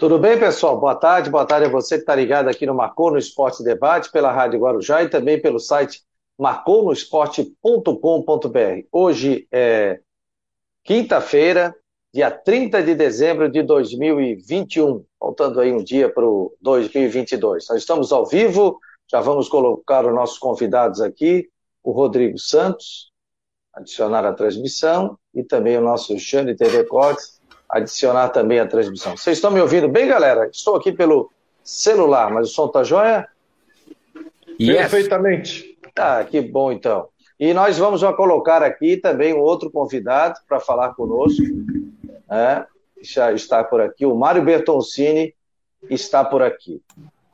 Tudo 0.00 0.18
bem, 0.18 0.36
pessoal? 0.38 0.80
Boa 0.80 0.94
tarde, 0.94 1.28
boa 1.28 1.44
tarde 1.44 1.66
a 1.66 1.68
você 1.68 1.96
que 1.96 2.00
está 2.00 2.14
ligado 2.14 2.48
aqui 2.48 2.64
no 2.64 2.74
Marcou 2.74 3.10
no 3.10 3.18
Esporte 3.18 3.62
Debate, 3.62 4.10
pela 4.10 4.32
Rádio 4.32 4.58
Guarujá 4.58 5.02
e 5.02 5.10
também 5.10 5.38
pelo 5.38 5.60
site 5.60 6.00
marconosport.com.br. 6.38 8.86
Hoje 8.90 9.46
é 9.52 10.00
quinta-feira, 10.82 11.76
dia 12.14 12.30
30 12.30 12.82
de 12.82 12.94
dezembro 12.94 13.50
de 13.50 13.62
2021, 13.62 15.04
faltando 15.18 15.60
aí 15.60 15.70
um 15.70 15.84
dia 15.84 16.08
para 16.08 16.26
o 16.26 16.56
2022. 16.62 17.66
Nós 17.68 17.80
estamos 17.80 18.10
ao 18.10 18.24
vivo, 18.24 18.78
já 19.06 19.20
vamos 19.20 19.50
colocar 19.50 20.06
os 20.06 20.14
nossos 20.14 20.38
convidados 20.38 21.02
aqui, 21.02 21.46
o 21.84 21.92
Rodrigo 21.92 22.38
Santos, 22.38 23.12
adicionar 23.74 24.24
a 24.24 24.32
transmissão, 24.32 25.18
e 25.34 25.42
também 25.42 25.76
o 25.76 25.82
nosso 25.82 26.18
Xande 26.18 26.56
TV 26.56 26.84
Cortes, 26.84 27.38
adicionar 27.70 28.30
também 28.30 28.58
a 28.58 28.66
transmissão. 28.66 29.16
Vocês 29.16 29.38
estão 29.38 29.50
me 29.50 29.60
ouvindo 29.60 29.88
bem, 29.88 30.08
galera? 30.08 30.48
Estou 30.52 30.76
aqui 30.76 30.92
pelo 30.92 31.30
celular, 31.62 32.30
mas 32.30 32.50
o 32.50 32.52
som 32.52 32.68
tá 32.68 32.82
joia? 32.82 33.28
Yes. 34.60 34.76
Perfeitamente. 34.76 35.78
Ah, 35.96 36.24
que 36.24 36.40
bom 36.40 36.72
então. 36.72 37.08
E 37.38 37.54
nós 37.54 37.78
vamos 37.78 38.02
colocar 38.16 38.62
aqui 38.62 38.96
também 38.96 39.32
um 39.32 39.40
outro 39.40 39.70
convidado 39.70 40.38
para 40.48 40.60
falar 40.60 40.94
conosco. 40.94 41.42
Né? 42.28 42.66
Já 43.02 43.32
está 43.32 43.64
por 43.64 43.80
aqui, 43.80 44.04
o 44.04 44.14
Mário 44.14 44.44
Bertoncini 44.44 45.34
está 45.88 46.22
por 46.22 46.42
aqui. 46.42 46.82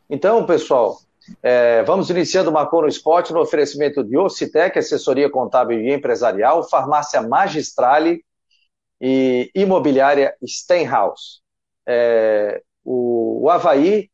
Então, 0.08 0.46
pessoal, 0.46 0.98
é, 1.42 1.82
vamos 1.82 2.08
iniciando 2.08 2.50
o 2.50 2.52
Marcou 2.52 2.82
no 2.82 2.88
Esporte 2.88 3.32
no 3.32 3.40
oferecimento 3.40 4.04
de 4.04 4.16
Ocitec, 4.16 4.78
assessoria 4.78 5.28
contábil 5.28 5.80
e 5.80 5.92
empresarial, 5.92 6.62
farmácia 6.68 7.20
Magistrale, 7.22 8.24
e 9.00 9.50
imobiliária 9.54 10.34
Stenhouse. 10.46 11.40
É, 11.86 12.62
o, 12.84 13.44
o 13.44 13.50
Havaí 13.50 14.10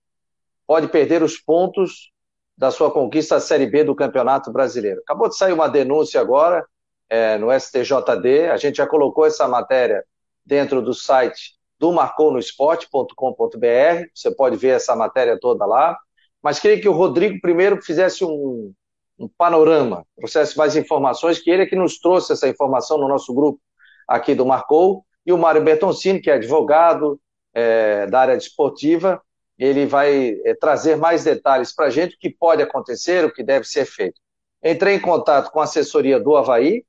pode 0.66 0.88
perder 0.88 1.23
os 1.23 1.36
pontos 1.36 2.10
da 2.57 2.70
sua 2.70 2.90
conquista 2.90 3.37
da 3.37 3.40
Série 3.40 3.66
B 3.66 3.84
do 3.84 3.95
Campeonato 3.95 4.52
Brasileiro. 4.52 5.01
Acabou 5.01 5.29
de 5.29 5.37
sair 5.37 5.52
uma 5.52 5.68
denúncia 5.68 6.20
agora 6.20 6.65
é, 7.09 7.37
no 7.37 7.48
STJD, 7.52 8.51
a 8.51 8.57
gente 8.57 8.76
já 8.76 8.87
colocou 8.87 9.26
essa 9.26 9.46
matéria 9.46 10.04
dentro 10.45 10.80
do 10.80 10.95
site 10.95 11.57
do 11.79 11.92
marconosport.com.br, 11.92 14.07
você 14.14 14.35
pode 14.35 14.57
ver 14.57 14.76
essa 14.76 14.95
matéria 14.95 15.38
toda 15.38 15.66
lá, 15.66 15.98
mas 16.42 16.59
queria 16.59 16.80
que 16.80 16.88
o 16.88 16.92
Rodrigo 16.92 17.40
primeiro 17.40 17.82
fizesse 17.82 18.24
um, 18.24 18.73
um 19.18 19.29
panorama, 19.37 20.07
trouxesse 20.16 20.57
mais 20.57 20.76
informações, 20.76 21.38
que 21.38 21.51
ele 21.51 21.64
é 21.64 21.66
que 21.66 21.76
nos 21.76 21.98
trouxe 21.98 22.32
essa 22.32 22.48
informação 22.48 22.98
no 22.98 23.09
nosso 23.09 23.35
grupo 23.35 23.60
aqui 24.06 24.34
do 24.34 24.46
Marcou, 24.46 25.04
e 25.24 25.32
o 25.32 25.38
Mário 25.38 25.62
Bertoncini, 25.62 26.20
que 26.20 26.30
é 26.30 26.34
advogado 26.34 27.20
é, 27.54 28.06
da 28.06 28.20
área 28.20 28.36
desportiva, 28.36 29.22
ele 29.58 29.86
vai 29.86 30.36
é, 30.45 30.54
trazer 30.54 30.96
mais 30.96 31.24
detalhes 31.24 31.72
para 31.72 31.86
a 31.86 31.90
gente, 31.90 32.16
o 32.16 32.18
que 32.18 32.30
pode 32.30 32.62
acontecer, 32.62 33.24
o 33.24 33.32
que 33.32 33.42
deve 33.42 33.66
ser 33.66 33.84
feito. 33.84 34.20
Entrei 34.62 34.96
em 34.96 35.00
contato 35.00 35.50
com 35.50 35.60
a 35.60 35.64
assessoria 35.64 36.18
do 36.18 36.36
Havaí 36.36 36.84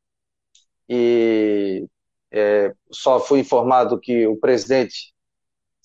e 0.89 1.88
é, 2.31 2.73
só 2.91 3.19
fui 3.19 3.39
informado 3.39 4.00
que 4.00 4.25
o 4.28 4.36
presidente 4.38 5.14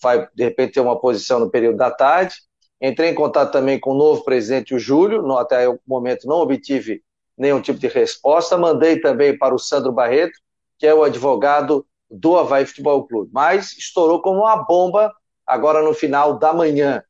vai, 0.02 0.26
de 0.34 0.44
repente, 0.44 0.74
ter 0.74 0.80
uma 0.80 0.98
posição 0.98 1.38
no 1.40 1.50
período 1.50 1.76
da 1.76 1.90
tarde. 1.90 2.34
Entrei 2.80 3.10
em 3.10 3.14
contato 3.14 3.52
também 3.52 3.78
com 3.78 3.90
o 3.90 3.98
novo 3.98 4.22
presidente, 4.24 4.74
o 4.74 4.78
Júlio, 4.78 5.22
no, 5.22 5.36
até 5.36 5.68
o 5.68 5.78
momento 5.86 6.26
não 6.26 6.36
obtive 6.36 7.02
nenhum 7.36 7.60
tipo 7.60 7.78
de 7.78 7.88
resposta. 7.88 8.56
Mandei 8.56 9.00
também 9.00 9.36
para 9.36 9.54
o 9.54 9.58
Sandro 9.58 9.92
Barreto, 9.92 10.38
que 10.78 10.86
é 10.86 10.94
o 10.94 11.02
advogado 11.02 11.84
do 12.10 12.38
Havaí 12.38 12.64
Futebol 12.64 13.06
Clube. 13.06 13.30
Mas 13.32 13.76
estourou 13.76 14.22
como 14.22 14.40
uma 14.40 14.56
bomba 14.56 15.12
agora 15.46 15.82
no 15.82 15.92
final 15.92 16.38
da 16.38 16.52
manhã. 16.52 17.02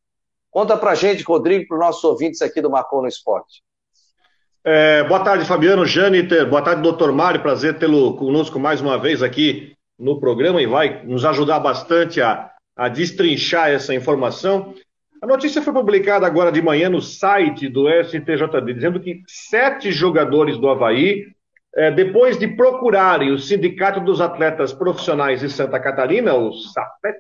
Conta 0.51 0.77
pra 0.77 0.95
gente, 0.95 1.23
Rodrigo, 1.23 1.69
para 1.69 1.77
os 1.77 1.85
nossos 1.85 2.05
ouvintes 2.05 2.43
aqui 2.43 2.61
do 2.61 2.71
Marcou 2.71 3.03
no 3.03 3.09
Esporte. 3.09 3.63
É, 4.65 5.05
boa 5.05 5.21
tarde, 5.21 5.45
Fabiano, 5.45 5.87
Jâniter, 5.87 6.49
boa 6.49 6.61
tarde, 6.61 6.83
doutor 6.83 7.13
Mário, 7.13 7.41
prazer 7.41 7.79
tê-lo 7.79 8.17
conosco 8.17 8.59
mais 8.59 8.81
uma 8.81 8.99
vez 8.99 9.23
aqui 9.23 9.73
no 9.99 10.19
programa 10.19 10.61
e 10.61 10.67
vai 10.67 11.05
nos 11.05 11.25
ajudar 11.25 11.61
bastante 11.61 12.21
a, 12.21 12.51
a 12.77 12.89
destrinchar 12.89 13.71
essa 13.71 13.95
informação. 13.95 14.75
A 15.23 15.27
notícia 15.27 15.63
foi 15.63 15.73
publicada 15.73 16.27
agora 16.27 16.53
de 16.53 16.63
manhã 16.63 16.89
no 16.89 17.01
site 17.01 17.69
do 17.69 17.89
STJD, 17.89 18.75
dizendo 18.75 19.01
que 19.01 19.23
sete 19.27 19.91
jogadores 19.91 20.59
do 20.59 20.69
Havaí 20.69 21.27
é, 21.75 21.91
depois 21.91 22.39
de 22.39 22.49
procurarem 22.49 23.33
o 23.33 23.39
Sindicato 23.39 24.01
dos 24.01 24.21
Atletas 24.21 24.73
Profissionais 24.73 25.41
de 25.41 25.51
Santa 25.51 25.79
Catarina, 25.79 26.35
o 26.35 26.53
SAPET, 26.53 27.19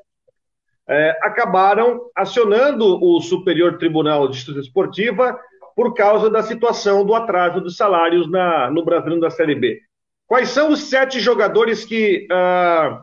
é, 0.88 1.19
acabaram 1.22 2.00
acionando 2.16 2.98
o 3.03 3.20
Superior 3.20 3.76
Tribunal 3.76 4.28
de 4.28 4.37
Justiça 4.37 4.60
Esportiva 4.60 5.38
por 5.76 5.94
causa 5.94 6.31
da 6.31 6.42
situação 6.42 7.04
do 7.04 7.14
atraso 7.14 7.60
dos 7.60 7.76
salários 7.76 8.28
na, 8.31 8.70
no 8.70 8.84
Brasileiro 8.84 9.20
da 9.20 9.31
Série 9.31 9.54
B. 9.54 9.81
Quais 10.26 10.48
são 10.48 10.72
os 10.72 10.81
sete 10.81 11.20
jogadores 11.20 11.84
que, 11.84 12.26
uh, 12.32 13.03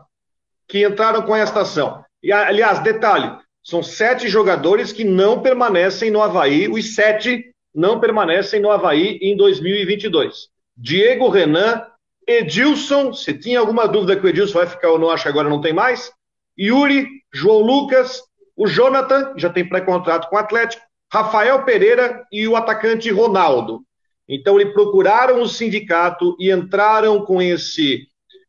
que 0.68 0.86
entraram 0.86 1.22
com 1.22 1.34
esta 1.34 1.60
ação? 1.60 2.04
E, 2.22 2.32
aliás, 2.32 2.80
detalhe, 2.80 3.36
são 3.62 3.82
sete 3.82 4.28
jogadores 4.28 4.92
que 4.92 5.04
não 5.04 5.40
permanecem 5.40 6.10
no 6.10 6.20
Havaí, 6.20 6.68
os 6.68 6.94
sete 6.94 7.52
não 7.74 7.98
permanecem 7.98 8.60
no 8.60 8.70
Havaí 8.70 9.18
em 9.22 9.36
2022. 9.36 10.48
Diego 10.76 11.28
Renan, 11.28 11.86
Edilson, 12.26 13.12
se 13.12 13.32
tinha 13.32 13.60
alguma 13.60 13.86
dúvida 13.86 14.16
que 14.16 14.26
o 14.26 14.28
Edilson 14.28 14.58
vai 14.58 14.66
ficar 14.66 14.90
ou 14.90 14.98
não, 14.98 15.10
acho 15.10 15.22
que 15.22 15.28
agora 15.28 15.48
não 15.48 15.60
tem 15.60 15.72
mais. 15.72 16.12
Yuri, 16.58 17.08
João 17.32 17.60
Lucas, 17.60 18.22
o 18.56 18.66
Jonathan, 18.66 19.34
já 19.36 19.48
tem 19.48 19.68
pré-contrato 19.68 20.28
com 20.28 20.36
o 20.36 20.38
Atlético, 20.38 20.82
Rafael 21.12 21.64
Pereira 21.64 22.24
e 22.32 22.48
o 22.48 22.56
atacante 22.56 23.10
Ronaldo. 23.10 23.82
Então, 24.28 24.58
eles 24.58 24.72
procuraram 24.72 25.40
o 25.40 25.48
sindicato 25.48 26.36
e 26.38 26.50
entraram 26.50 27.24
com, 27.24 27.40
esse, 27.40 28.08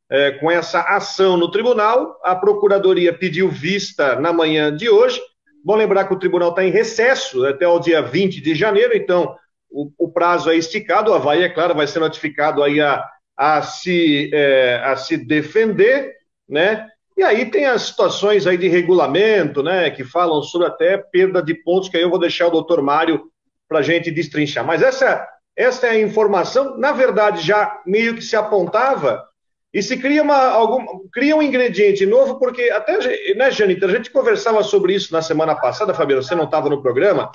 é, 0.10 0.32
com 0.32 0.50
essa 0.50 0.82
ação 0.82 1.38
no 1.38 1.52
tribunal. 1.52 2.20
A 2.24 2.36
procuradoria 2.36 3.14
pediu 3.14 3.48
vista 3.50 4.20
na 4.20 4.34
manhã 4.34 4.76
de 4.76 4.90
hoje. 4.90 5.22
Bom 5.64 5.76
lembrar 5.76 6.06
que 6.06 6.14
o 6.14 6.20
tribunal 6.20 6.50
está 6.50 6.64
em 6.64 6.72
recesso 6.72 7.46
até 7.46 7.68
o 7.68 7.80
dia 7.80 8.02
20 8.02 8.42
de 8.42 8.56
janeiro, 8.56 8.96
então 8.96 9.36
o, 9.70 9.92
o, 9.98 10.12
prazo 10.12 10.50
é 10.50 10.56
esticado, 10.56 11.12
o 11.12 11.14
Havaí, 11.14 11.44
é 11.44 11.50
claro, 11.50 11.76
vai 11.76 11.88
ser 11.88 12.00
notificado 12.00 12.64
aí 12.64 12.82
a, 12.82 13.04
a, 13.36 13.62
se, 13.62 14.30
é, 14.34 14.82
a 14.84 14.96
se 14.96 15.18
defender, 15.18 16.16
né? 16.48 16.88
E 17.18 17.24
aí 17.24 17.50
tem 17.50 17.66
as 17.66 17.82
situações 17.84 18.46
aí 18.46 18.58
de 18.58 18.68
regulamento, 18.68 19.64
né, 19.64 19.90
que 19.90 20.04
falam 20.04 20.44
sobre 20.44 20.68
até 20.68 20.98
perda 20.98 21.42
de 21.42 21.56
pontos, 21.56 21.90
que 21.90 21.98
aí 21.98 22.04
eu 22.04 22.12
vou 22.12 22.20
deixar 22.20 22.46
o 22.46 22.52
doutor 22.52 22.82
Mário 22.82 23.24
para 23.68 23.80
a 23.80 23.82
gente 23.82 24.12
destrinchar. 24.12 24.64
Mas 24.64 24.84
essa, 24.84 25.28
essa 25.56 25.88
é 25.88 25.92
a 25.92 26.00
informação, 26.00 26.78
na 26.78 26.92
verdade, 26.92 27.42
já 27.42 27.82
meio 27.88 28.14
que 28.14 28.22
se 28.22 28.36
apontava, 28.36 29.28
e 29.74 29.82
se 29.84 29.98
cria, 29.98 30.24
uma, 30.24 30.38
algum, 30.38 31.08
cria 31.12 31.36
um 31.36 31.42
ingrediente 31.42 32.06
novo, 32.06 32.40
porque 32.40 32.70
até, 32.70 32.98
né, 33.36 33.52
Janita, 33.52 33.86
a 33.86 33.90
gente 33.90 34.12
conversava 34.12 34.64
sobre 34.64 34.94
isso 34.94 35.12
na 35.12 35.22
semana 35.22 35.56
passada, 35.56 35.94
Fabiano, 35.94 36.24
você 36.24 36.36
não 36.36 36.46
estava 36.46 36.70
no 36.70 36.82
programa, 36.82 37.32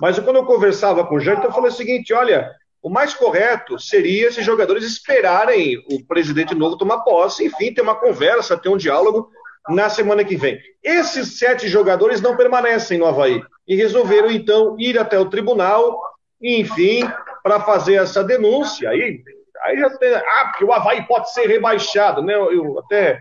mas 0.00 0.18
quando 0.18 0.36
eu 0.36 0.46
conversava 0.46 1.04
com 1.06 1.16
o 1.16 1.20
Jânio, 1.20 1.44
eu 1.44 1.52
falei 1.52 1.70
o 1.70 1.74
seguinte: 1.74 2.12
olha, 2.12 2.50
o 2.82 2.90
mais 2.90 3.14
correto 3.14 3.78
seria 3.78 4.28
esses 4.28 4.44
jogadores 4.44 4.84
esperarem 4.84 5.78
o 5.90 6.04
presidente 6.06 6.54
novo 6.54 6.76
tomar 6.76 7.00
posse, 7.00 7.46
enfim, 7.46 7.72
ter 7.72 7.80
uma 7.80 7.94
conversa, 7.94 8.58
ter 8.58 8.68
um 8.68 8.76
diálogo 8.76 9.30
na 9.68 9.88
semana 9.88 10.24
que 10.24 10.36
vem. 10.36 10.60
Esses 10.82 11.38
sete 11.38 11.66
jogadores 11.68 12.20
não 12.20 12.36
permanecem 12.36 12.98
no 12.98 13.06
Havaí 13.06 13.42
e 13.66 13.74
resolveram 13.74 14.30
então 14.30 14.76
ir 14.78 14.98
até 14.98 15.18
o 15.18 15.30
tribunal, 15.30 15.98
enfim, 16.42 17.08
para 17.42 17.60
fazer 17.60 17.94
essa 17.94 18.22
denúncia. 18.22 18.90
Aí, 18.90 19.22
aí 19.62 19.78
já 19.78 19.90
tem, 19.96 20.14
ah, 20.14 20.48
porque 20.50 20.64
o 20.64 20.72
Havaí 20.72 21.06
pode 21.06 21.32
ser 21.32 21.46
rebaixado, 21.46 22.22
né? 22.22 22.34
Eu, 22.34 22.52
eu 22.52 22.78
até 22.80 23.18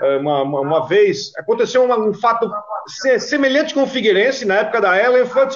é, 0.00 0.16
uma, 0.16 0.42
uma, 0.42 0.60
uma, 0.60 0.86
vez 0.88 1.30
aconteceu 1.36 1.84
um, 1.84 2.08
um 2.08 2.14
fato 2.14 2.50
semelhante 3.18 3.74
com 3.74 3.82
o 3.82 3.86
Figueirense 3.86 4.44
na 4.44 4.56
época 4.56 4.80
da 4.80 4.98
Elephant, 4.98 5.54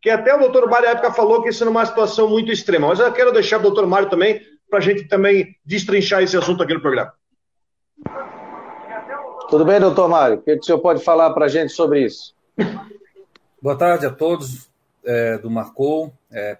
que 0.00 0.08
até 0.08 0.34
o 0.34 0.38
doutor 0.38 0.68
Mário 0.68 0.86
na 0.86 0.92
época 0.92 1.12
falou 1.12 1.42
que 1.42 1.50
isso 1.50 1.62
era 1.62 1.70
uma 1.70 1.84
situação 1.84 2.28
muito 2.28 2.50
extrema. 2.50 2.88
Mas 2.88 2.98
eu 2.98 3.12
quero 3.12 3.32
deixar 3.32 3.58
o 3.58 3.62
doutor 3.62 3.86
Mário 3.86 4.08
também, 4.08 4.40
para 4.68 4.78
a 4.78 4.82
gente 4.82 5.04
também 5.04 5.56
destrinchar 5.64 6.22
esse 6.22 6.36
assunto 6.36 6.62
aqui 6.62 6.72
no 6.72 6.80
programa. 6.80 7.12
Tudo 9.48 9.64
bem, 9.64 9.80
doutor 9.80 10.08
Mário? 10.08 10.36
O 10.38 10.42
que 10.42 10.54
o 10.54 10.62
senhor 10.62 10.78
pode 10.78 11.02
falar 11.02 11.30
para 11.30 11.46
a 11.46 11.48
gente 11.48 11.72
sobre 11.72 12.04
isso? 12.04 12.34
Boa 13.60 13.76
tarde 13.76 14.06
a 14.06 14.10
todos 14.10 14.70
é, 15.04 15.36
do 15.38 15.50
Marcou. 15.50 16.12
É, 16.30 16.56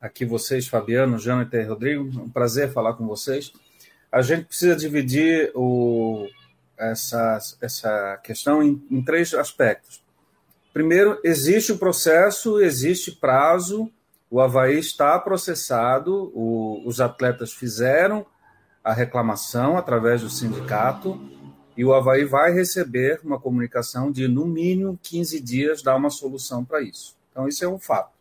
aqui 0.00 0.24
vocês, 0.24 0.68
Fabiano, 0.68 1.18
Jâniter 1.18 1.64
e 1.64 1.68
Rodrigo. 1.68 2.04
Um 2.04 2.28
prazer 2.28 2.72
falar 2.72 2.92
com 2.92 3.06
vocês. 3.06 3.52
A 4.12 4.22
gente 4.22 4.44
precisa 4.44 4.76
dividir 4.76 5.50
o, 5.54 6.28
essa, 6.78 7.38
essa 7.60 8.20
questão 8.22 8.62
em, 8.62 8.86
em 8.90 9.02
três 9.02 9.34
aspectos. 9.34 10.05
Primeiro, 10.76 11.18
existe 11.24 11.72
o 11.72 11.78
processo, 11.78 12.60
existe 12.60 13.10
prazo, 13.10 13.90
o 14.30 14.42
Havaí 14.42 14.78
está 14.78 15.18
processado, 15.18 16.30
o, 16.34 16.82
os 16.84 17.00
atletas 17.00 17.50
fizeram 17.50 18.26
a 18.84 18.92
reclamação 18.92 19.78
através 19.78 20.20
do 20.20 20.28
sindicato, 20.28 21.18
E 21.78 21.82
o 21.82 21.94
Havaí 21.94 22.26
vai 22.26 22.52
receber 22.52 23.20
uma 23.24 23.40
comunicação 23.40 24.12
de, 24.12 24.28
no 24.28 24.44
mínimo, 24.44 25.00
15 25.02 25.40
dias, 25.40 25.82
dar 25.82 25.96
uma 25.96 26.10
solução 26.10 26.62
para 26.62 26.82
isso. 26.82 27.16
Então, 27.30 27.48
isso 27.48 27.64
é 27.64 27.68
um 27.68 27.78
fato. 27.78 28.12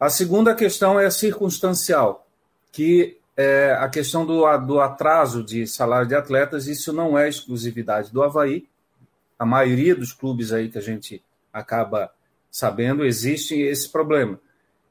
A 0.00 0.10
segunda 0.10 0.52
questão 0.52 0.98
é 0.98 1.08
circunstancial, 1.10 2.26
que 2.72 3.18
é 3.36 3.70
a 3.78 3.88
questão 3.88 4.26
do, 4.26 4.44
do 4.66 4.80
atraso 4.80 5.44
de 5.44 5.64
salário 5.64 6.08
de 6.08 6.16
atletas, 6.16 6.66
isso 6.66 6.92
não 6.92 7.16
é 7.16 7.28
exclusividade 7.28 8.12
do 8.12 8.20
Havaí. 8.20 8.68
A 9.38 9.46
maioria 9.46 9.94
dos 9.94 10.12
clubes 10.12 10.52
aí 10.52 10.68
que 10.68 10.78
a 10.78 10.82
gente 10.82 11.22
acaba 11.56 12.10
sabendo, 12.50 13.04
existe 13.04 13.54
esse 13.60 13.90
problema. 13.90 14.38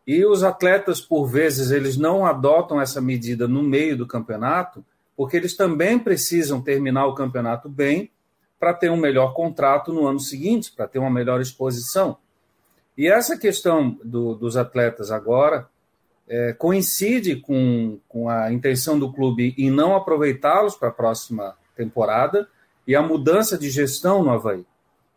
E 0.06 0.26
os 0.26 0.44
atletas, 0.44 1.00
por 1.00 1.26
vezes, 1.26 1.72
eles 1.72 1.98
não 1.98 2.26
adotam 2.26 2.80
essa 2.82 3.00
medida 3.00 3.48
no 3.48 3.64
meio 3.64 3.98
do 3.98 4.08
campeonato, 4.08 4.84
porque 5.16 5.38
eles 5.38 5.56
também 5.56 5.98
precisam 5.98 6.62
terminar 6.62 7.08
o 7.08 7.16
campeonato 7.16 7.70
bem 7.70 8.12
para 8.60 8.74
ter 8.74 8.90
um 8.90 8.98
melhor 8.98 9.34
contrato 9.34 9.94
no 9.94 10.08
ano 10.08 10.20
seguinte, 10.20 10.72
para 10.76 10.88
ter 10.88 11.00
uma 11.00 11.10
melhor 11.10 11.40
exposição. 11.40 12.18
E 12.98 13.08
essa 13.08 13.38
questão 13.38 13.98
do, 14.04 14.36
dos 14.36 14.58
atletas 14.58 15.12
agora 15.12 15.68
é, 16.28 16.54
coincide 16.54 17.36
com, 17.36 18.00
com 18.08 18.30
a 18.30 18.52
intenção 18.52 18.98
do 18.98 19.12
clube 19.12 19.54
em 19.58 19.70
não 19.70 19.96
aproveitá-los 19.96 20.76
para 20.76 20.90
a 20.90 20.94
próxima 20.94 21.56
temporada 21.76 22.48
e 22.88 22.96
a 22.96 23.02
mudança 23.02 23.58
de 23.58 23.70
gestão 23.70 24.24
no 24.24 24.32
Havaí. 24.32 24.66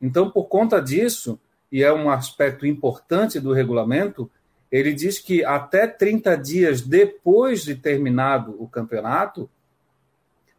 Então, 0.00 0.30
por 0.30 0.44
conta 0.44 0.80
disso, 0.80 1.38
e 1.70 1.82
é 1.82 1.92
um 1.92 2.10
aspecto 2.10 2.66
importante 2.66 3.40
do 3.40 3.52
regulamento, 3.52 4.30
ele 4.70 4.92
diz 4.92 5.18
que 5.18 5.44
até 5.44 5.86
30 5.86 6.36
dias 6.36 6.82
depois 6.82 7.64
de 7.64 7.74
terminado 7.74 8.54
o 8.58 8.68
campeonato, 8.68 9.48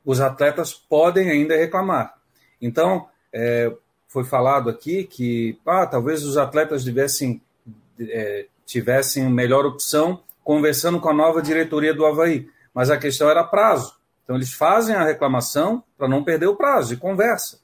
os 0.04 0.20
atletas 0.20 0.74
podem 0.74 1.30
ainda 1.30 1.56
reclamar. 1.56 2.16
Então, 2.62 3.08
é, 3.32 3.72
foi 4.08 4.24
falado 4.24 4.70
aqui 4.70 5.04
que 5.04 5.60
ah, 5.66 5.86
talvez 5.86 6.24
os 6.24 6.38
atletas 6.38 6.84
tivessem, 6.84 7.42
é, 8.00 8.48
tivessem 8.66 9.30
melhor 9.30 9.66
opção 9.66 10.24
conversando 10.44 11.00
com 11.00 11.10
a 11.10 11.14
nova 11.14 11.42
diretoria 11.42 11.94
do 11.94 12.06
Havaí, 12.06 12.50
mas 12.74 12.90
a 12.90 12.98
questão 12.98 13.30
era 13.30 13.44
prazo. 13.44 13.96
Então, 14.24 14.36
eles 14.36 14.52
fazem 14.52 14.96
a 14.96 15.04
reclamação 15.04 15.84
para 15.98 16.08
não 16.08 16.24
perder 16.24 16.48
o 16.48 16.56
prazo 16.56 16.94
e 16.94 16.98
conversa. 16.98 17.60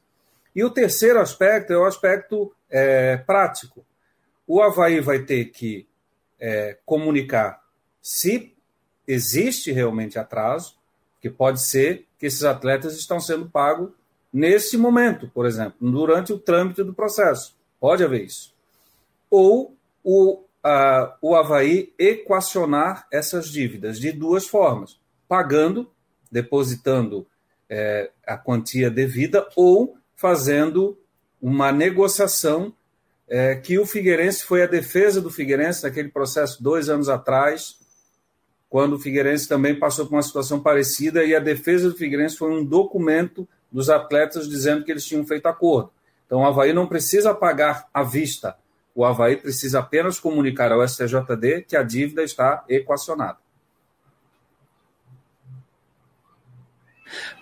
E 0.55 0.63
o 0.63 0.69
terceiro 0.69 1.19
aspecto 1.19 1.73
é 1.73 1.77
o 1.77 1.85
aspecto 1.85 2.53
é, 2.69 3.17
prático. 3.17 3.85
O 4.47 4.61
Havaí 4.61 5.01
vai 5.01 5.19
ter 5.19 5.45
que 5.45 5.87
é, 6.39 6.77
comunicar 6.85 7.61
se 8.01 8.55
existe 9.07 9.71
realmente 9.71 10.17
atraso, 10.17 10.77
que 11.19 11.29
pode 11.29 11.61
ser 11.61 12.05
que 12.19 12.27
esses 12.27 12.43
atletas 12.43 12.95
estão 12.95 13.19
sendo 13.19 13.49
pagos 13.49 13.91
nesse 14.31 14.77
momento, 14.77 15.29
por 15.33 15.45
exemplo, 15.45 15.75
durante 15.79 16.31
o 16.31 16.39
trâmite 16.39 16.83
do 16.83 16.93
processo. 16.93 17.55
Pode 17.79 18.03
haver 18.03 18.23
isso. 18.23 18.53
Ou 19.29 19.75
o, 20.03 20.43
a, 20.63 21.17
o 21.21 21.35
Havaí 21.35 21.93
equacionar 21.97 23.07
essas 23.11 23.49
dívidas 23.49 23.99
de 23.99 24.11
duas 24.11 24.47
formas: 24.47 24.99
pagando, 25.27 25.91
depositando 26.31 27.25
é, 27.69 28.11
a 28.25 28.37
quantia 28.37 28.91
devida, 28.91 29.47
ou 29.55 29.97
fazendo 30.25 30.97
uma 31.39 31.71
negociação 31.71 32.73
é, 33.27 33.53
que 33.53 33.77
o 33.77 33.85
Figueirense 33.85 34.43
foi 34.43 34.63
a 34.63 34.65
defesa 34.65 35.21
do 35.21 35.29
Figueirense 35.29 35.83
naquele 35.83 36.09
processo 36.09 36.63
dois 36.63 36.89
anos 36.89 37.09
atrás, 37.09 37.77
quando 38.67 38.93
o 38.93 38.99
Figueirense 38.99 39.47
também 39.47 39.77
passou 39.77 40.07
por 40.07 40.15
uma 40.15 40.23
situação 40.23 40.59
parecida 40.59 41.23
e 41.23 41.35
a 41.35 41.39
defesa 41.39 41.91
do 41.91 41.95
Figueirense 41.95 42.37
foi 42.37 42.49
um 42.49 42.65
documento 42.65 43.47
dos 43.71 43.87
atletas 43.87 44.49
dizendo 44.49 44.83
que 44.83 44.91
eles 44.91 45.05
tinham 45.05 45.23
feito 45.27 45.45
acordo. 45.45 45.91
Então 46.25 46.39
o 46.39 46.43
Havaí 46.43 46.73
não 46.73 46.87
precisa 46.87 47.31
pagar 47.31 47.87
à 47.93 48.01
vista, 48.01 48.57
o 48.95 49.05
Havaí 49.05 49.37
precisa 49.37 49.77
apenas 49.77 50.19
comunicar 50.19 50.71
ao 50.71 50.81
STJD 50.87 51.65
que 51.67 51.77
a 51.77 51.83
dívida 51.83 52.23
está 52.23 52.65
equacionada. 52.67 53.37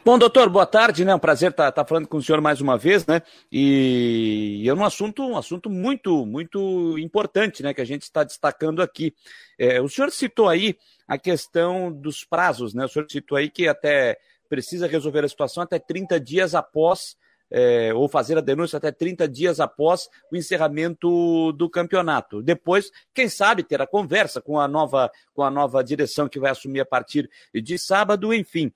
Bom, 0.04 0.18
doutor, 0.18 0.50
boa 0.50 0.66
tarde, 0.66 1.06
né? 1.06 1.16
Um 1.16 1.20
prazer 1.20 1.52
estar 1.52 1.72
tá, 1.72 1.84
tá 1.84 1.88
falando 1.88 2.08
com 2.08 2.18
o 2.18 2.22
senhor 2.22 2.42
mais 2.42 2.60
uma 2.60 2.78
vez, 2.78 3.06
né? 3.06 3.22
E 3.52 4.64
é 4.68 4.74
um 4.74 4.84
assunto, 4.84 5.24
um 5.24 5.38
assunto 5.38 5.70
muito, 5.70 6.26
muito 6.26 6.98
importante, 7.00 7.64
né? 7.64 7.74
Que 7.74 7.82
a 7.82 7.86
gente 7.86 8.02
está 8.02 8.24
destacando 8.24 8.82
aqui. 8.82 9.14
É, 9.58 9.82
o 9.82 9.88
senhor 9.88 10.12
citou 10.12 10.50
aí 10.50 10.78
a 11.08 11.18
questão 11.18 11.92
dos 11.92 12.26
prazos, 12.26 12.74
né? 12.74 12.86
O 12.86 12.90
senhor 12.90 13.08
citou 13.10 13.38
aí 13.38 13.50
que 13.50 13.68
até 13.68 14.18
precisa 14.50 14.86
resolver 14.86 15.24
a 15.24 15.30
situação 15.30 15.64
até 15.64 15.80
30 15.80 16.20
dias 16.20 16.54
após 16.54 17.16
é, 17.54 17.94
ou 17.94 18.10
fazer 18.10 18.36
a 18.36 18.42
denúncia 18.42 18.78
até 18.78 18.92
30 18.92 19.28
dias 19.28 19.60
após 19.60 20.10
o 20.32 20.36
encerramento 20.36 21.52
do 21.54 21.70
campeonato. 21.70 22.42
Depois, 22.42 22.92
quem 23.14 23.30
sabe, 23.30 23.62
ter 23.62 23.80
a 23.80 23.88
conversa 23.88 24.42
com 24.42 24.60
a 24.60 24.68
nova, 24.68 25.12
com 25.36 25.44
a 25.44 25.52
nova 25.52 25.84
direção 25.84 26.28
que 26.28 26.40
vai 26.40 26.52
assumir 26.52 26.80
a 26.80 26.86
partir 26.86 27.30
de 27.54 27.78
sábado, 27.78 28.34
enfim. 28.34 28.74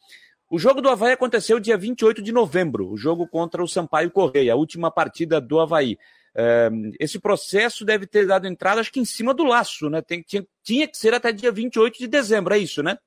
O 0.49 0.57
jogo 0.57 0.81
do 0.81 0.89
Havaí 0.89 1.11
aconteceu 1.11 1.59
dia 1.59 1.77
28 1.77 2.21
de 2.21 2.31
novembro, 2.31 2.89
o 2.89 2.97
jogo 2.97 3.27
contra 3.27 3.61
o 3.61 3.67
Sampaio 3.67 4.09
Correia, 4.09 4.53
a 4.53 4.55
última 4.55 4.89
partida 4.89 5.41
do 5.41 5.59
Havaí. 5.59 5.97
É, 6.33 6.69
esse 6.99 7.19
processo 7.19 7.83
deve 7.83 8.05
ter 8.05 8.25
dado 8.25 8.47
entrada, 8.47 8.79
acho 8.79 8.91
que 8.91 8.99
em 8.99 9.05
cima 9.05 9.33
do 9.33 9.43
laço, 9.43 9.89
né? 9.89 10.01
Tem, 10.01 10.21
tinha, 10.21 10.45
tinha 10.63 10.87
que 10.87 10.97
ser 10.97 11.13
até 11.13 11.31
dia 11.31 11.51
28 11.51 11.97
de 11.97 12.07
dezembro, 12.07 12.53
é 12.53 12.59
isso, 12.59 12.81
né? 12.81 12.97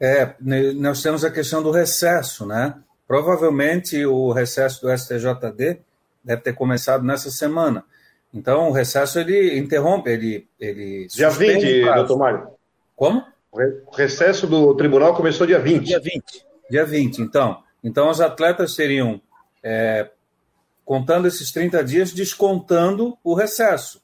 É, 0.00 0.34
nós 0.74 1.02
temos 1.02 1.24
a 1.24 1.30
questão 1.30 1.60
do 1.62 1.72
recesso, 1.72 2.46
né? 2.46 2.74
Provavelmente 3.06 4.04
o 4.04 4.30
recesso 4.30 4.82
do 4.82 4.96
STJD 4.96 5.80
deve 6.22 6.42
ter 6.42 6.52
começado 6.52 7.02
nessa 7.02 7.30
semana. 7.30 7.84
Então, 8.32 8.68
o 8.68 8.72
recesso 8.72 9.18
ele 9.18 9.58
interrompe, 9.58 10.10
ele. 10.10 10.46
ele 10.60 11.06
Dia 11.08 11.30
20, 11.30 11.84
doutor 11.94 12.18
Mário. 12.18 12.48
Como? 12.94 13.24
O 13.50 13.96
recesso 13.96 14.46
do 14.46 14.74
tribunal 14.76 15.14
começou 15.14 15.46
dia 15.46 15.58
20. 15.58 15.84
Dia 15.84 16.00
20. 16.00 16.46
Dia 16.70 16.84
20, 16.84 17.22
então. 17.22 17.62
Então, 17.82 18.10
os 18.10 18.20
atletas 18.20 18.74
seriam, 18.74 19.20
é, 19.62 20.10
contando 20.84 21.26
esses 21.26 21.50
30 21.50 21.82
dias, 21.82 22.12
descontando 22.12 23.16
o 23.24 23.34
recesso. 23.34 24.02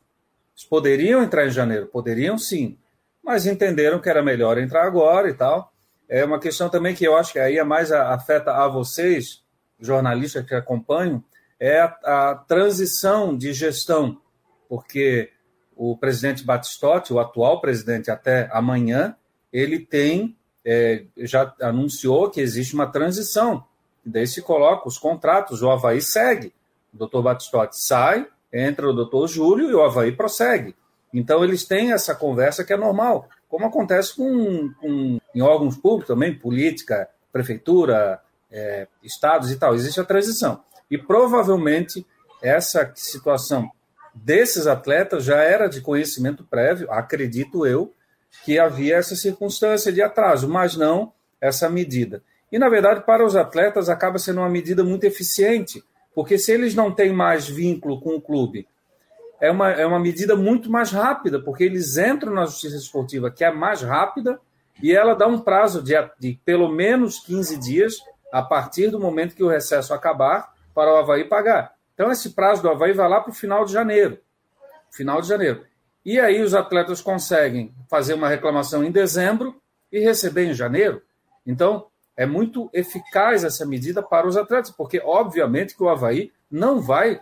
Eles 0.57 0.65
poderiam 0.65 1.23
entrar 1.23 1.47
em 1.47 1.51
janeiro? 1.51 1.87
Poderiam 1.87 2.39
sim, 2.39 2.79
mas 3.23 3.47
entenderam 3.47 4.01
que 4.01 4.09
era 4.09 4.23
melhor 4.23 4.59
entrar 4.59 4.87
agora 4.87 5.29
e 5.29 5.35
tal. 5.35 5.73
É 6.09 6.25
uma 6.25 6.39
questão 6.39 6.69
também 6.69 6.95
que 6.95 7.05
eu 7.05 7.17
acho 7.17 7.33
que 7.33 7.39
aí 7.39 7.59
é 7.59 7.65
mais 7.65 7.91
afeta 7.91 8.53
a 8.53 8.69
vocês, 8.69 9.43
jornalistas 9.81 10.47
que 10.47 10.55
acompanham, 10.55 11.23
é 11.59 11.81
a, 11.81 12.31
a 12.31 12.35
transição 12.35 13.37
de 13.37 13.53
gestão, 13.53 14.21
porque 14.69 15.31
o 15.77 15.97
presidente 15.97 16.45
Batistotti, 16.45 17.13
o 17.13 17.19
atual 17.19 17.61
presidente 17.61 18.11
até 18.11 18.49
amanhã, 18.53 19.17
ele 19.55 19.79
tem, 19.79 20.37
é, 20.65 21.05
já 21.19 21.55
anunciou 21.61 22.29
que 22.29 22.41
existe 22.41 22.75
uma 22.75 22.89
transição. 22.89 23.65
Daí 24.05 24.27
se 24.27 24.43
coloca 24.43 24.89
os 24.89 24.99
contratos, 24.99 25.63
o 25.63 25.71
Havaí 25.71 26.03
segue. 26.03 26.53
O 26.93 26.99
doutor 26.99 27.23
Batistotti 27.23 27.81
sai, 27.81 28.27
entra 28.53 28.91
o 28.91 28.93
doutor 28.93 29.29
Júlio 29.29 29.71
e 29.71 29.75
o 29.75 29.83
Havaí 29.83 30.11
prossegue. 30.11 30.75
Então 31.13 31.45
eles 31.45 31.65
têm 31.65 31.93
essa 31.93 32.17
conversa 32.17 32.65
que 32.65 32.73
é 32.73 32.77
normal, 32.77 33.29
como 33.49 33.67
acontece 33.67 34.17
com, 34.17 34.73
com 34.81 35.21
em 35.33 35.41
órgãos 35.41 35.77
públicos 35.77 36.09
também, 36.09 36.37
política, 36.37 37.09
prefeitura, 37.33 38.21
é, 38.51 38.89
estados 39.05 39.53
e 39.53 39.57
tal. 39.57 39.77
Existe 39.77 40.01
a 40.01 40.05
transição. 40.05 40.61
E 40.91 40.99
provavelmente 40.99 42.05
essa 42.43 42.93
situação 42.97 43.71
desses 44.13 44.67
atletas 44.67 45.25
já 45.25 45.39
era 45.39 45.69
de 45.69 45.81
conhecimento 45.81 46.43
prévio, 46.45 46.91
acredito 46.91 47.65
eu, 47.65 47.93
que 48.45 48.59
havia 48.59 48.97
essa 48.97 49.15
circunstância 49.15 49.93
de 49.93 50.03
atraso, 50.03 50.49
mas 50.49 50.77
não 50.77 51.13
essa 51.41 51.69
medida. 51.69 52.23
E, 52.51 52.59
na 52.59 52.69
verdade, 52.69 53.05
para 53.05 53.25
os 53.25 53.37
atletas 53.37 53.89
acaba 53.89 54.19
sendo 54.19 54.41
uma 54.41 54.49
medida 54.49 54.85
muito 54.85 55.05
eficiente, 55.05 55.83
porque 56.15 56.39
se 56.39 56.53
eles 56.53 56.75
não 56.75 56.93
têm 56.93 57.13
mais 57.13 57.49
vínculo 57.49 58.01
com 58.01 58.17
o 58.17 58.21
clube, 58.21 58.67
é 59.41 59.51
uma, 59.51 59.71
é 59.73 59.85
uma 59.85 59.99
medida 59.99 60.37
muito 60.37 60.71
mais 60.71 60.91
rápida, 60.91 61.41
porque 61.41 61.65
eles 61.65 61.97
entram 61.99 62.33
na 62.33 62.47
justiça 62.47 62.77
esportiva, 62.77 63.31
que 63.31 63.45
é 63.45 63.51
mais 63.51 63.83
rápida, 63.83 64.41
e 64.83 64.93
ela 64.93 65.15
dá 65.15 65.27
um 65.27 65.41
prazo 65.41 65.83
de, 65.83 65.95
de 66.19 66.39
pelo 66.45 66.69
menos 66.69 67.19
15 67.21 67.59
dias 67.59 67.97
a 68.33 68.43
partir 68.43 68.91
do 68.91 68.99
momento 68.99 69.35
que 69.35 69.45
o 69.45 69.49
recesso 69.49 69.93
acabar 69.93 70.53
para 70.75 70.93
o 70.93 70.97
Havaí 70.97 71.25
pagar. 71.25 71.75
Então, 71.95 72.11
esse 72.11 72.31
prazo 72.31 72.63
do 72.63 72.69
Havaí 72.69 72.93
vai 72.93 73.09
lá 73.09 73.21
para 73.21 73.31
o 73.31 73.35
final 73.35 73.65
de 73.65 73.73
janeiro. 73.73 74.19
Final 74.91 75.21
de 75.21 75.29
janeiro. 75.29 75.65
E 76.05 76.21
aí 76.21 76.43
os 76.43 76.55
atletas 76.55 77.01
conseguem 77.01 77.75
fazer 77.89 78.15
uma 78.15 78.29
reclamação 78.29 78.85
em 78.85 78.91
dezembro 78.91 79.61
e 79.91 80.01
receber 80.01 80.45
em 80.45 80.55
janeiro. 80.55 81.03
Então, 81.47 81.87
é 82.17 82.27
muito 82.27 82.69
eficaz 82.73 83.43
essa 83.43 83.65
medida 83.65 84.03
para 84.03 84.27
os 84.27 84.37
atletas, 84.37 84.71
porque, 84.71 85.01
obviamente, 85.05 85.75
que 85.75 85.83
o 85.83 85.89
Havaí 85.89 86.33
não 86.51 86.81
vai 86.81 87.21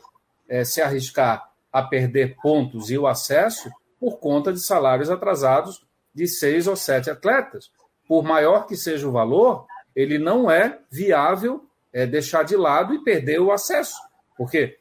é, 0.49 0.65
se 0.65 0.83
arriscar 0.83 1.51
a 1.73 1.83
perder 1.83 2.37
pontos 2.43 2.91
e 2.91 2.99
o 2.99 3.07
acesso 3.07 3.71
por 3.99 4.19
conta 4.19 4.53
de 4.53 4.61
salários 4.61 5.11
atrasados 5.11 5.87
de 6.15 6.27
seis 6.27 6.67
ou 6.67 6.77
sete 6.77 7.09
atletas. 7.09 7.71
Por 8.07 8.23
maior 8.23 8.67
que 8.67 8.77
seja 8.77 9.09
o 9.09 9.13
valor, 9.13 9.67
ele 9.95 10.19
não 10.19 10.51
é 10.51 10.79
viável 10.91 11.65
é, 11.93 12.05
deixar 12.05 12.43
de 12.43 12.57
lado 12.57 12.95
e 12.95 13.03
perder 13.03 13.41
o 13.41 13.53
acesso. 13.53 13.97
Porque 14.37 14.79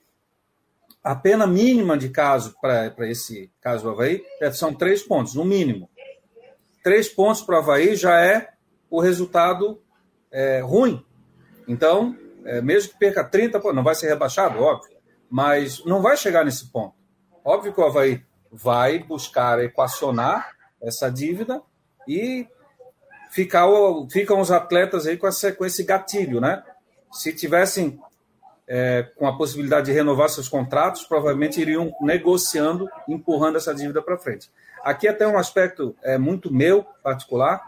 a 1.04 1.16
pena 1.16 1.48
mínima 1.48 1.98
de 1.98 2.10
caso 2.10 2.56
para 2.62 3.10
esse 3.10 3.52
caso 3.60 3.84
do 3.84 3.90
Havaí 3.90 4.24
é, 4.40 4.52
são 4.52 4.74
três 4.74 5.02
pontos, 5.02 5.34
no 5.34 5.44
mínimo. 5.44 5.90
Três 6.84 7.10
pontos 7.10 7.42
para 7.42 7.56
o 7.56 7.60
Havaí 7.60 7.96
já 7.96 8.20
é 8.24 8.50
o 8.90 9.00
resultado 9.00 9.82
é, 10.32 10.60
ruim. 10.60 11.04
Então, 11.68 12.16
é, 12.46 12.62
mesmo 12.62 12.92
que 12.92 13.00
perca 13.00 13.24
30, 13.24 13.60
não 13.74 13.84
vai 13.84 13.96
ser 13.96 14.08
rebaixado, 14.08 14.62
óbvio, 14.62 14.96
mas 15.30 15.84
não 15.86 16.02
vai 16.02 16.18
chegar 16.18 16.46
nesse 16.46 16.72
ponto. 16.72 16.96
Óbvio 17.44 17.74
que 17.74 17.82
o 17.82 17.86
Havaí 17.86 18.24
vai 18.52 19.00
buscar 19.00 19.60
equacionar 19.64 20.56
essa 20.82 21.10
dívida 21.10 21.62
e 22.08 22.48
ficar, 23.32 23.68
ficam 24.12 24.40
os 24.40 24.52
atletas 24.52 25.08
aí 25.08 25.18
com, 25.18 25.28
essa, 25.28 25.52
com 25.52 25.66
esse 25.66 25.84
gatilho, 25.84 26.42
né? 26.42 26.64
Se 27.12 27.34
tivessem 27.34 28.00
é, 28.74 29.06
com 29.18 29.28
a 29.28 29.36
possibilidade 29.36 29.88
de 29.88 29.92
renovar 29.92 30.30
seus 30.30 30.48
contratos, 30.48 31.04
provavelmente 31.04 31.60
iriam 31.60 31.92
negociando, 32.00 32.88
empurrando 33.06 33.58
essa 33.58 33.76
dívida 33.76 34.02
para 34.02 34.18
frente. 34.18 34.50
Aqui 34.82 35.10
até 35.10 35.28
um 35.28 35.38
aspecto 35.38 35.94
é, 36.02 36.18
muito 36.18 36.54
meu, 36.54 36.86
particular, 37.04 37.62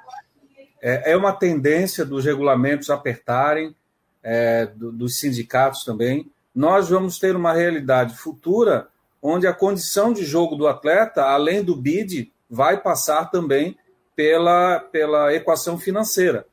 é, 0.81 1.11
é 1.11 1.17
uma 1.17 1.33
tendência 1.33 2.05
dos 2.05 2.23
regulamentos 2.23 2.89
apertarem, 2.89 3.75
é, 4.23 4.65
do, 4.65 4.93
dos 4.93 5.19
sindicatos 5.19 5.83
também. 5.83 6.31
Nós 6.55 6.87
vamos 6.87 7.19
ter 7.19 7.35
uma 7.35 7.51
realidade 7.51 8.15
futura 8.15 8.87
onde 9.21 9.45
a 9.45 9.53
condição 9.53 10.13
de 10.13 10.23
jogo 10.23 10.55
do 10.55 10.67
atleta, 10.67 11.23
além 11.23 11.61
do 11.61 11.75
bid, 11.75 12.31
vai 12.49 12.79
passar 12.79 13.29
também 13.29 13.77
pela, 14.15 14.79
pela 14.79 15.33
equação 15.33 15.77
financeira. 15.77 16.45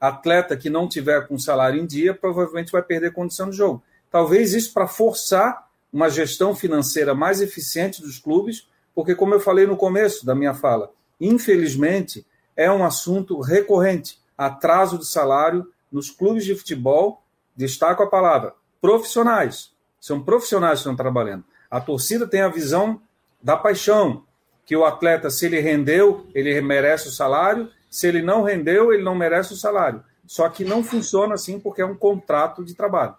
Atleta 0.00 0.56
que 0.56 0.70
não 0.70 0.88
tiver 0.88 1.26
com 1.26 1.36
salário 1.36 1.80
em 1.80 1.86
dia 1.86 2.14
provavelmente 2.14 2.70
vai 2.70 2.82
perder 2.82 3.12
condição 3.12 3.50
de 3.50 3.56
jogo. 3.56 3.82
Talvez 4.16 4.54
isso 4.54 4.72
para 4.72 4.88
forçar 4.88 5.68
uma 5.92 6.08
gestão 6.08 6.54
financeira 6.54 7.14
mais 7.14 7.42
eficiente 7.42 8.00
dos 8.00 8.18
clubes, 8.18 8.66
porque, 8.94 9.14
como 9.14 9.34
eu 9.34 9.40
falei 9.40 9.66
no 9.66 9.76
começo 9.76 10.24
da 10.24 10.34
minha 10.34 10.54
fala, 10.54 10.90
infelizmente 11.20 12.26
é 12.56 12.72
um 12.72 12.82
assunto 12.82 13.38
recorrente 13.42 14.18
atraso 14.38 14.96
de 14.98 15.06
salário 15.06 15.70
nos 15.92 16.10
clubes 16.10 16.46
de 16.46 16.56
futebol. 16.56 17.22
Destaco 17.54 18.02
a 18.02 18.06
palavra 18.06 18.54
profissionais. 18.80 19.70
São 20.00 20.22
profissionais 20.22 20.78
que 20.78 20.88
estão 20.88 20.96
trabalhando. 20.96 21.44
A 21.70 21.78
torcida 21.78 22.26
tem 22.26 22.40
a 22.40 22.48
visão 22.48 22.98
da 23.42 23.54
paixão, 23.54 24.24
que 24.64 24.74
o 24.74 24.86
atleta, 24.86 25.28
se 25.28 25.44
ele 25.44 25.60
rendeu, 25.60 26.26
ele 26.34 26.58
merece 26.62 27.08
o 27.08 27.12
salário, 27.12 27.68
se 27.90 28.08
ele 28.08 28.22
não 28.22 28.42
rendeu, 28.42 28.94
ele 28.94 29.02
não 29.02 29.14
merece 29.14 29.52
o 29.52 29.56
salário. 29.56 30.02
Só 30.26 30.48
que 30.48 30.64
não 30.64 30.82
funciona 30.82 31.34
assim 31.34 31.60
porque 31.60 31.82
é 31.82 31.86
um 31.86 31.94
contrato 31.94 32.64
de 32.64 32.74
trabalho. 32.74 33.14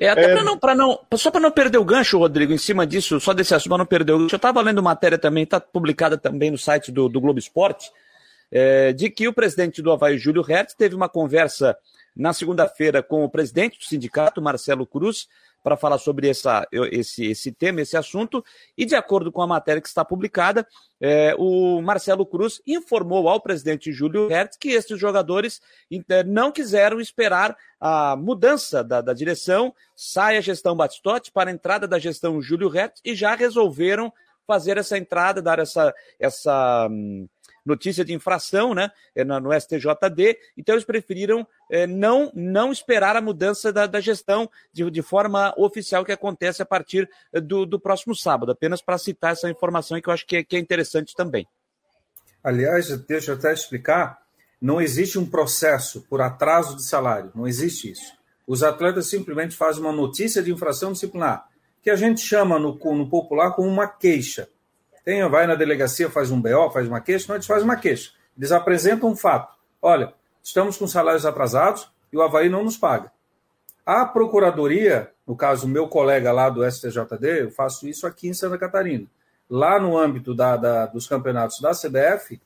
É, 0.00 0.08
até 0.08 0.32
é... 0.32 0.56
para 0.56 0.74
não, 0.74 1.00
não, 1.10 1.18
só 1.18 1.30
para 1.30 1.40
não 1.40 1.50
perder 1.50 1.78
o 1.78 1.84
gancho, 1.84 2.18
Rodrigo, 2.18 2.52
em 2.52 2.58
cima 2.58 2.86
disso, 2.86 3.20
só 3.20 3.32
desse 3.32 3.54
assunto, 3.54 3.70
para 3.70 3.78
não 3.78 3.86
perder 3.86 4.12
o 4.12 4.18
gancho, 4.18 4.34
eu 4.34 4.38
estava 4.38 4.60
lendo 4.60 4.82
matéria 4.82 5.18
também, 5.18 5.44
está 5.44 5.60
publicada 5.60 6.16
também 6.16 6.50
no 6.50 6.58
site 6.58 6.92
do, 6.92 7.08
do 7.08 7.20
Globo 7.20 7.38
Esporte, 7.38 7.90
é, 8.50 8.92
de 8.92 9.10
que 9.10 9.28
o 9.28 9.32
presidente 9.32 9.82
do 9.82 9.92
Havaí, 9.92 10.18
Júlio 10.18 10.42
Hertz, 10.42 10.74
teve 10.74 10.94
uma 10.94 11.08
conversa 11.08 11.76
na 12.16 12.32
segunda-feira 12.32 13.02
com 13.02 13.24
o 13.24 13.30
presidente 13.30 13.78
do 13.78 13.84
sindicato, 13.84 14.42
Marcelo 14.42 14.86
Cruz, 14.86 15.28
para 15.68 15.76
falar 15.76 15.98
sobre 15.98 16.30
essa, 16.30 16.66
esse, 16.72 17.26
esse 17.26 17.52
tema, 17.52 17.82
esse 17.82 17.94
assunto, 17.94 18.42
e 18.76 18.86
de 18.86 18.94
acordo 18.94 19.30
com 19.30 19.42
a 19.42 19.46
matéria 19.46 19.82
que 19.82 19.88
está 19.88 20.02
publicada, 20.02 20.66
é, 20.98 21.34
o 21.38 21.82
Marcelo 21.82 22.24
Cruz 22.24 22.62
informou 22.66 23.28
ao 23.28 23.38
presidente 23.38 23.92
Júlio 23.92 24.28
Hertz 24.28 24.56
que 24.56 24.70
esses 24.70 24.98
jogadores 24.98 25.60
é, 26.08 26.24
não 26.24 26.50
quiseram 26.50 26.98
esperar 27.00 27.54
a 27.78 28.16
mudança 28.16 28.82
da, 28.82 29.02
da 29.02 29.12
direção, 29.12 29.74
sai 29.94 30.38
a 30.38 30.40
gestão 30.40 30.74
Batistotti 30.74 31.30
para 31.30 31.50
a 31.50 31.52
entrada 31.52 31.86
da 31.86 31.98
gestão 31.98 32.40
Júlio 32.40 32.70
Hertz 32.70 33.02
e 33.04 33.14
já 33.14 33.34
resolveram 33.34 34.10
fazer 34.46 34.78
essa 34.78 34.96
entrada, 34.96 35.42
dar 35.42 35.58
essa, 35.58 35.94
essa 36.18 36.88
hum, 36.90 37.28
notícia 37.68 38.04
de 38.04 38.14
infração 38.14 38.74
né, 38.74 38.90
é, 39.14 39.22
no 39.22 39.52
STJD, 39.52 40.38
então 40.56 40.74
eles 40.74 40.84
preferiram 40.84 41.46
é, 41.70 41.86
não, 41.86 42.32
não 42.34 42.72
esperar 42.72 43.14
a 43.14 43.20
mudança 43.20 43.72
da, 43.72 43.86
da 43.86 44.00
gestão 44.00 44.50
de, 44.72 44.90
de, 44.90 45.02
forma 45.02 45.54
oficial 45.56 46.04
que 46.04 46.12
acontece 46.12 46.62
a 46.62 46.66
partir 46.66 47.08
é, 47.32 47.40
do, 47.40 47.66
do 47.66 47.78
próximo 47.78 48.14
sábado, 48.16 48.52
apenas 48.52 48.80
para 48.80 48.98
citar 48.98 49.32
essa 49.32 49.50
informação 49.50 50.00
que 50.00 50.08
eu 50.08 50.12
acho 50.12 50.26
que 50.26 50.36
é, 50.36 50.42
que 50.42 50.56
é 50.56 50.58
interessante 50.58 51.14
também. 51.14 51.46
Aliás, 52.42 52.88
deixa 53.06 53.32
eu 53.32 53.36
até 53.36 53.52
explicar, 53.52 54.18
não 54.60 54.80
existe 54.80 55.18
um 55.18 55.26
processo 55.26 56.00
por 56.08 56.20
atraso 56.20 56.76
de 56.76 56.84
salário, 56.84 57.30
não 57.34 57.46
existe 57.46 57.90
isso. 57.90 58.16
Os 58.46 58.62
atletas 58.62 59.10
simplesmente 59.10 59.54
fazem 59.54 59.82
uma 59.82 59.92
notícia 59.92 60.42
de 60.42 60.50
infração 60.50 60.92
disciplinar, 60.92 61.46
que 61.82 61.90
a 61.90 61.96
gente 61.96 62.20
chama 62.20 62.58
no, 62.58 62.72
no 62.72 63.08
popular 63.08 63.52
como 63.52 63.68
uma 63.68 63.86
queixa. 63.86 64.48
Tem, 65.08 65.26
vai 65.26 65.46
na 65.46 65.54
delegacia, 65.54 66.10
faz 66.10 66.30
um 66.30 66.38
BO, 66.38 66.70
faz 66.70 66.86
uma 66.86 67.00
queixa, 67.00 67.24
não, 67.28 67.36
eles 67.36 67.46
fazem 67.46 67.64
uma 67.64 67.76
queixa. 67.76 68.12
Eles 68.36 68.52
apresentam 68.52 69.08
um 69.08 69.16
fato. 69.16 69.56
Olha, 69.80 70.12
estamos 70.42 70.76
com 70.76 70.86
salários 70.86 71.24
atrasados 71.24 71.90
e 72.12 72.16
o 72.18 72.20
Havaí 72.20 72.50
não 72.50 72.62
nos 72.62 72.76
paga. 72.76 73.10
A 73.86 74.04
procuradoria, 74.04 75.10
no 75.26 75.34
caso, 75.34 75.66
meu 75.66 75.88
colega 75.88 76.30
lá 76.30 76.50
do 76.50 76.62
STJD, 76.62 77.44
eu 77.44 77.50
faço 77.50 77.88
isso 77.88 78.06
aqui 78.06 78.28
em 78.28 78.34
Santa 78.34 78.58
Catarina. 78.58 79.06
Lá 79.48 79.80
no 79.80 79.96
âmbito 79.96 80.34
da, 80.34 80.58
da, 80.58 80.84
dos 80.84 81.06
campeonatos 81.06 81.58
da 81.58 81.70
CBF, 81.70 82.38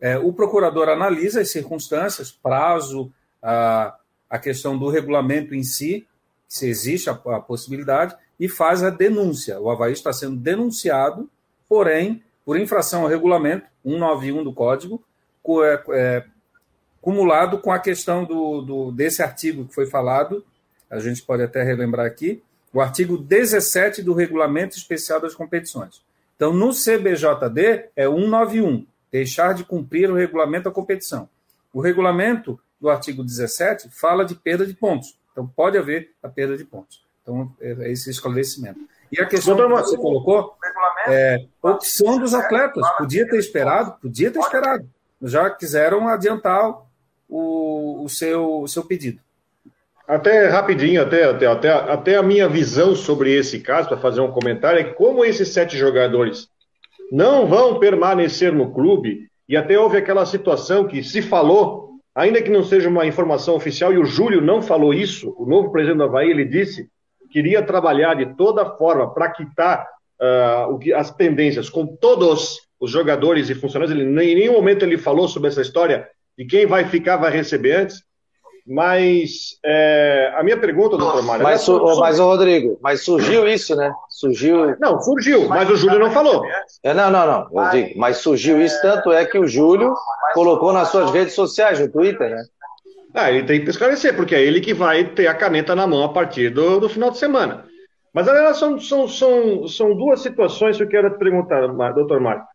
é, 0.00 0.18
o 0.18 0.32
procurador 0.32 0.88
analisa 0.88 1.42
as 1.42 1.52
circunstâncias, 1.52 2.32
prazo, 2.32 3.08
a, 3.40 3.94
a 4.28 4.38
questão 4.40 4.76
do 4.76 4.88
regulamento 4.88 5.54
em 5.54 5.62
si, 5.62 6.08
se 6.48 6.68
existe 6.68 7.08
a, 7.08 7.12
a 7.12 7.40
possibilidade, 7.40 8.16
e 8.40 8.48
faz 8.48 8.82
a 8.82 8.90
denúncia. 8.90 9.60
O 9.60 9.70
Havaí 9.70 9.92
está 9.92 10.12
sendo 10.12 10.34
denunciado 10.34 11.30
porém, 11.74 12.22
por 12.44 12.56
infração 12.56 13.02
ao 13.02 13.08
regulamento 13.08 13.66
191 13.84 14.44
do 14.44 14.52
Código, 14.52 15.02
é, 15.64 15.82
é, 15.90 16.24
cumulado 17.00 17.58
com 17.58 17.72
a 17.72 17.80
questão 17.80 18.24
do, 18.24 18.60
do, 18.62 18.92
desse 18.92 19.24
artigo 19.24 19.64
que 19.64 19.74
foi 19.74 19.84
falado, 19.84 20.44
a 20.88 21.00
gente 21.00 21.20
pode 21.22 21.42
até 21.42 21.64
relembrar 21.64 22.06
aqui, 22.06 22.40
o 22.72 22.80
artigo 22.80 23.18
17 23.18 24.04
do 24.04 24.14
Regulamento 24.14 24.76
Especial 24.76 25.20
das 25.20 25.34
Competições. 25.34 26.00
Então, 26.36 26.52
no 26.52 26.70
CBJD 26.70 27.86
é 27.96 28.04
191, 28.04 28.86
deixar 29.10 29.52
de 29.52 29.64
cumprir 29.64 30.08
o 30.08 30.14
regulamento 30.14 30.66
da 30.66 30.70
competição. 30.70 31.28
O 31.72 31.80
regulamento 31.80 32.56
do 32.80 32.88
artigo 32.88 33.24
17 33.24 33.88
fala 33.90 34.24
de 34.24 34.36
perda 34.36 34.64
de 34.64 34.74
pontos. 34.74 35.18
Então, 35.32 35.44
pode 35.44 35.76
haver 35.76 36.12
a 36.22 36.28
perda 36.28 36.56
de 36.56 36.64
pontos. 36.64 37.02
Então, 37.20 37.52
é 37.60 37.90
esse 37.90 38.10
esclarecimento. 38.10 38.78
E 39.12 39.20
a 39.20 39.26
questão 39.26 39.56
Doutor, 39.56 39.82
que 39.82 39.88
você 39.88 39.96
colocou, 39.96 40.54
é, 41.06 41.44
opção 41.62 42.18
dos 42.18 42.34
atletas. 42.34 42.84
Podia 42.98 43.28
ter 43.28 43.38
esperado, 43.38 43.94
podia 44.00 44.30
ter 44.30 44.38
esperado. 44.38 44.88
Já 45.22 45.50
quiseram 45.50 46.08
adiantar 46.08 46.74
o, 47.28 48.04
o, 48.04 48.08
seu, 48.08 48.62
o 48.62 48.68
seu 48.68 48.84
pedido. 48.84 49.20
Até 50.06 50.48
rapidinho, 50.48 51.00
até, 51.00 51.24
até, 51.24 51.46
até, 51.46 51.70
até 51.70 52.16
a 52.16 52.22
minha 52.22 52.46
visão 52.48 52.94
sobre 52.94 53.32
esse 53.32 53.60
caso, 53.60 53.88
para 53.88 53.96
fazer 53.96 54.20
um 54.20 54.30
comentário, 54.30 54.80
é 54.80 54.84
que 54.84 54.94
como 54.94 55.24
esses 55.24 55.48
sete 55.48 55.78
jogadores 55.78 56.48
não 57.10 57.46
vão 57.46 57.78
permanecer 57.78 58.52
no 58.52 58.72
clube, 58.72 59.28
e 59.48 59.56
até 59.56 59.78
houve 59.78 59.96
aquela 59.96 60.26
situação 60.26 60.86
que 60.86 61.02
se 61.02 61.22
falou, 61.22 61.98
ainda 62.14 62.42
que 62.42 62.50
não 62.50 62.62
seja 62.62 62.88
uma 62.88 63.06
informação 63.06 63.54
oficial, 63.54 63.92
e 63.92 63.98
o 63.98 64.04
Júlio 64.04 64.42
não 64.42 64.60
falou 64.60 64.92
isso, 64.92 65.34
o 65.38 65.46
novo 65.46 65.70
presidente 65.70 65.98
do 65.98 66.04
Havaí, 66.04 66.30
ele 66.30 66.44
disse 66.44 66.88
queria 67.34 67.66
trabalhar 67.66 68.14
de 68.14 68.26
toda 68.36 68.64
forma 68.76 69.12
para 69.12 69.28
quitar 69.28 69.84
uh, 70.22 70.94
as 70.94 71.10
pendências 71.10 71.68
com 71.68 71.84
todos 71.84 72.60
os 72.78 72.92
jogadores 72.92 73.50
e 73.50 73.56
funcionários. 73.56 73.98
Ele, 73.98 74.04
em 74.04 74.36
nenhum 74.36 74.52
momento 74.52 74.84
ele 74.84 74.96
falou 74.96 75.26
sobre 75.26 75.48
essa 75.48 75.60
história 75.60 76.08
de 76.38 76.44
quem 76.44 76.64
vai 76.64 76.84
ficar 76.84 77.16
vai 77.16 77.32
receber 77.32 77.72
antes. 77.72 78.04
Mas 78.66 79.58
é, 79.62 80.32
a 80.36 80.42
minha 80.42 80.56
pergunta, 80.56 80.96
doutor 80.96 81.22
Mário. 81.22 81.42
Mas, 81.42 81.60
su 81.60 81.76
sobre... 81.76 82.00
mas 82.00 82.18
o 82.18 82.24
Rodrigo, 82.24 82.78
mas 82.80 83.04
surgiu 83.04 83.46
isso, 83.46 83.76
né? 83.76 83.92
Surgiu. 84.08 84.74
Não, 84.80 84.98
surgiu, 85.02 85.46
mas 85.48 85.68
o 85.68 85.76
Júlio 85.76 85.98
não 85.98 86.10
falou. 86.10 86.42
É, 86.82 86.94
não, 86.94 87.10
não, 87.10 87.26
não. 87.26 87.48
Rodrigo, 87.48 87.98
mas 87.98 88.18
surgiu 88.18 88.62
isso, 88.62 88.80
tanto 88.80 89.12
é 89.12 89.26
que 89.26 89.38
o 89.38 89.46
Júlio 89.46 89.94
colocou 90.32 90.72
nas 90.72 90.88
suas 90.88 91.10
redes 91.10 91.34
sociais, 91.34 91.78
no 91.78 91.90
Twitter, 91.90 92.30
né? 92.30 92.42
Ah, 93.14 93.30
ele 93.30 93.46
tem 93.46 93.62
que 93.62 93.70
esclarecer, 93.70 94.16
porque 94.16 94.34
é 94.34 94.42
ele 94.42 94.60
que 94.60 94.74
vai 94.74 95.04
ter 95.04 95.28
a 95.28 95.34
caneta 95.34 95.74
na 95.76 95.86
mão 95.86 96.02
a 96.02 96.12
partir 96.12 96.50
do, 96.50 96.80
do 96.80 96.88
final 96.88 97.12
de 97.12 97.18
semana. 97.18 97.64
Mas 98.12 98.26
aliás, 98.26 98.56
são, 98.56 98.78
são, 98.80 99.06
são, 99.06 99.68
são 99.68 99.96
duas 99.96 100.20
situações 100.20 100.76
que 100.76 100.82
eu 100.82 100.88
quero 100.88 101.10
te 101.10 101.18
perguntar, 101.18 101.64
doutor 101.92 102.20
Marco. 102.20 102.46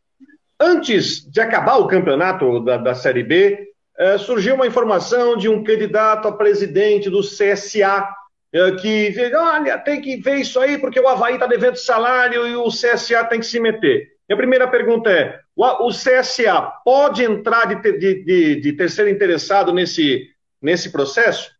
Antes 0.59 1.29
de 1.31 1.39
acabar 1.39 1.77
o 1.77 1.87
campeonato 1.87 2.59
da, 2.59 2.75
da 2.75 2.93
Série 2.93 3.23
B, 3.23 3.69
eh, 3.97 4.17
surgiu 4.17 4.55
uma 4.55 4.67
informação 4.67 5.37
de 5.37 5.47
um 5.47 5.63
candidato 5.63 6.27
a 6.27 6.31
presidente 6.33 7.09
do 7.09 7.21
CSA, 7.21 8.09
eh, 8.53 8.71
que, 8.71 9.35
olha, 9.35 9.77
tem 9.77 10.01
que 10.01 10.17
ver 10.17 10.35
isso 10.35 10.59
aí, 10.59 10.77
porque 10.77 10.99
o 10.99 11.07
Havaí 11.07 11.35
está 11.35 11.47
devendo 11.47 11.77
salário 11.77 12.45
e 12.45 12.55
o 12.57 12.67
CSA 12.67 13.23
tem 13.25 13.39
que 13.39 13.45
se 13.45 13.59
meter. 13.61 14.07
E 14.29 14.33
a 14.33 14.37
primeira 14.37 14.67
pergunta 14.67 15.09
é: 15.09 15.39
o, 15.55 15.87
o 15.87 15.89
CSA 15.89 16.71
pode 16.83 17.23
entrar 17.23 17.65
de, 17.65 17.91
de, 17.97 18.23
de, 18.23 18.55
de 18.61 18.73
terceiro 18.73 19.09
interessado 19.09 19.73
nesse 19.73 20.27
nesse 20.61 20.91
processo? 20.91 21.51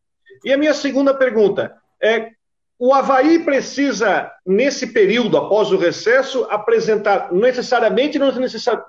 E 0.43 0.53
a 0.53 0.57
minha 0.57 0.73
segunda 0.73 1.13
pergunta 1.13 1.75
é: 2.01 2.31
o 2.77 2.93
Havaí 2.93 3.43
precisa, 3.43 4.31
nesse 4.45 4.87
período, 4.87 5.37
após 5.37 5.71
o 5.71 5.77
recesso, 5.77 6.45
apresentar, 6.49 7.31
necessariamente 7.33 8.17
não 8.17 8.31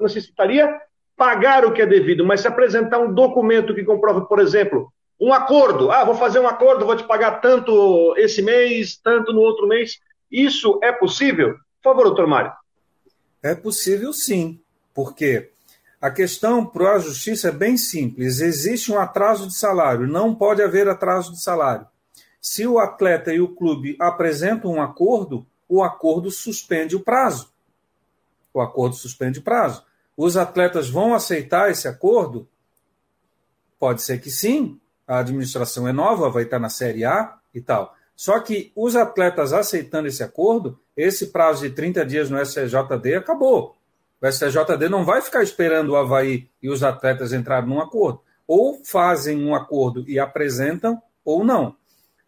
necessitaria 0.01 0.81
pagar 1.17 1.65
o 1.67 1.73
que 1.73 1.83
é 1.83 1.87
devido, 1.87 2.25
mas 2.25 2.41
se 2.41 2.49
apresentar 2.49 2.99
um 2.99 3.13
documento 3.13 3.75
que 3.75 3.85
comprova, 3.85 4.23
por 4.23 4.39
exemplo, 4.39 4.93
um 5.21 5.33
acordo. 5.33 5.91
Ah, 5.91 6.05
vou 6.05 6.15
fazer 6.15 6.39
um 6.39 6.47
acordo, 6.47 6.87
vou 6.87 6.97
te 6.97 7.05
pagar 7.05 7.41
tanto 7.41 8.15
esse 8.17 8.41
mês, 8.41 8.97
tanto 8.97 9.33
no 9.33 9.41
outro 9.41 9.67
mês. 9.69 9.99
Isso 10.31 10.79
é 10.83 10.93
possível? 10.93 11.55
Por 11.83 11.91
favor, 11.91 12.05
doutor 12.05 12.27
Mário. 12.27 12.53
É 13.43 13.55
possível 13.55 14.13
sim, 14.13 14.61
porque 14.95 15.51
a 16.01 16.11
questão 16.11 16.65
para 16.65 16.95
a 16.95 16.99
justiça 16.99 17.49
é 17.49 17.53
bem 17.53 17.77
simples. 17.77 18.41
Existe 18.41 18.91
um 18.91 18.99
atraso 18.99 19.47
de 19.47 19.55
salário, 19.55 20.07
não 20.07 20.35
pode 20.35 20.63
haver 20.63 20.89
atraso 20.89 21.33
de 21.33 21.43
salário. 21.43 21.87
Se 22.41 22.67
o 22.67 22.79
atleta 22.79 23.35
e 23.35 23.41
o 23.41 23.55
clube 23.55 23.97
apresentam 24.01 24.73
um 24.73 24.83
acordo, 24.83 25.47
o 25.69 25.83
acordo 25.83 26.31
suspende 26.31 26.97
o 26.97 27.01
prazo. 27.01 27.53
O 28.53 28.61
acordo 28.61 28.97
suspende 28.97 29.41
o 29.41 29.43
prazo. 29.43 29.85
Os 30.17 30.37
atletas 30.37 30.89
vão 30.89 31.15
aceitar 31.15 31.71
esse 31.71 31.87
acordo? 31.87 32.49
Pode 33.79 34.03
ser 34.03 34.21
que 34.21 34.31
sim. 34.31 34.81
A 35.07 35.19
administração 35.19 35.87
é 35.87 35.93
nova, 35.93 36.31
vai 36.31 36.45
estar 36.45 36.59
na 36.59 36.69
Série 36.71 37.05
A 37.05 37.39
e 37.55 37.61
tal. 37.61 37.95
Só 38.17 38.39
que 38.41 38.73
os 38.75 38.97
atletas 38.97 39.53
aceitando 39.53 40.09
esse 40.09 40.23
acordo, 40.23 40.79
esse 40.97 41.27
prazo 41.27 41.69
de 41.69 41.75
30 41.75 42.07
dias 42.07 42.31
no 42.31 42.45
STJD 42.45 43.17
acabou. 43.17 43.80
O 44.21 44.31
STJD 44.31 44.89
não 44.89 45.05
vai 45.05 45.23
ficar 45.23 45.43
esperando 45.43 45.91
o 45.91 45.97
Havaí 45.97 46.49
e 46.63 46.69
os 46.69 46.83
atletas 46.83 47.33
entrarem 47.33 47.69
num 47.69 47.81
acordo. 47.81 48.21
Ou 48.47 48.83
fazem 48.85 49.43
um 49.43 49.55
acordo 49.55 50.05
e 50.09 50.19
apresentam, 50.19 51.01
ou 51.25 51.45
não. 51.45 51.77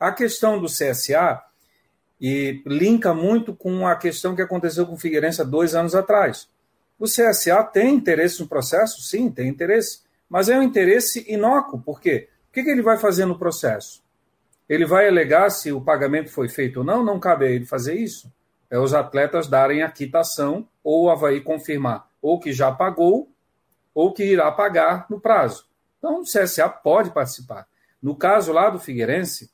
A 0.01 0.11
questão 0.11 0.61
do 0.61 0.67
CSA 0.67 1.43
e 2.21 2.63
linka 2.65 3.13
muito 3.13 3.55
com 3.55 3.87
a 3.87 3.97
questão 3.97 4.35
que 4.35 4.43
aconteceu 4.43 4.87
com 4.87 4.95
o 4.95 4.99
Figueirense 4.99 5.43
há 5.43 5.45
dois 5.45 5.75
anos 5.75 5.95
atrás. 5.95 6.49
O 6.99 7.05
CSA 7.05 7.65
tem 7.65 7.95
interesse 7.95 8.41
no 8.41 8.47
processo? 8.47 9.03
Sim, 9.03 9.29
tem 9.31 9.49
interesse. 9.49 10.01
Mas 10.31 10.49
é 10.49 10.57
um 10.57 10.63
interesse 10.63 11.25
inócuo. 11.29 11.83
Por 11.83 12.01
quê? 12.01 12.29
O 12.49 12.53
que, 12.53 12.63
que 12.63 12.71
ele 12.71 12.81
vai 12.81 12.97
fazer 12.97 13.27
no 13.27 13.39
processo? 13.39 14.03
Ele 14.69 14.87
vai 14.87 15.09
alegar 15.09 15.51
se 15.51 15.73
o 15.73 15.81
pagamento 15.81 16.31
foi 16.31 16.49
feito 16.49 16.79
ou 16.79 16.85
não? 16.85 17.05
Não 17.05 17.19
cabe 17.19 17.45
a 17.45 17.51
ele 17.51 17.67
fazer 17.67 17.95
isso. 17.95 18.33
É 18.73 18.79
os 18.79 18.95
atletas 18.95 19.47
darem 19.47 19.83
a 19.83 19.91
quitação 19.91 20.67
ou 20.83 21.05
o 21.05 21.11
Havaí 21.11 21.43
confirmar 21.43 22.09
ou 22.23 22.41
que 22.41 22.55
já 22.55 22.73
pagou 22.73 23.31
ou 23.95 24.15
que 24.15 24.25
irá 24.25 24.51
pagar 24.51 25.05
no 25.11 25.21
prazo. 25.21 25.67
Então, 25.99 26.23
o 26.23 26.25
CSA 26.25 26.71
pode 26.71 27.11
participar. 27.11 27.69
No 28.03 28.17
caso 28.17 28.51
lá 28.51 28.71
do 28.71 28.79
Figueirense, 28.79 29.51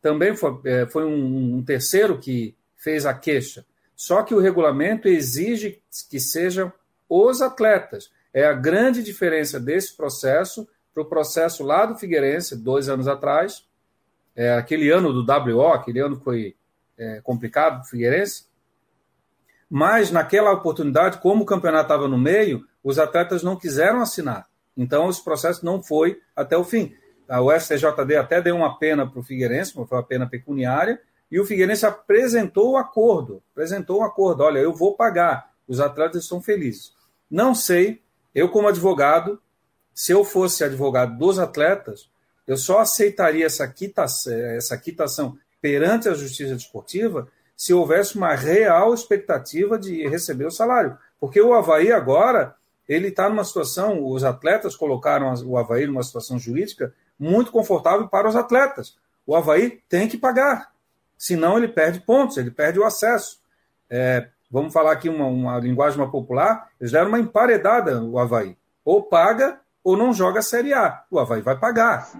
também 0.00 0.36
foi, 0.36 0.60
é, 0.64 0.86
foi 0.86 1.04
um, 1.04 1.56
um 1.56 1.64
terceiro 1.64 2.20
que 2.20 2.54
fez 2.76 3.04
a 3.04 3.12
queixa. 3.12 3.66
Só 3.96 4.22
que 4.22 4.32
o 4.32 4.38
regulamento 4.38 5.08
exige 5.08 5.82
que 6.08 6.20
sejam 6.20 6.72
os 7.08 7.42
atletas. 7.42 8.12
É 8.32 8.46
a 8.46 8.52
grande 8.52 9.02
diferença 9.02 9.58
desse 9.58 9.96
processo 9.96 10.68
para 10.94 11.02
o 11.02 11.06
processo 11.06 11.64
lá 11.64 11.84
do 11.84 11.98
Figueirense, 11.98 12.56
dois 12.56 12.88
anos 12.88 13.08
atrás, 13.08 13.66
é, 14.36 14.54
aquele 14.54 14.88
ano 14.88 15.12
do 15.12 15.26
WO, 15.30 15.72
aquele 15.72 15.98
ano 15.98 16.14
foi 16.20 16.54
é, 16.96 17.20
complicado 17.22 17.80
para 17.80 17.82
o 17.82 17.88
Figueirense, 17.88 18.44
mas 19.74 20.10
naquela 20.10 20.52
oportunidade, 20.52 21.16
como 21.16 21.44
o 21.44 21.46
campeonato 21.46 21.84
estava 21.84 22.06
no 22.06 22.18
meio, 22.18 22.62
os 22.84 22.98
atletas 22.98 23.42
não 23.42 23.56
quiseram 23.56 24.02
assinar. 24.02 24.46
Então, 24.76 25.08
esse 25.08 25.24
processo 25.24 25.64
não 25.64 25.82
foi 25.82 26.20
até 26.36 26.58
o 26.58 26.62
fim. 26.62 26.94
O 27.26 27.50
STJD 27.50 28.16
até 28.16 28.42
deu 28.42 28.54
uma 28.54 28.78
pena 28.78 29.10
para 29.10 29.18
o 29.18 29.22
Figueirense, 29.22 29.72
foi 29.72 29.86
uma 29.90 30.02
pena 30.02 30.28
pecuniária, 30.28 31.00
e 31.30 31.40
o 31.40 31.46
Figueirense 31.46 31.86
apresentou 31.86 32.72
o 32.72 32.76
acordo. 32.76 33.42
Apresentou 33.52 34.00
o 34.00 34.02
acordo. 34.02 34.42
Olha, 34.42 34.58
eu 34.58 34.74
vou 34.74 34.94
pagar. 34.94 35.50
Os 35.66 35.80
atletas 35.80 36.24
estão 36.24 36.42
felizes. 36.42 36.92
Não 37.30 37.54
sei, 37.54 38.02
eu 38.34 38.50
como 38.50 38.68
advogado, 38.68 39.40
se 39.94 40.12
eu 40.12 40.22
fosse 40.22 40.62
advogado 40.62 41.16
dos 41.16 41.38
atletas, 41.38 42.10
eu 42.46 42.58
só 42.58 42.80
aceitaria 42.80 43.46
essa 43.46 43.72
essa 44.54 44.76
quitação 44.76 45.38
perante 45.62 46.10
a 46.10 46.14
justiça 46.14 46.54
desportiva 46.54 47.26
se 47.56 47.72
houvesse 47.72 48.16
uma 48.16 48.34
real 48.34 48.92
expectativa 48.92 49.78
de 49.78 50.06
receber 50.08 50.46
o 50.46 50.50
salário. 50.50 50.96
Porque 51.20 51.40
o 51.40 51.54
Havaí 51.54 51.92
agora, 51.92 52.56
ele 52.88 53.08
está 53.08 53.28
numa 53.28 53.44
situação, 53.44 54.04
os 54.04 54.24
atletas 54.24 54.74
colocaram 54.74 55.32
o 55.46 55.56
Havaí 55.56 55.86
numa 55.86 56.02
situação 56.02 56.38
jurídica 56.38 56.92
muito 57.18 57.52
confortável 57.52 58.08
para 58.08 58.28
os 58.28 58.34
atletas. 58.34 58.96
O 59.26 59.36
Havaí 59.36 59.80
tem 59.88 60.08
que 60.08 60.18
pagar, 60.18 60.72
senão 61.16 61.56
ele 61.56 61.68
perde 61.68 62.00
pontos, 62.00 62.36
ele 62.36 62.50
perde 62.50 62.80
o 62.80 62.84
acesso. 62.84 63.40
É, 63.88 64.28
vamos 64.50 64.72
falar 64.72 64.92
aqui 64.92 65.08
uma, 65.08 65.26
uma 65.26 65.58
linguagem 65.58 65.98
mais 65.98 66.10
popular, 66.10 66.68
eles 66.80 66.92
deram 66.92 67.08
uma 67.08 67.20
emparedada 67.20 68.02
o 68.02 68.18
Havaí. 68.18 68.56
Ou 68.84 69.04
paga 69.04 69.60
ou 69.84 69.96
não 69.96 70.12
joga 70.12 70.40
a 70.40 70.42
Série 70.42 70.74
A. 70.74 71.04
O 71.10 71.18
Havaí 71.18 71.40
vai 71.40 71.56
pagar. 71.56 72.10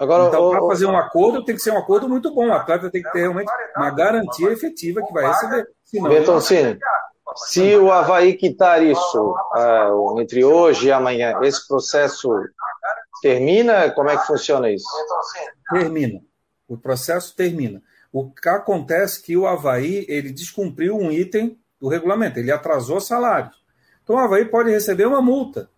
Agora, 0.00 0.28
então, 0.28 0.48
para 0.48 0.60
fazer 0.60 0.86
um 0.86 0.96
acordo, 0.96 1.44
tem 1.44 1.54
que 1.54 1.60
ser 1.60 1.72
um 1.72 1.78
acordo 1.78 2.08
muito 2.08 2.34
bom. 2.34 2.48
O 2.48 2.52
atleta 2.54 2.90
tem 2.90 3.02
que 3.02 3.12
ter 3.12 3.20
realmente 3.20 3.52
uma 3.76 3.90
garantia 3.90 4.50
efetiva 4.50 5.02
que 5.06 5.12
vai 5.12 5.26
receber. 5.26 5.68
Senão, 5.84 6.08
Bertoncini, 6.08 6.78
se 7.36 7.76
o 7.76 7.92
Havaí 7.92 8.32
quitar 8.32 8.82
isso 8.82 9.34
uh, 9.54 10.18
entre 10.18 10.42
hoje 10.42 10.88
e 10.88 10.92
amanhã, 10.92 11.38
esse 11.42 11.68
processo 11.68 12.30
termina? 13.20 13.90
Como 13.90 14.08
é 14.08 14.16
que 14.16 14.26
funciona 14.26 14.70
isso? 14.70 14.88
Termina. 15.70 16.22
O 16.66 16.78
processo 16.78 17.36
termina. 17.36 17.82
O 18.10 18.30
que 18.30 18.48
acontece 18.48 19.20
é 19.20 19.22
que 19.26 19.36
o 19.36 19.46
Havaí 19.46 20.06
ele 20.08 20.32
descumpriu 20.32 20.96
um 20.96 21.12
item 21.12 21.58
do 21.78 21.88
regulamento, 21.88 22.38
ele 22.38 22.50
atrasou 22.50 23.02
salários. 23.02 23.62
Então 24.02 24.16
o 24.16 24.18
Havaí 24.18 24.46
pode 24.46 24.70
receber 24.70 25.04
uma 25.04 25.20
multa 25.20 25.68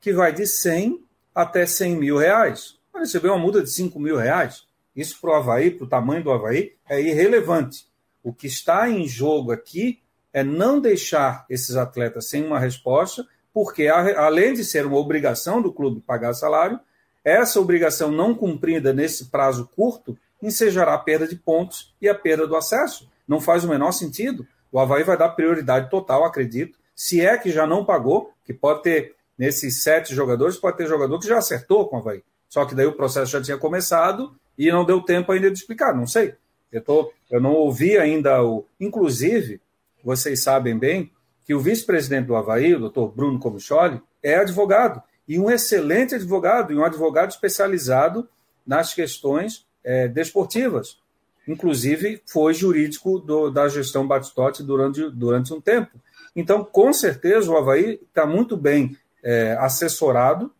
que 0.00 0.14
vai 0.14 0.32
de 0.32 0.46
100 0.46 1.04
até 1.34 1.66
100 1.66 1.96
mil 1.96 2.16
reais 2.16 2.76
receber 3.00 3.28
uma 3.28 3.38
multa 3.38 3.62
de 3.62 3.70
5 3.70 3.98
mil 3.98 4.16
reais. 4.16 4.64
Isso 4.94 5.20
para 5.20 5.30
o 5.30 5.34
Havaí, 5.34 5.70
para 5.70 5.84
o 5.84 5.88
tamanho 5.88 6.24
do 6.24 6.30
Havaí, 6.30 6.74
é 6.88 7.00
irrelevante. 7.00 7.86
O 8.22 8.32
que 8.32 8.46
está 8.46 8.88
em 8.88 9.06
jogo 9.06 9.52
aqui 9.52 10.00
é 10.32 10.42
não 10.42 10.80
deixar 10.80 11.46
esses 11.48 11.76
atletas 11.76 12.28
sem 12.28 12.44
uma 12.44 12.58
resposta, 12.58 13.26
porque 13.52 13.88
além 13.88 14.52
de 14.52 14.64
ser 14.64 14.84
uma 14.84 14.98
obrigação 14.98 15.62
do 15.62 15.72
clube 15.72 16.00
pagar 16.00 16.34
salário, 16.34 16.78
essa 17.24 17.60
obrigação 17.60 18.10
não 18.10 18.34
cumprida 18.34 18.92
nesse 18.92 19.26
prazo 19.26 19.68
curto 19.74 20.16
ensejará 20.42 20.94
a 20.94 20.98
perda 20.98 21.26
de 21.26 21.36
pontos 21.36 21.94
e 22.00 22.08
a 22.08 22.14
perda 22.14 22.46
do 22.46 22.56
acesso. 22.56 23.10
Não 23.26 23.40
faz 23.40 23.64
o 23.64 23.68
menor 23.68 23.92
sentido. 23.92 24.46
O 24.70 24.78
Havaí 24.78 25.02
vai 25.02 25.16
dar 25.16 25.30
prioridade 25.30 25.90
total, 25.90 26.24
acredito. 26.24 26.78
Se 26.94 27.20
é 27.20 27.36
que 27.36 27.50
já 27.50 27.66
não 27.66 27.84
pagou, 27.84 28.32
que 28.44 28.52
pode 28.52 28.82
ter, 28.82 29.14
nesses 29.38 29.82
sete 29.82 30.14
jogadores, 30.14 30.56
pode 30.56 30.76
ter 30.76 30.86
jogador 30.86 31.18
que 31.18 31.26
já 31.26 31.38
acertou 31.38 31.88
com 31.88 31.96
o 31.96 31.98
Havaí. 31.98 32.22
Só 32.56 32.64
que 32.64 32.74
daí 32.74 32.86
o 32.86 32.96
processo 32.96 33.32
já 33.32 33.42
tinha 33.42 33.58
começado 33.58 34.34
e 34.56 34.72
não 34.72 34.82
deu 34.82 35.02
tempo 35.02 35.30
ainda 35.30 35.50
de 35.50 35.58
explicar, 35.58 35.94
não 35.94 36.06
sei. 36.06 36.36
Eu, 36.72 36.80
tô, 36.80 37.12
eu 37.30 37.38
não 37.38 37.52
ouvi 37.52 37.98
ainda 37.98 38.42
o. 38.42 38.64
Inclusive, 38.80 39.60
vocês 40.02 40.42
sabem 40.42 40.78
bem 40.78 41.12
que 41.44 41.54
o 41.54 41.60
vice-presidente 41.60 42.28
do 42.28 42.34
Havaí, 42.34 42.74
o 42.74 42.80
doutor 42.80 43.12
Bruno 43.14 43.38
Comicholi, 43.38 44.00
é 44.22 44.36
advogado, 44.36 45.02
e 45.28 45.38
um 45.38 45.50
excelente 45.50 46.14
advogado, 46.14 46.72
e 46.72 46.76
um 46.76 46.82
advogado 46.82 47.28
especializado 47.28 48.26
nas 48.66 48.94
questões 48.94 49.66
é, 49.84 50.08
desportivas. 50.08 50.98
Inclusive, 51.46 52.22
foi 52.24 52.54
jurídico 52.54 53.18
do, 53.18 53.50
da 53.50 53.68
gestão 53.68 54.06
Batistotti 54.06 54.62
durante, 54.62 55.10
durante 55.10 55.52
um 55.52 55.60
tempo. 55.60 55.90
Então, 56.34 56.64
com 56.64 56.90
certeza, 56.90 57.50
o 57.50 57.56
Havaí 57.58 58.00
está 58.08 58.24
muito 58.24 58.56
bem 58.56 58.96
é, 59.22 59.58
assessorado 59.60 60.50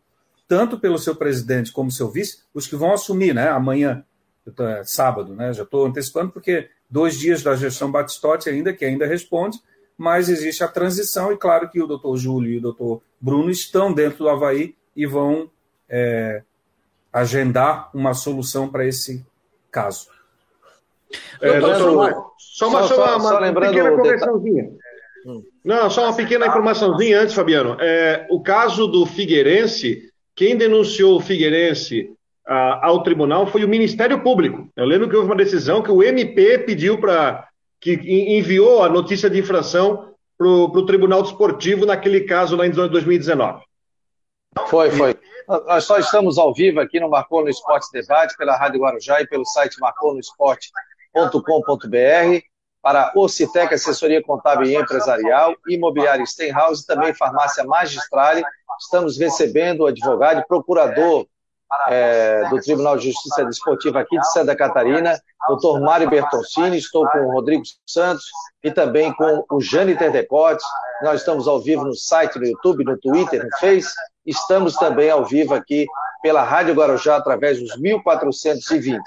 tanto 0.47 0.79
pelo 0.79 0.97
seu 0.97 1.15
presidente 1.15 1.71
como 1.71 1.91
seu 1.91 2.09
vice, 2.09 2.39
os 2.53 2.67
que 2.67 2.75
vão 2.75 2.93
assumir, 2.93 3.33
né? 3.33 3.49
Amanhã, 3.49 4.03
é 4.59 4.83
sábado, 4.83 5.35
né? 5.35 5.53
Já 5.53 5.63
estou 5.63 5.85
antecipando, 5.85 6.31
porque 6.31 6.69
dois 6.89 7.19
dias 7.19 7.43
da 7.43 7.55
gestão 7.55 7.91
Batistotti 7.91 8.49
ainda, 8.49 8.73
que 8.73 8.85
ainda 8.85 9.05
responde, 9.05 9.59
mas 9.97 10.29
existe 10.29 10.63
a 10.63 10.67
transição, 10.67 11.33
e 11.33 11.37
claro 11.37 11.69
que 11.69 11.81
o 11.81 11.87
doutor 11.87 12.15
Júlio 12.17 12.51
e 12.51 12.57
o 12.57 12.61
doutor 12.61 13.01
Bruno 13.19 13.49
estão 13.49 13.91
dentro 13.91 14.19
do 14.19 14.29
Havaí 14.29 14.75
e 14.95 15.05
vão 15.05 15.49
é, 15.89 16.43
agendar 17.11 17.89
uma 17.93 18.13
solução 18.13 18.69
para 18.69 18.85
esse 18.85 19.25
caso. 19.71 20.07
É, 21.41 21.59
doutor, 21.59 22.33
só 22.37 22.69
uma, 22.69 22.83
só, 22.83 22.95
só, 22.95 23.17
uma, 23.17 23.49
uma 23.49 23.61
pequena 23.61 23.91
correçãozinha. 23.91 24.71
Não, 25.63 25.89
só 25.89 26.05
uma 26.05 26.15
pequena 26.15 26.47
informaçãozinha 26.47 27.21
antes, 27.21 27.35
Fabiano. 27.35 27.75
É, 27.79 28.25
o 28.29 28.41
caso 28.41 28.87
do 28.87 29.05
Figueirense 29.05 30.11
quem 30.37 30.55
denunciou 30.55 31.17
o 31.17 31.19
Figueirense 31.19 32.13
ah, 32.47 32.87
ao 32.87 33.01
tribunal 33.01 33.47
foi 33.47 33.65
o 33.65 33.67
Ministério 33.67 34.21
Público. 34.21 34.69
Eu 34.75 34.85
lembro 34.85 35.09
que 35.09 35.15
houve 35.15 35.27
uma 35.27 35.35
decisão 35.35 35.81
que 35.81 35.91
o 35.91 36.03
MP 36.03 36.59
pediu 36.59 36.99
para. 36.99 37.47
que 37.81 37.93
enviou 38.37 38.83
a 38.83 38.89
notícia 38.89 39.29
de 39.29 39.39
infração 39.39 40.13
para 40.37 40.47
o 40.47 40.85
Tribunal 40.85 41.23
Desportivo 41.23 41.85
naquele 41.85 42.21
caso 42.21 42.55
lá 42.55 42.67
em 42.67 42.69
2019. 42.69 43.63
Foi, 44.67 44.91
foi. 44.91 45.15
Nós 45.65 45.85
só 45.85 45.97
estamos 45.97 46.37
ao 46.37 46.53
vivo 46.53 46.79
aqui 46.79 46.99
no 46.99 47.09
Marcou 47.09 47.41
no 47.41 47.49
Esporte 47.49 47.87
Debate, 47.91 48.37
pela 48.37 48.55
Rádio 48.55 48.81
Guarujá 48.81 49.19
e 49.21 49.27
pelo 49.27 49.45
site 49.45 49.79
marconosport.com.br, 49.79 52.41
para 52.81 53.11
Ocitec, 53.15 53.73
assessoria 53.73 54.21
contábil 54.21 54.67
e 54.67 54.75
empresarial, 54.75 55.55
imobiliária 55.67 56.25
Stenhouse 56.25 56.83
e 56.83 56.85
também 56.85 57.13
farmácia 57.13 57.63
Magistrale. 57.63 58.43
Estamos 58.79 59.17
recebendo 59.17 59.81
o 59.81 59.85
advogado 59.87 60.39
e 60.39 60.47
procurador 60.47 61.25
é, 61.89 62.47
do 62.49 62.59
Tribunal 62.61 62.97
de 62.97 63.11
Justiça 63.11 63.43
Desportiva 63.43 63.99
aqui 63.99 64.17
de 64.17 64.31
Santa 64.31 64.55
Catarina, 64.55 65.19
doutor 65.47 65.81
Mário 65.81 66.09
Bertoncini, 66.09 66.77
estou 66.77 67.07
com 67.09 67.19
o 67.19 67.31
Rodrigo 67.31 67.63
Santos 67.85 68.25
e 68.63 68.71
também 68.71 69.13
com 69.13 69.43
o 69.51 69.59
Jâniter 69.59 70.11
Decote. 70.11 70.63
Nós 71.01 71.19
estamos 71.19 71.47
ao 71.47 71.59
vivo 71.59 71.83
no 71.83 71.93
site, 71.93 72.39
no 72.39 72.45
YouTube, 72.45 72.83
no 72.83 72.97
Twitter, 72.97 73.43
no 73.43 73.57
Face. 73.59 73.93
Estamos 74.25 74.75
também 74.75 75.09
ao 75.09 75.25
vivo 75.25 75.53
aqui 75.53 75.85
pela 76.21 76.43
Rádio 76.43 76.73
Guarujá 76.73 77.17
através 77.17 77.59
dos 77.59 77.77
1420. 77.77 79.01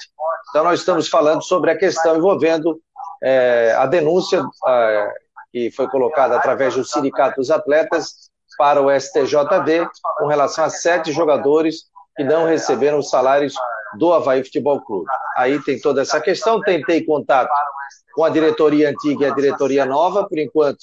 Então 0.51 0.65
nós 0.65 0.81
estamos 0.81 1.09
falando 1.09 1.43
sobre 1.43 1.71
a 1.71 1.79
questão 1.79 2.17
envolvendo 2.17 2.81
é, 3.23 3.75
a 3.77 3.87
denúncia 3.87 4.43
é, 4.67 5.13
que 5.53 5.71
foi 5.71 5.89
colocada 5.89 6.37
através 6.37 6.75
do 6.75 6.85
Sindicato 6.85 7.37
dos 7.37 7.51
Atletas 7.51 8.30
para 8.61 8.83
o 8.83 8.91
STJD 8.91 9.89
com 10.19 10.27
relação 10.27 10.65
a 10.67 10.69
sete 10.69 11.13
jogadores 11.13 11.85
que 12.15 12.23
não 12.23 12.45
receberam 12.45 12.99
os 12.99 13.09
salários 13.09 13.55
do 13.97 14.13
Havaí 14.13 14.45
Futebol 14.45 14.83
Clube. 14.83 15.07
Aí 15.35 15.59
tem 15.63 15.81
toda 15.81 16.03
essa 16.03 16.21
questão. 16.21 16.61
Tentei 16.61 17.03
contato 17.03 17.49
com 18.15 18.23
a 18.23 18.29
diretoria 18.29 18.91
antiga 18.91 19.25
e 19.25 19.31
a 19.31 19.35
diretoria 19.35 19.87
nova, 19.87 20.29
por 20.29 20.39
enquanto 20.39 20.77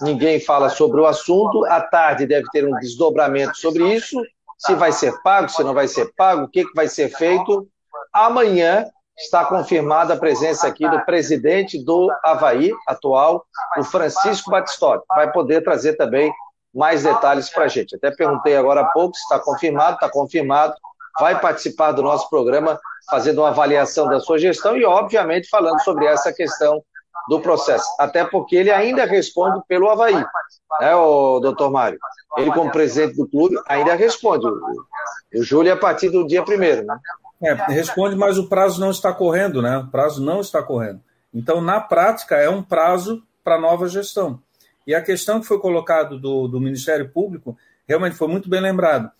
ninguém 0.00 0.40
fala 0.40 0.70
sobre 0.70 0.98
o 0.98 1.04
assunto. 1.04 1.66
À 1.66 1.82
tarde 1.82 2.26
deve 2.26 2.46
ter 2.50 2.66
um 2.66 2.74
desdobramento 2.78 3.58
sobre 3.58 3.84
isso, 3.94 4.18
se 4.56 4.74
vai 4.74 4.90
ser 4.90 5.12
pago, 5.22 5.50
se 5.50 5.62
não 5.62 5.74
vai 5.74 5.86
ser 5.86 6.10
pago, 6.16 6.44
o 6.44 6.48
que, 6.48 6.64
que 6.64 6.74
vai 6.74 6.88
ser 6.88 7.10
feito. 7.10 7.68
Amanhã 8.14 8.86
está 9.18 9.44
confirmada 9.44 10.14
a 10.14 10.18
presença 10.18 10.66
aqui 10.66 10.88
do 10.88 11.04
presidente 11.04 11.84
do 11.84 12.10
Havaí 12.24 12.72
atual, 12.88 13.44
o 13.76 13.84
Francisco 13.84 14.50
Batistotti. 14.50 15.04
Vai 15.14 15.30
poder 15.30 15.62
trazer 15.62 15.98
também 15.98 16.32
mais 16.74 17.04
detalhes 17.04 17.48
para 17.48 17.64
a 17.64 17.68
gente. 17.68 17.94
Até 17.94 18.10
perguntei 18.10 18.56
agora 18.56 18.80
há 18.80 18.86
pouco 18.86 19.14
se 19.14 19.22
está 19.22 19.38
confirmado, 19.38 19.94
está 19.94 20.08
confirmado. 20.08 20.74
Vai 21.20 21.38
participar 21.40 21.92
do 21.92 22.02
nosso 22.02 22.28
programa, 22.28 22.80
fazendo 23.08 23.42
uma 23.42 23.48
avaliação 23.48 24.08
da 24.08 24.18
sua 24.18 24.36
gestão 24.36 24.76
e, 24.76 24.84
obviamente, 24.84 25.48
falando 25.48 25.80
sobre 25.82 26.06
essa 26.06 26.32
questão 26.32 26.82
do 27.28 27.40
processo. 27.40 27.86
Até 27.98 28.24
porque 28.24 28.56
ele 28.56 28.70
ainda 28.70 29.04
responde 29.04 29.60
pelo 29.68 29.88
Havaí, 29.88 30.24
né, 30.80 30.94
o 30.94 31.38
doutor 31.38 31.70
Mário? 31.70 31.98
Ele, 32.36 32.50
como 32.50 32.70
presidente 32.70 33.16
do 33.16 33.28
clube, 33.28 33.56
ainda 33.68 33.94
responde. 33.94 34.44
O, 34.46 35.42
Júlio, 35.42 35.72
a 35.72 35.76
partir 35.76 36.10
do 36.10 36.26
dia 36.26 36.42
primeiro, 36.42 36.84
né? 36.84 36.98
É, 37.42 37.52
responde, 37.72 38.16
mas 38.16 38.38
o 38.38 38.48
prazo 38.48 38.80
não 38.80 38.90
está 38.90 39.12
correndo, 39.12 39.62
né? 39.62 39.78
O 39.78 39.86
prazo 39.88 40.24
não 40.24 40.40
está 40.40 40.62
correndo. 40.62 41.00
Então, 41.32 41.60
na 41.60 41.80
prática, 41.80 42.36
é 42.36 42.48
um 42.48 42.62
prazo 42.62 43.22
para 43.42 43.60
nova 43.60 43.86
gestão. 43.88 44.40
E 44.86 44.94
a 44.94 45.02
questão 45.02 45.40
que 45.40 45.46
foi 45.46 45.58
colocada 45.58 46.16
do, 46.16 46.48
do 46.48 46.60
Ministério 46.60 47.08
Público 47.08 47.56
realmente 47.86 48.16
foi 48.16 48.28
muito 48.28 48.48
bem 48.48 48.60
lembrado. 48.60 49.10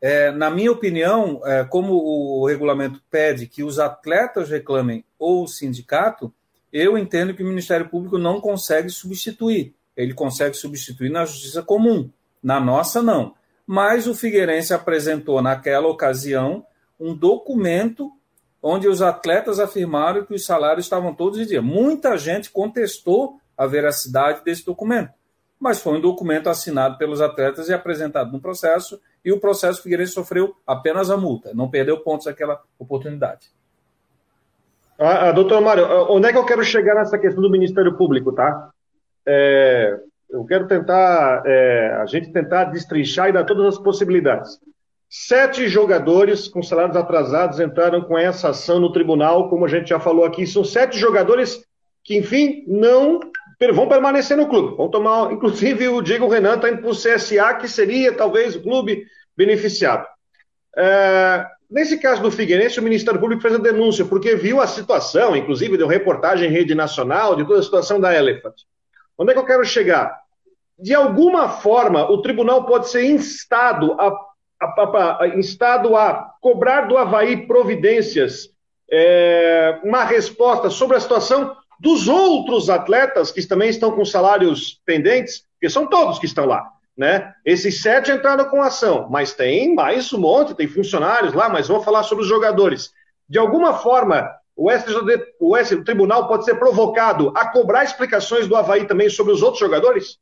É, 0.00 0.30
na 0.30 0.50
minha 0.50 0.70
opinião, 0.70 1.40
é, 1.44 1.64
como 1.64 1.94
o 1.94 2.46
regulamento 2.46 3.00
pede 3.10 3.46
que 3.46 3.62
os 3.62 3.78
atletas 3.78 4.50
reclamem 4.50 5.04
ou 5.18 5.44
o 5.44 5.48
sindicato, 5.48 6.32
eu 6.72 6.98
entendo 6.98 7.34
que 7.34 7.42
o 7.42 7.46
Ministério 7.46 7.88
Público 7.88 8.18
não 8.18 8.40
consegue 8.40 8.90
substituir. 8.90 9.74
Ele 9.96 10.12
consegue 10.12 10.56
substituir 10.56 11.08
na 11.08 11.24
justiça 11.24 11.62
comum. 11.62 12.10
Na 12.42 12.60
nossa, 12.60 13.00
não. 13.00 13.34
Mas 13.66 14.06
o 14.06 14.14
Figueirense 14.14 14.74
apresentou 14.74 15.40
naquela 15.40 15.88
ocasião 15.88 16.66
um 17.00 17.14
documento 17.14 18.12
onde 18.62 18.88
os 18.88 19.00
atletas 19.02 19.60
afirmaram 19.60 20.24
que 20.24 20.34
os 20.34 20.44
salários 20.44 20.86
estavam 20.86 21.14
todos 21.14 21.38
em 21.38 21.46
dia. 21.46 21.62
Muita 21.62 22.16
gente 22.18 22.50
contestou 22.50 23.38
a 23.56 23.66
veracidade 23.66 24.44
desse 24.44 24.64
documento. 24.64 25.12
Mas 25.58 25.80
foi 25.80 25.96
um 25.96 26.00
documento 26.00 26.48
assinado 26.48 26.98
pelos 26.98 27.20
atletas 27.20 27.68
e 27.68 27.74
apresentado 27.74 28.32
no 28.32 28.40
processo, 28.40 29.00
e 29.24 29.32
o 29.32 29.40
processo 29.40 29.82
Figueirense 29.82 30.12
sofreu 30.12 30.54
apenas 30.66 31.10
a 31.10 31.16
multa, 31.16 31.54
não 31.54 31.70
perdeu 31.70 31.98
pontos 32.00 32.26
naquela 32.26 32.60
oportunidade. 32.78 33.48
Ah, 34.98 35.28
ah, 35.28 35.32
doutor 35.32 35.60
Mário, 35.60 35.84
ah, 35.84 36.12
onde 36.12 36.28
é 36.28 36.32
que 36.32 36.38
eu 36.38 36.44
quero 36.44 36.62
chegar 36.62 36.94
nessa 36.94 37.18
questão 37.18 37.42
do 37.42 37.50
Ministério 37.50 37.96
Público, 37.96 38.32
tá? 38.32 38.70
É, 39.26 39.98
eu 40.30 40.44
quero 40.44 40.66
tentar, 40.66 41.42
é, 41.46 41.96
a 42.00 42.06
gente 42.06 42.32
tentar 42.32 42.64
destrinchar 42.64 43.28
e 43.28 43.32
dar 43.32 43.44
todas 43.44 43.66
as 43.66 43.78
possibilidades. 43.78 44.58
Sete 45.08 45.68
jogadores 45.68 46.48
com 46.48 46.62
salários 46.62 46.96
atrasados 46.96 47.60
entraram 47.60 48.02
com 48.02 48.18
essa 48.18 48.48
ação 48.48 48.80
no 48.80 48.92
tribunal, 48.92 49.48
como 49.48 49.64
a 49.64 49.68
gente 49.68 49.88
já 49.88 50.00
falou 50.00 50.24
aqui. 50.24 50.46
São 50.46 50.64
sete 50.64 50.98
jogadores 50.98 51.64
que, 52.04 52.16
enfim, 52.16 52.62
não 52.66 53.18
vão 53.72 53.88
permanecer 53.88 54.36
no 54.36 54.46
clube. 54.46 54.76
Vão 54.76 54.90
tomar, 54.90 55.32
inclusive, 55.32 55.88
o 55.88 56.02
Diego 56.02 56.28
Renan 56.28 56.56
está 56.56 56.68
indo 56.68 56.82
para 56.82 56.90
o 56.90 56.94
CSA, 56.94 57.54
que 57.54 57.66
seria 57.66 58.12
talvez 58.12 58.54
o 58.54 58.62
clube 58.62 59.06
beneficiado. 59.34 60.06
É, 60.76 61.46
nesse 61.70 61.98
caso 61.98 62.20
do 62.20 62.30
Figueirense, 62.30 62.78
o 62.78 62.82
Ministério 62.82 63.18
Público 63.18 63.40
fez 63.40 63.54
a 63.54 63.58
denúncia, 63.58 64.04
porque 64.04 64.36
viu 64.36 64.60
a 64.60 64.66
situação, 64.66 65.34
inclusive 65.34 65.78
deu 65.78 65.86
reportagem 65.86 66.48
em 66.48 66.52
rede 66.52 66.74
nacional 66.74 67.34
de 67.34 67.46
toda 67.46 67.60
a 67.60 67.62
situação 67.62 67.98
da 67.98 68.14
Elephant. 68.14 68.54
Onde 69.16 69.30
é 69.30 69.34
que 69.34 69.40
eu 69.40 69.46
quero 69.46 69.64
chegar? 69.64 70.14
De 70.78 70.92
alguma 70.92 71.48
forma, 71.48 72.10
o 72.10 72.20
tribunal 72.20 72.66
pode 72.66 72.90
ser 72.90 73.04
instado 73.04 73.92
a, 73.92 74.08
a, 74.60 74.66
a, 74.66 75.22
a 75.22 75.28
instado 75.28 75.96
a 75.96 76.34
cobrar 76.40 76.82
do 76.82 76.98
Havaí 76.98 77.46
providências, 77.46 78.50
é, 78.90 79.80
uma 79.84 80.04
resposta 80.04 80.68
sobre 80.68 80.96
a 80.96 81.00
situação 81.00 81.56
dos 81.80 82.08
outros 82.08 82.70
atletas 82.70 83.30
que 83.30 83.46
também 83.46 83.68
estão 83.68 83.92
com 83.92 84.04
salários 84.04 84.80
pendentes, 84.84 85.44
porque 85.54 85.68
são 85.68 85.86
todos 85.86 86.18
que 86.18 86.26
estão 86.26 86.46
lá. 86.46 86.70
Né? 86.96 87.32
Esses 87.44 87.82
sete 87.82 88.12
entraram 88.12 88.44
com 88.44 88.62
ação, 88.62 89.08
mas 89.10 89.32
tem 89.32 89.74
mais 89.74 90.12
um 90.12 90.20
monte, 90.20 90.54
tem 90.54 90.68
funcionários 90.68 91.34
lá, 91.34 91.48
mas 91.48 91.66
vamos 91.66 91.84
falar 91.84 92.04
sobre 92.04 92.22
os 92.22 92.28
jogadores. 92.28 92.92
De 93.28 93.38
alguma 93.38 93.74
forma, 93.74 94.30
o, 94.56 94.70
SJD, 94.70 95.34
o, 95.40 95.56
S, 95.56 95.74
o 95.74 95.84
tribunal 95.84 96.28
pode 96.28 96.44
ser 96.44 96.54
provocado 96.54 97.32
a 97.34 97.48
cobrar 97.48 97.82
explicações 97.82 98.46
do 98.46 98.54
Havaí 98.54 98.86
também 98.86 99.10
sobre 99.10 99.32
os 99.32 99.42
outros 99.42 99.58
jogadores? 99.58 100.18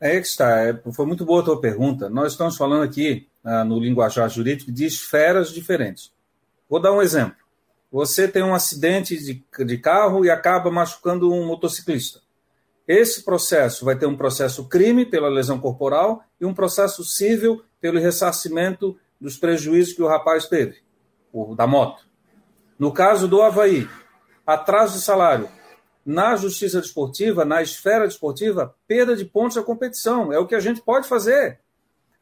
É 0.00 0.20
que 0.20 0.26
está, 0.26 0.60
é, 0.62 0.78
foi 0.92 1.06
muito 1.06 1.24
boa 1.24 1.40
a 1.40 1.44
tua 1.44 1.60
pergunta. 1.60 2.08
Nós 2.08 2.32
estamos 2.32 2.56
falando 2.56 2.82
aqui, 2.82 3.26
ah, 3.44 3.64
no 3.64 3.78
linguajar 3.78 4.28
jurídico, 4.28 4.72
de 4.72 4.86
esferas 4.86 5.50
diferentes. 5.52 6.10
Vou 6.68 6.80
dar 6.80 6.92
um 6.92 7.02
exemplo. 7.02 7.45
Você 7.90 8.26
tem 8.26 8.42
um 8.42 8.54
acidente 8.54 9.16
de, 9.16 9.44
de 9.64 9.78
carro 9.78 10.24
e 10.24 10.30
acaba 10.30 10.70
machucando 10.70 11.32
um 11.32 11.46
motociclista. 11.46 12.20
Esse 12.86 13.24
processo 13.24 13.84
vai 13.84 13.96
ter 13.96 14.06
um 14.06 14.16
processo 14.16 14.68
crime 14.68 15.04
pela 15.04 15.28
lesão 15.28 15.58
corporal 15.58 16.22
e 16.40 16.46
um 16.46 16.54
processo 16.54 17.04
civil 17.04 17.64
pelo 17.80 17.98
ressarcimento 17.98 18.96
dos 19.20 19.36
prejuízos 19.36 19.94
que 19.94 20.02
o 20.02 20.06
rapaz 20.06 20.46
teve, 20.46 20.76
o, 21.32 21.54
da 21.54 21.66
moto. 21.66 22.06
No 22.78 22.92
caso 22.92 23.26
do 23.26 23.42
Havaí, 23.42 23.88
atraso 24.46 24.98
de 24.98 25.04
salário. 25.04 25.48
Na 26.04 26.36
justiça 26.36 26.80
desportiva, 26.80 27.44
na 27.44 27.60
esfera 27.62 28.06
desportiva, 28.06 28.76
perda 28.86 29.16
de 29.16 29.24
pontos 29.24 29.56
da 29.56 29.62
competição. 29.62 30.32
É 30.32 30.38
o 30.38 30.46
que 30.46 30.54
a 30.54 30.60
gente 30.60 30.80
pode 30.80 31.08
fazer. 31.08 31.58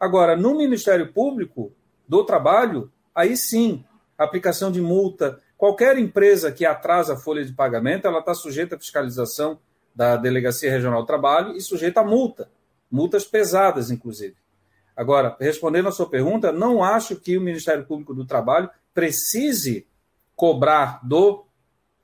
Agora, 0.00 0.35
no 0.35 0.57
Ministério 0.57 1.12
Público 1.12 1.72
do 2.09 2.24
Trabalho, 2.24 2.90
aí 3.14 3.37
sim, 3.37 3.85
aplicação 4.16 4.72
de 4.72 4.81
multa, 4.81 5.40
Qualquer 5.64 5.96
empresa 5.96 6.53
que 6.53 6.66
atrasa 6.66 7.14
a 7.14 7.16
folha 7.16 7.42
de 7.42 7.50
pagamento, 7.50 8.07
ela 8.07 8.18
está 8.18 8.35
sujeita 8.35 8.77
à 8.77 8.79
fiscalização 8.79 9.59
da 9.94 10.14
Delegacia 10.14 10.70
Regional 10.70 11.00
do 11.00 11.07
Trabalho 11.07 11.57
e 11.57 11.61
sujeita 11.62 12.00
a 12.00 12.05
multa, 12.05 12.50
multas 12.90 13.24
pesadas, 13.24 13.90
inclusive. 13.90 14.37
Agora, 14.94 15.35
respondendo 15.40 15.88
à 15.88 15.90
sua 15.90 16.07
pergunta, 16.07 16.53
não 16.53 16.85
acho 16.85 17.16
que 17.16 17.38
o 17.38 17.40
Ministério 17.40 17.87
Público 17.87 18.12
do 18.12 18.27
Trabalho 18.27 18.68
precise 18.92 19.87
cobrar 20.37 21.00
do 21.03 21.46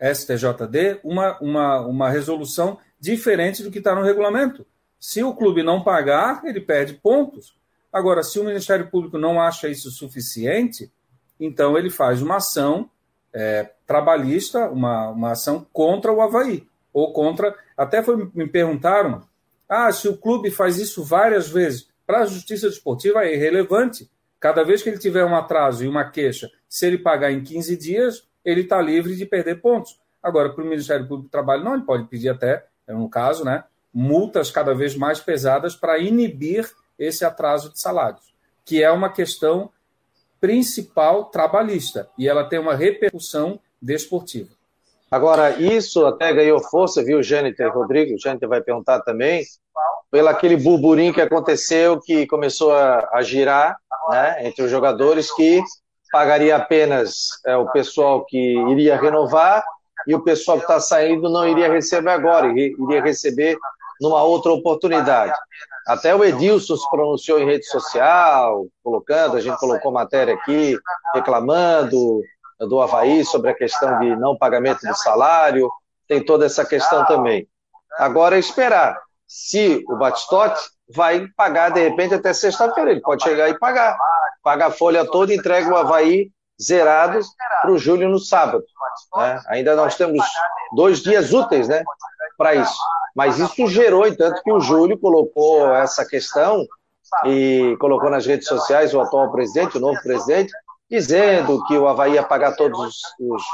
STJD 0.01 1.01
uma, 1.05 1.39
uma, 1.43 1.81
uma 1.81 2.09
resolução 2.09 2.79
diferente 2.99 3.63
do 3.63 3.71
que 3.71 3.77
está 3.77 3.95
no 3.95 4.03
regulamento. 4.03 4.67
Se 4.99 5.23
o 5.23 5.35
clube 5.35 5.63
não 5.63 5.85
pagar, 5.85 6.43
ele 6.47 6.63
perde 6.63 6.95
pontos. 6.95 7.55
Agora, 7.93 8.23
se 8.23 8.41
o 8.41 8.45
Ministério 8.45 8.89
Público 8.89 9.19
não 9.19 9.39
acha 9.39 9.69
isso 9.69 9.91
suficiente, 9.91 10.91
então 11.39 11.77
ele 11.77 11.91
faz 11.91 12.23
uma 12.23 12.37
ação 12.37 12.89
é, 13.33 13.71
trabalhista, 13.87 14.69
uma, 14.71 15.11
uma 15.11 15.33
ação 15.33 15.67
contra 15.73 16.13
o 16.13 16.21
Havaí. 16.21 16.67
Ou 16.93 17.13
contra. 17.13 17.55
Até 17.77 18.03
foi, 18.03 18.31
me 18.35 18.49
perguntaram: 18.49 19.23
ah, 19.69 19.93
se 19.93 20.09
o 20.09 20.17
clube 20.17 20.51
faz 20.51 20.79
isso 20.79 21.05
várias 21.05 21.49
vezes, 21.49 21.89
para 22.07 22.23
a 22.23 22.27
justiça 22.27 22.69
desportiva 22.69 23.25
é 23.25 23.35
irrelevante. 23.35 24.11
Cada 24.41 24.65
vez 24.65 24.83
que 24.83 24.89
ele 24.89 24.99
tiver 24.99 25.25
um 25.25 25.37
atraso 25.37 25.85
e 25.85 25.89
uma 25.89 26.11
queixa, 26.11 26.51
se 26.69 26.87
ele 26.87 26.99
pagar 26.99 27.31
em 27.31 27.43
15 27.43 27.77
dias, 27.77 28.27
ele 28.45 28.63
está 28.63 28.81
livre 28.81 29.15
de 29.15 29.27
perder 29.27 29.61
pontos. 29.61 30.01
Agora, 30.23 30.51
para 30.51 30.65
o 30.65 30.67
Ministério 30.67 31.07
Público 31.07 31.29
do 31.29 31.31
Trabalho, 31.31 31.63
não, 31.63 31.75
ele 31.75 31.85
pode 31.85 32.05
pedir 32.05 32.31
até, 32.31 32.67
no 32.89 33.09
caso, 33.09 33.45
né, 33.45 33.65
multas 33.93 34.51
cada 34.51 34.75
vez 34.75 34.97
mais 34.97 35.21
pesadas 35.21 35.77
para 35.77 35.99
inibir 35.99 36.69
esse 36.99 37.25
atraso 37.25 37.73
de 37.73 37.81
salários. 37.81 38.31
que 38.65 38.83
é 38.83 38.91
uma 38.91 39.11
questão 39.11 39.71
principal 40.41 41.27
trabalhista 41.27 42.09
e 42.17 42.29
ela 42.29 42.45
tem 42.45 42.59
uma 42.59 42.75
repercussão 42.75 43.61
desportiva. 43.81 44.49
Agora, 45.11 45.51
isso 45.61 46.07
até 46.07 46.33
ganhou 46.33 46.61
força, 46.61 47.03
viu, 47.03 47.23
Jâniter 47.23 47.73
Rodrigo? 47.73 48.19
Jâniter 48.19 48.49
vai 48.49 48.61
perguntar 48.61 49.01
também, 49.01 49.45
pelo 50.11 50.29
aquele 50.29 50.57
burburinho 50.57 51.13
que 51.13 51.21
aconteceu, 51.21 52.01
que 52.01 52.27
começou 52.27 52.73
a, 52.73 53.09
a 53.13 53.23
girar 53.23 53.77
né, 54.09 54.47
entre 54.47 54.63
os 54.63 54.71
jogadores, 54.71 55.33
que 55.35 55.63
pagaria 56.13 56.57
apenas 56.57 57.29
é, 57.47 57.57
o 57.57 57.71
pessoal 57.71 58.25
que 58.25 58.55
iria 58.71 59.01
renovar 59.01 59.65
e 60.07 60.15
o 60.15 60.23
pessoal 60.23 60.59
que 60.59 60.65
está 60.65 60.81
saindo 60.81 61.29
não 61.29 61.47
iria 61.47 61.71
receber 61.71 62.11
agora, 62.11 62.49
iria 62.49 63.03
receber 63.03 63.57
numa 64.01 64.23
outra 64.23 64.53
oportunidade. 64.53 65.35
Até 65.87 66.15
o 66.15 66.25
Edilson 66.25 66.77
se 66.77 66.91
pronunciou 66.91 67.39
em 67.39 67.47
rede 67.47 67.67
social, 67.67 68.67
colocando, 68.83 69.37
a 69.37 69.41
gente 69.41 69.59
colocou 69.59 69.91
matéria 69.91 70.35
aqui, 70.35 70.79
reclamando 71.15 72.21
do 72.59 72.81
Havaí 72.81 73.25
sobre 73.25 73.51
a 73.51 73.55
questão 73.55 73.99
de 73.99 74.15
não 74.17 74.37
pagamento 74.37 74.81
de 74.81 74.99
salário, 74.99 75.71
tem 76.07 76.25
toda 76.25 76.47
essa 76.47 76.65
questão 76.65 77.05
também. 77.07 77.49
Agora 77.99 78.37
é 78.37 78.39
esperar 78.39 78.97
se 79.27 79.85
o 79.89 79.97
Batistote 79.97 80.61
vai 80.93 81.29
pagar 81.37 81.71
de 81.71 81.81
repente 81.89 82.15
até 82.15 82.33
sexta-feira, 82.33 82.91
ele 82.91 83.01
pode 83.01 83.23
chegar 83.23 83.49
e 83.49 83.59
pagar. 83.59 83.97
Paga 84.43 84.67
a 84.67 84.71
folha 84.73 85.05
toda 85.05 85.33
e 85.33 85.37
entrega 85.37 85.71
o 85.71 85.77
Havaí 85.77 86.33
zerado 86.61 87.21
para 87.63 87.71
o 87.71 87.79
Júlio 87.79 88.09
no 88.09 88.19
sábado. 88.19 88.65
Né? 89.17 89.41
Ainda 89.49 89.77
nós 89.77 89.95
temos 89.95 90.25
dois 90.75 91.01
dias 91.01 91.33
úteis 91.33 91.69
né, 91.69 91.85
para 92.41 92.55
isso. 92.55 92.79
Mas 93.15 93.39
isso 93.39 93.67
gerou, 93.67 94.07
entanto, 94.07 94.43
que 94.43 94.51
o 94.51 94.61
Júlio 94.61 94.99
colocou 94.99 95.75
essa 95.75 96.07
questão 96.07 96.67
e 97.27 97.77
colocou 97.79 98.09
nas 98.09 98.25
redes 98.25 98.49
sociais 98.49 98.95
o 98.95 99.01
atual 99.01 99.31
presidente, 99.31 99.77
o 99.77 99.81
novo 99.81 100.01
presidente, 100.03 100.51
dizendo 100.91 101.63
que 101.67 101.77
o 101.77 101.87
Havaí 101.87 102.15
ia 102.15 102.23
pagar 102.23 102.57
todos 102.57 102.81
os, 103.21 103.45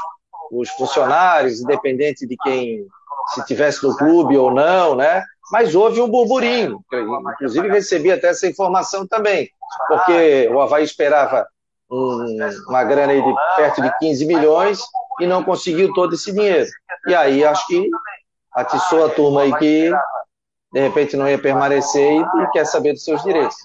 os 0.53 0.69
funcionários, 0.69 1.59
independente 1.59 2.25
de 2.25 2.37
quem 2.37 2.87
se 3.33 3.45
tivesse 3.45 3.85
no 3.85 3.97
clube 3.97 4.37
ou 4.37 4.53
não, 4.53 4.95
né? 4.95 5.21
Mas 5.51 5.75
houve 5.75 5.99
um 5.99 6.09
burburinho, 6.09 6.79
inclusive 7.33 7.67
recebi 7.67 8.09
até 8.09 8.29
essa 8.29 8.47
informação 8.47 9.05
também, 9.05 9.49
porque 9.89 10.49
o 10.49 10.61
Havaí 10.61 10.85
esperava 10.85 11.45
um, 11.91 12.37
uma 12.69 12.83
grana 12.85 13.13
de 13.13 13.35
perto 13.57 13.81
de 13.81 13.91
15 13.99 14.25
milhões 14.25 14.79
e 15.19 15.27
não 15.27 15.43
conseguiu 15.43 15.91
todo 15.93 16.15
esse 16.15 16.31
dinheiro. 16.31 16.69
E 17.05 17.15
aí 17.15 17.43
acho 17.43 17.65
que 17.67 17.89
atiçou 18.57 19.05
a 19.05 19.09
turma 19.09 19.43
aí 19.43 19.55
que 19.57 19.91
de 20.73 20.79
repente 20.79 21.15
não 21.15 21.29
ia 21.29 21.37
permanecer 21.37 22.11
e, 22.11 22.19
e 22.19 22.49
quer 22.51 22.65
saber 22.65 22.93
dos 22.93 23.03
seus 23.03 23.21
direitos. 23.23 23.55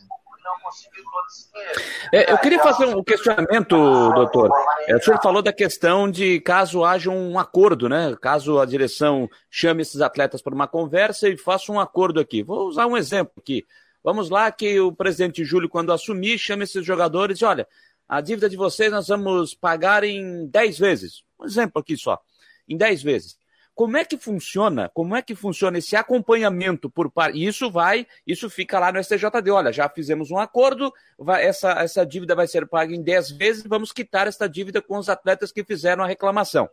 É, 2.13 2.31
eu 2.31 2.39
queria 2.39 2.59
fazer 2.63 2.95
um 2.95 3.03
questionamento, 3.03 3.75
doutor. 4.13 4.51
É, 4.87 4.95
o 4.95 5.03
senhor 5.03 5.21
falou 5.23 5.41
da 5.41 5.53
questão 5.53 6.11
de 6.11 6.41
caso 6.41 6.85
haja 6.85 7.11
um 7.11 7.39
acordo, 7.39 7.89
né? 7.89 8.15
Caso 8.21 8.59
a 8.61 8.67
direção 8.67 9.29
chame 9.51 9.83
esses 9.83 10.01
atletas 10.01 10.43
para 10.43 10.55
uma 10.55 10.69
conversa 10.69 11.29
e 11.29 11.39
faça 11.39 11.73
um 11.73 11.81
acordo 11.81 12.21
aqui. 12.21 12.43
Vou 12.43 12.69
usar 12.69 12.87
um 12.87 12.97
exemplo 12.97 13.33
aqui. 13.39 13.65
Vamos 14.05 14.29
lá 14.29 14.51
que 14.53 14.79
o 14.79 14.93
presidente 14.93 15.45
Júlio, 15.45 15.69
quando 15.69 15.93
assumir, 15.93 16.39
chame 16.39 16.65
esses 16.65 16.85
jogadores 16.85 17.41
e 17.41 17.45
olha, 17.45 17.67
a 18.09 18.21
dívida 18.21 18.49
de 18.49 18.57
vocês 18.57 18.91
nós 18.91 19.09
vamos 19.09 19.55
pagar 19.55 20.05
em 20.05 20.47
10 20.49 20.79
vezes. 20.79 21.23
Um 21.41 21.47
exemplo 21.47 21.81
aqui 21.81 21.97
só. 21.97 22.21
Em 22.69 22.77
10 22.77 23.03
vezes. 23.03 23.42
Como 23.75 23.97
é 23.97 24.05
que 24.05 24.19
funciona? 24.19 24.91
Como 24.93 25.17
é 25.17 25.23
que 25.23 25.35
funciona 25.35 25.79
esse 25.79 25.97
acompanhamento 25.97 26.91
por 26.91 27.11
parte? 27.11 27.43
Isso 27.43 27.71
vai, 27.71 28.07
isso 28.27 28.51
fica 28.51 28.79
lá 28.79 28.93
no 28.93 29.03
STJD. 29.03 29.51
Olha, 29.51 29.73
já 29.73 29.89
fizemos 29.89 30.31
um 30.31 30.39
acordo, 30.39 30.93
vai, 31.19 31.47
essa, 31.47 31.73
essa 31.73 32.05
dívida 32.05 32.35
vai 32.35 32.47
ser 32.47 32.67
paga 32.67 32.95
em 32.95 33.03
10 33.03 33.31
vezes, 33.33 33.65
vamos 33.67 33.91
quitar 33.91 34.27
essa 34.27 34.49
dívida 34.49 34.83
com 34.83 34.99
os 34.99 35.09
atletas 35.09 35.51
que 35.51 35.65
fizeram 35.65 36.05
a 36.05 36.07
reclamação. 36.07 36.69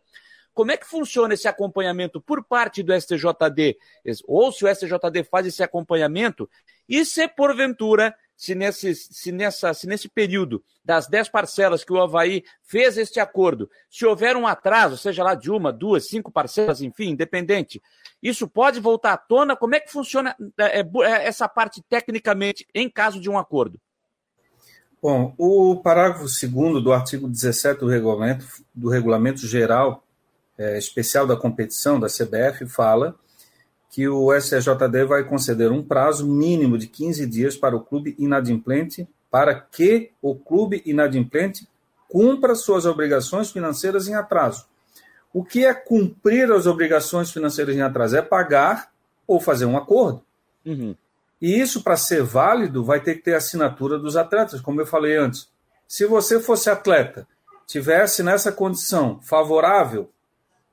Como 0.53 0.71
é 0.71 0.77
que 0.77 0.85
funciona 0.85 1.33
esse 1.33 1.47
acompanhamento 1.47 2.19
por 2.19 2.43
parte 2.43 2.83
do 2.83 2.93
STJD? 2.93 3.77
Ou 4.27 4.51
se 4.51 4.65
o 4.65 4.75
STJD 4.75 5.23
faz 5.23 5.47
esse 5.47 5.63
acompanhamento, 5.63 6.49
e 6.89 7.05
se 7.05 7.27
porventura 7.27 8.15
se 8.39 8.55
nesse, 8.55 8.95
se, 8.95 9.33
nessa, 9.33 9.73
se 9.73 9.85
nesse 9.85 10.07
período 10.07 10.63
das 10.83 11.07
10 11.09 11.27
parcelas 11.27 11.83
que 11.83 11.91
o 11.91 11.99
Havaí 11.99 12.41
fez 12.63 12.97
este 12.97 13.19
acordo, 13.19 13.69
se 13.89 14.05
houver 14.05 14.37
um 14.37 14.47
atraso, 14.47 14.97
seja 14.97 15.21
lá 15.25 15.35
de 15.35 15.51
uma, 15.51 15.73
duas, 15.73 16.07
cinco 16.07 16.31
parcelas, 16.31 16.79
enfim, 16.79 17.09
independente, 17.09 17.81
isso 18.23 18.47
pode 18.47 18.79
voltar 18.79 19.11
à 19.11 19.17
tona? 19.17 19.57
Como 19.57 19.75
é 19.75 19.81
que 19.81 19.91
funciona 19.91 20.37
é, 20.57 20.79
é, 20.79 21.27
essa 21.27 21.49
parte 21.49 21.83
tecnicamente 21.89 22.65
em 22.73 22.89
caso 22.89 23.19
de 23.19 23.29
um 23.29 23.37
acordo? 23.37 23.77
Bom, 25.01 25.33
o 25.37 25.75
parágrafo 25.75 26.23
2 26.23 26.81
do 26.81 26.93
artigo 26.93 27.27
17 27.27 27.81
do 27.81 27.87
regulamento, 27.87 28.45
do 28.73 28.87
regulamento 28.87 29.45
geral 29.45 30.01
é, 30.57 30.77
especial 30.77 31.27
da 31.27 31.35
competição 31.35 31.99
da 31.99 32.07
CBF 32.07 32.65
fala 32.67 33.19
que 33.89 34.07
o 34.07 34.31
STJD 34.39 35.05
vai 35.05 35.23
conceder 35.23 35.71
um 35.71 35.83
prazo 35.83 36.27
mínimo 36.27 36.77
de 36.77 36.87
15 36.87 37.25
dias 37.25 37.57
para 37.57 37.75
o 37.75 37.81
clube 37.81 38.15
inadimplente, 38.19 39.07
para 39.31 39.55
que 39.55 40.11
o 40.21 40.35
clube 40.35 40.81
inadimplente 40.85 41.67
cumpra 42.07 42.55
suas 42.55 42.85
obrigações 42.85 43.51
financeiras 43.51 44.07
em 44.07 44.15
atraso. 44.15 44.67
O 45.33 45.43
que 45.43 45.65
é 45.65 45.73
cumprir 45.73 46.51
as 46.51 46.65
obrigações 46.65 47.31
financeiras 47.31 47.75
em 47.75 47.81
atraso? 47.81 48.17
É 48.17 48.21
pagar 48.21 48.91
ou 49.27 49.39
fazer 49.39 49.65
um 49.65 49.77
acordo. 49.77 50.23
Uhum. 50.65 50.95
E 51.41 51.59
isso, 51.59 51.83
para 51.83 51.95
ser 51.95 52.23
válido, 52.23 52.83
vai 52.83 52.99
ter 52.99 53.15
que 53.15 53.23
ter 53.23 53.35
assinatura 53.35 53.97
dos 53.97 54.17
atletas, 54.17 54.59
como 54.59 54.81
eu 54.81 54.85
falei 54.85 55.17
antes. 55.17 55.47
Se 55.87 56.05
você 56.05 56.39
fosse 56.39 56.69
atleta, 56.69 57.27
tivesse 57.65 58.21
nessa 58.23 58.51
condição 58.51 59.19
favorável 59.21 60.11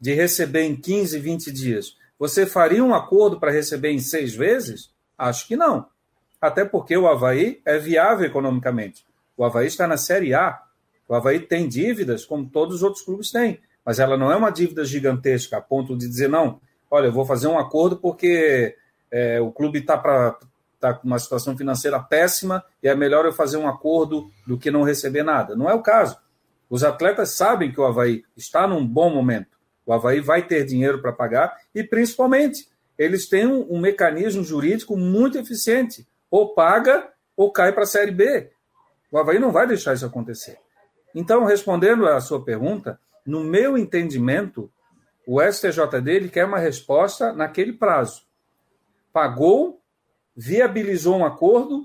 de 0.00 0.12
receber 0.12 0.62
em 0.62 0.74
15, 0.74 1.18
20 1.18 1.52
dias, 1.52 1.96
você 2.18 2.46
faria 2.46 2.82
um 2.82 2.94
acordo 2.94 3.38
para 3.38 3.52
receber 3.52 3.90
em 3.90 3.98
seis 3.98 4.34
vezes? 4.34 4.90
Acho 5.16 5.46
que 5.46 5.56
não. 5.56 5.86
Até 6.40 6.64
porque 6.64 6.96
o 6.96 7.06
Havaí 7.06 7.60
é 7.64 7.78
viável 7.78 8.26
economicamente. 8.26 9.04
O 9.36 9.44
Havaí 9.44 9.66
está 9.66 9.86
na 9.86 9.96
Série 9.96 10.34
A. 10.34 10.60
O 11.08 11.14
Havaí 11.14 11.40
tem 11.40 11.68
dívidas, 11.68 12.24
como 12.24 12.48
todos 12.48 12.76
os 12.76 12.82
outros 12.82 13.04
clubes 13.04 13.30
têm. 13.30 13.60
Mas 13.84 13.98
ela 13.98 14.16
não 14.16 14.32
é 14.32 14.36
uma 14.36 14.50
dívida 14.50 14.84
gigantesca, 14.84 15.58
a 15.58 15.60
ponto 15.60 15.96
de 15.96 16.08
dizer, 16.08 16.28
não, 16.28 16.60
olha, 16.90 17.06
eu 17.06 17.12
vou 17.12 17.24
fazer 17.24 17.46
um 17.46 17.58
acordo 17.58 17.96
porque 17.96 18.76
é, 19.10 19.40
o 19.40 19.52
clube 19.52 19.78
está 19.78 20.36
tá 20.80 20.94
com 20.94 21.06
uma 21.06 21.18
situação 21.18 21.56
financeira 21.56 22.00
péssima 22.00 22.64
e 22.82 22.88
é 22.88 22.94
melhor 22.94 23.24
eu 23.24 23.32
fazer 23.32 23.56
um 23.56 23.68
acordo 23.68 24.30
do 24.46 24.58
que 24.58 24.70
não 24.70 24.82
receber 24.82 25.22
nada. 25.22 25.54
Não 25.54 25.70
é 25.70 25.74
o 25.74 25.82
caso. 25.82 26.18
Os 26.68 26.82
atletas 26.82 27.30
sabem 27.30 27.70
que 27.70 27.80
o 27.80 27.84
Havaí 27.84 28.24
está 28.36 28.66
num 28.66 28.84
bom 28.86 29.14
momento. 29.14 29.55
O 29.86 29.92
Havaí 29.92 30.20
vai 30.20 30.42
ter 30.42 30.64
dinheiro 30.64 31.00
para 31.00 31.12
pagar 31.12 31.56
e, 31.72 31.84
principalmente, 31.84 32.68
eles 32.98 33.28
têm 33.28 33.46
um, 33.46 33.74
um, 33.74 33.80
mecanismo 33.80 34.42
jurídico 34.42 34.96
muito 34.96 35.38
eficiente. 35.38 36.06
Ou 36.28 36.54
paga 36.54 37.08
ou 37.36 37.52
cai 37.52 37.72
para 37.72 37.84
a 37.84 37.86
Série 37.86 38.10
B. 38.10 38.50
O 39.12 39.18
Havaí 39.18 39.38
não 39.38 39.52
vai 39.52 39.66
deixar 39.66 39.94
isso 39.94 40.04
acontecer. 40.04 40.58
Então, 41.14 41.44
respondendo 41.44 42.06
à 42.06 42.20
sua 42.20 42.44
pergunta, 42.44 42.98
no 43.24 43.44
meu 43.44 43.78
entendimento, 43.78 44.70
o 45.26 45.40
STJD 45.40 46.10
ele 46.10 46.28
quer 46.28 46.44
uma 46.44 46.58
resposta 46.58 47.32
naquele 47.32 47.72
prazo. 47.72 48.24
Pagou, 49.12 49.80
viabilizou 50.34 51.16
um 51.16 51.24
acordo, 51.24 51.84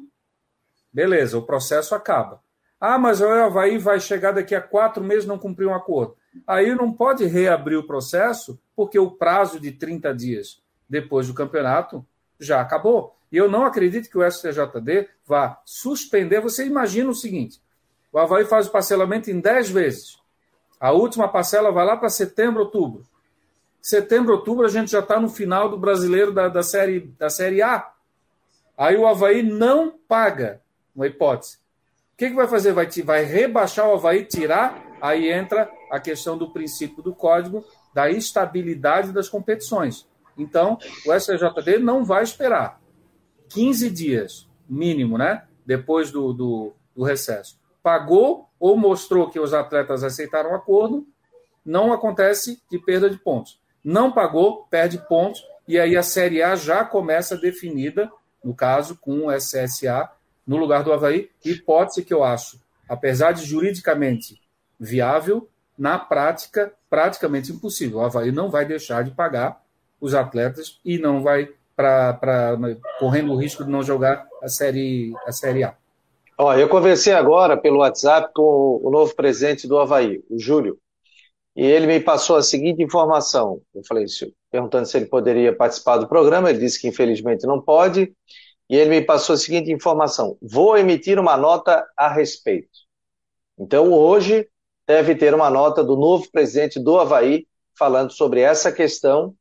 beleza, 0.92 1.38
o 1.38 1.46
processo 1.46 1.94
acaba. 1.96 2.42
Ah, 2.80 2.98
mas 2.98 3.22
o 3.22 3.28
Havaí 3.28 3.78
vai 3.78 4.00
chegar 4.00 4.32
daqui 4.32 4.56
a 4.56 4.62
quatro 4.62 5.04
meses 5.04 5.26
não 5.26 5.38
cumprir 5.38 5.68
um 5.68 5.76
acordo. 5.76 6.16
Aí 6.48 6.74
não 6.76 6.92
pode 6.92 7.26
reabrir 7.26 7.78
o 7.78 7.86
processo, 7.86 8.60
porque 8.76 8.98
o 8.98 9.12
prazo 9.12 9.60
de 9.60 9.72
30 9.72 10.14
dias 10.14 10.62
depois 10.90 11.28
do 11.28 11.34
campeonato 11.34 12.06
já 12.40 12.62
acabou. 12.62 13.16
E 13.32 13.38
eu 13.38 13.50
não 13.50 13.66
acredito 13.66 14.10
que 14.10 14.18
o 14.18 14.30
STJD 14.30 15.08
vá 15.26 15.62
suspender. 15.66 16.42
Você 16.42 16.66
imagina 16.66 17.10
o 17.10 17.16
seguinte: 17.16 17.62
o 18.12 18.20
Havaí 18.20 18.46
faz 18.46 18.68
o 18.68 18.72
parcelamento 18.72 19.32
em 19.32 19.40
10 19.40 19.70
vezes. 19.70 20.20
A 20.80 20.92
última 20.92 21.28
parcela 21.28 21.72
vai 21.72 21.86
lá 21.86 21.96
para 21.96 22.10
setembro, 22.10 22.64
outubro. 22.64 23.06
Setembro, 23.82 24.34
outubro, 24.34 24.66
a 24.66 24.70
gente 24.70 24.92
já 24.92 25.00
está 25.00 25.20
no 25.20 25.30
final 25.30 25.70
do 25.70 25.78
brasileiro 25.78 26.32
da, 26.32 26.48
da, 26.48 26.62
série, 26.62 27.00
da 27.18 27.30
Série 27.30 27.62
A. 27.62 27.92
Aí 28.78 28.96
o 28.96 29.08
Havaí 29.08 29.42
não 29.42 29.92
paga, 30.08 30.62
uma 30.96 31.08
hipótese. 31.08 31.58
O 32.14 32.18
que, 32.18 32.30
que 32.30 32.36
vai 32.36 32.48
fazer? 32.48 32.74
Vai, 32.74 32.88
vai 33.04 33.24
rebaixar 33.24 33.88
o 33.88 33.94
Havaí, 33.94 34.26
tirar 34.26 34.92
aí 35.02 35.32
entra 35.32 35.70
a 35.92 36.00
questão 36.00 36.38
do 36.38 36.50
princípio 36.50 37.04
do 37.04 37.14
código 37.14 37.66
da 37.94 38.10
estabilidade 38.10 39.12
das 39.12 39.28
competições. 39.28 40.08
Então, 40.38 40.78
o 41.06 41.14
STJD 41.14 41.78
não 41.80 42.06
vai 42.06 42.24
esperar 42.24 42.80
15 43.50 43.90
dias, 43.92 44.50
mínimo, 44.68 45.18
né? 45.18 45.44
Depois 45.66 46.10
do, 46.10 46.32
do, 46.32 46.74
do 46.96 47.04
recesso. 47.04 47.60
Pagou 47.84 48.48
ou 48.58 48.78
mostrou 48.78 49.30
que 49.30 49.40
os 49.40 49.54
atletas 49.54 50.04
aceitaram 50.04 50.52
o 50.52 50.56
acordo, 50.56 51.06
não 51.66 51.92
acontece 51.92 52.62
de 52.72 52.80
perda 52.80 53.10
de 53.10 53.18
pontos. 53.18 53.60
Não 53.84 54.12
pagou, 54.12 54.66
perde 54.70 54.98
pontos, 55.10 55.44
e 55.68 55.78
aí 55.78 55.98
a 55.98 56.04
Série 56.04 56.42
A 56.42 56.56
já 56.56 56.86
começa 56.86 57.36
definida, 57.36 58.10
no 58.44 58.56
caso, 58.56 58.98
com 58.98 59.28
o 59.28 59.32
SSA, 59.32 60.10
no 60.48 60.58
lugar 60.58 60.84
do 60.84 60.94
Havaí, 60.94 61.30
hipótese 61.44 62.04
que 62.04 62.14
eu 62.14 62.24
acho, 62.24 62.60
apesar 62.88 63.32
de 63.32 63.46
juridicamente 63.46 64.42
viável, 64.80 65.48
na 65.82 65.98
prática, 65.98 66.72
praticamente 66.88 67.52
impossível. 67.52 67.98
O 67.98 68.02
Havaí 68.02 68.32
não 68.32 68.52
vai 68.52 68.64
deixar 68.66 69.04
de 69.04 69.10
pagar 69.10 69.60
os 70.00 70.14
atletas 70.14 70.80
e 70.86 71.00
não 71.00 71.24
vai 71.24 71.50
para 71.76 72.60
correndo 73.00 73.32
o 73.32 73.36
risco 73.36 73.66
de 73.66 73.72
não 73.72 73.82
jogar 73.82 74.28
a 74.44 74.48
série, 74.48 75.12
a 75.26 75.32
série 75.32 75.64
A. 75.64 75.76
Ó, 76.38 76.54
eu 76.54 76.70
conversei 76.70 77.14
agora 77.14 77.58
pelo 77.58 77.80
WhatsApp 77.80 78.32
com 78.32 78.80
o 78.84 78.92
novo 78.92 79.16
presidente 79.16 79.68
do 79.68 79.80
Havaí, 79.80 80.24
o 80.30 80.38
Júlio, 80.38 80.78
e 81.56 81.66
ele 81.66 81.88
me 81.88 82.00
passou 82.00 82.36
a 82.36 82.44
seguinte 82.44 82.84
informação. 82.84 83.60
Eu 83.74 83.82
falei, 83.84 84.06
perguntando 84.52 84.86
se 84.86 84.96
ele 84.96 85.08
poderia 85.08 85.52
participar 85.56 85.98
do 85.98 86.08
programa, 86.08 86.52
ele 86.52 86.60
disse 86.60 86.80
que 86.80 86.90
infelizmente 86.90 87.48
não 87.48 87.60
pode, 87.60 88.14
e 88.70 88.76
ele 88.76 88.92
me 88.92 89.02
passou 89.02 89.34
a 89.34 89.38
seguinte 89.38 89.72
informação: 89.72 90.38
vou 90.40 90.78
emitir 90.78 91.18
uma 91.18 91.36
nota 91.36 91.84
a 91.98 92.08
respeito. 92.08 92.70
Então, 93.58 93.92
hoje 93.92 94.48
deve 94.88 95.16
ter 95.16 95.34
uma 95.34 95.50
nota 95.50 95.84
do 95.84 95.96
novo 95.96 96.30
presidente 96.32 96.80
do 96.80 97.00
Havaí 97.00 97.48
falando 97.78 98.12
sobre 98.12 98.42
essa 98.42 98.72
questão, 98.72 99.34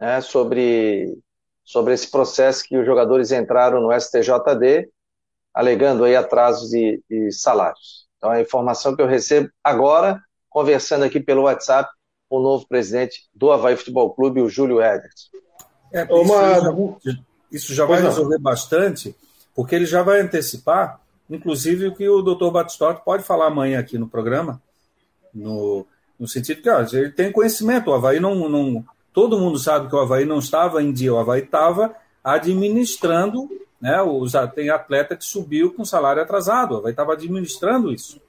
né, 0.00 0.20
sobre, 0.20 1.18
sobre 1.64 1.94
esse 1.94 2.10
processo 2.10 2.64
que 2.64 2.76
os 2.76 2.86
jogadores 2.86 3.32
entraram 3.32 3.80
no 3.80 3.92
STJD, 3.92 4.90
alegando 5.52 6.04
aí 6.04 6.16
atrasos 6.16 6.70
de, 6.70 7.02
de 7.08 7.32
salários. 7.32 8.08
Então, 8.16 8.30
a 8.30 8.40
informação 8.40 8.94
que 8.94 9.02
eu 9.02 9.06
recebo 9.06 9.50
agora, 9.62 10.20
conversando 10.48 11.04
aqui 11.04 11.20
pelo 11.20 11.42
WhatsApp, 11.42 11.90
com 12.28 12.38
o 12.38 12.42
novo 12.42 12.66
presidente 12.68 13.28
do 13.34 13.50
Havaí 13.50 13.76
Futebol 13.76 14.14
Clube, 14.14 14.40
o 14.40 14.48
Júlio 14.48 14.80
Edert. 14.80 15.14
É, 15.92 16.04
isso, 16.04 17.04
já, 17.04 17.22
isso 17.50 17.74
já 17.74 17.84
vai 17.84 18.00
resolver 18.00 18.38
bastante, 18.38 19.16
porque 19.54 19.74
ele 19.74 19.86
já 19.86 20.02
vai 20.02 20.20
antecipar, 20.20 20.99
inclusive, 21.30 21.86
o 21.86 21.94
que 21.94 22.08
o 22.08 22.22
doutor 22.22 22.50
Batistotti 22.50 23.02
pode 23.04 23.22
falar 23.22 23.46
amanhã 23.46 23.78
aqui 23.78 23.96
no 23.96 24.08
programa, 24.08 24.60
no, 25.32 25.86
no 26.18 26.26
sentido 26.26 26.60
que 26.60 26.68
ó, 26.68 26.84
ele 26.92 27.10
tem 27.10 27.32
conhecimento, 27.32 27.90
o 27.90 27.94
Havaí 27.94 28.18
não, 28.20 28.48
não. 28.48 28.84
Todo 29.12 29.38
mundo 29.38 29.58
sabe 29.58 29.88
que 29.88 29.94
o 29.94 30.00
Havaí 30.00 30.24
não 30.24 30.38
estava 30.38 30.82
em 30.82 30.92
dia, 30.92 31.14
o 31.14 31.18
Havaí 31.18 31.42
estava 31.42 31.94
administrando, 32.22 33.48
né? 33.80 34.02
Os, 34.02 34.32
tem 34.54 34.70
atleta 34.70 35.16
que 35.16 35.24
subiu 35.24 35.72
com 35.72 35.84
salário 35.84 36.22
atrasado, 36.22 36.74
o 36.74 36.78
Havaí 36.78 36.92
estava 36.92 37.12
administrando 37.12 37.92
isso. 37.92 38.20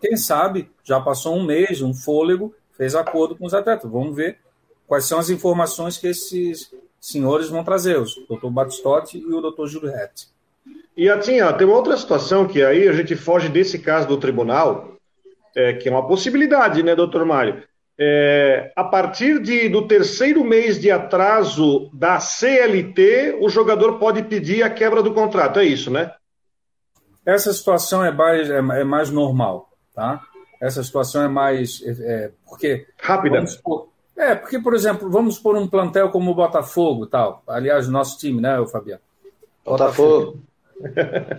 Quem 0.00 0.16
sabe 0.16 0.70
já 0.84 1.00
passou 1.00 1.36
um 1.36 1.44
mês, 1.44 1.82
um 1.82 1.92
fôlego, 1.92 2.54
fez 2.76 2.94
acordo 2.94 3.36
com 3.36 3.44
os 3.44 3.54
atletas. 3.54 3.90
Vamos 3.90 4.14
ver 4.14 4.38
quais 4.86 5.04
são 5.04 5.18
as 5.18 5.28
informações 5.28 5.98
que 5.98 6.06
esses 6.06 6.72
senhores 7.00 7.48
vão 7.48 7.64
trazer, 7.64 7.98
o 7.98 8.04
doutor 8.28 8.50
Batistotti 8.50 9.18
e 9.18 9.32
o 9.32 9.40
doutor 9.40 9.66
Júlio 9.66 9.90
Rett. 9.90 10.28
E 11.00 11.08
assim, 11.08 11.40
ó, 11.40 11.50
tem 11.50 11.66
uma 11.66 11.78
outra 11.78 11.96
situação 11.96 12.46
que 12.46 12.62
aí 12.62 12.86
a 12.86 12.92
gente 12.92 13.16
foge 13.16 13.48
desse 13.48 13.78
caso 13.78 14.06
do 14.06 14.18
tribunal, 14.18 14.98
é, 15.56 15.72
que 15.72 15.88
é 15.88 15.90
uma 15.90 16.06
possibilidade, 16.06 16.82
né, 16.82 16.94
doutor 16.94 17.24
Mário? 17.24 17.62
É, 17.98 18.70
a 18.76 18.84
partir 18.84 19.40
de, 19.40 19.70
do 19.70 19.88
terceiro 19.88 20.44
mês 20.44 20.78
de 20.78 20.90
atraso 20.90 21.88
da 21.94 22.20
CLT, 22.20 23.38
o 23.40 23.48
jogador 23.48 23.98
pode 23.98 24.24
pedir 24.24 24.62
a 24.62 24.68
quebra 24.68 25.02
do 25.02 25.14
contrato, 25.14 25.58
é 25.58 25.64
isso, 25.64 25.90
né? 25.90 26.12
Essa 27.24 27.50
situação 27.54 28.04
é 28.04 28.12
mais, 28.12 28.50
é, 28.50 28.58
é 28.58 28.84
mais 28.84 29.08
normal, 29.08 29.70
tá? 29.94 30.20
Essa 30.60 30.84
situação 30.84 31.22
é 31.22 31.28
mais. 31.28 31.82
É, 31.82 31.90
é 32.26 32.30
porque. 32.46 32.86
Rápida. 32.98 33.46
Supor, 33.46 33.88
é, 34.14 34.34
porque, 34.34 34.58
por 34.58 34.74
exemplo, 34.74 35.10
vamos 35.10 35.38
por 35.38 35.56
um 35.56 35.66
plantel 35.66 36.10
como 36.10 36.30
o 36.30 36.34
Botafogo 36.34 37.06
tal. 37.06 37.42
Aliás, 37.48 37.88
nosso 37.88 38.18
time, 38.18 38.38
né, 38.42 38.62
Fabiano? 38.70 39.00
Botafogo. 39.64 40.18
Botafogo. 40.26 40.49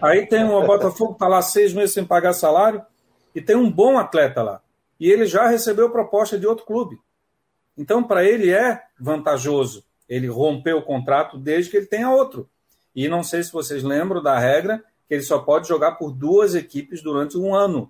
Aí 0.01 0.25
tem 0.27 0.43
o 0.43 0.65
Botafogo, 0.65 1.13
está 1.13 1.27
lá 1.27 1.41
seis 1.41 1.73
meses 1.73 1.93
sem 1.93 2.05
pagar 2.05 2.33
salário 2.33 2.81
e 3.33 3.41
tem 3.41 3.55
um 3.55 3.71
bom 3.71 3.97
atleta 3.97 4.43
lá. 4.43 4.61
E 4.99 5.09
ele 5.09 5.25
já 5.25 5.47
recebeu 5.47 5.89
proposta 5.89 6.37
de 6.37 6.45
outro 6.45 6.65
clube. 6.65 6.99
Então, 7.77 8.03
para 8.03 8.23
ele 8.23 8.51
é 8.51 8.81
vantajoso 8.99 9.83
ele 10.11 10.27
romper 10.27 10.73
o 10.73 10.81
contrato 10.81 11.37
desde 11.37 11.71
que 11.71 11.77
ele 11.77 11.85
tenha 11.85 12.11
outro. 12.11 12.49
E 12.93 13.07
não 13.07 13.23
sei 13.23 13.41
se 13.43 13.53
vocês 13.53 13.81
lembram 13.81 14.21
da 14.21 14.37
regra 14.37 14.83
que 15.07 15.13
ele 15.13 15.23
só 15.23 15.39
pode 15.39 15.69
jogar 15.69 15.93
por 15.93 16.11
duas 16.11 16.53
equipes 16.53 17.01
durante 17.01 17.37
um 17.37 17.55
ano 17.55 17.89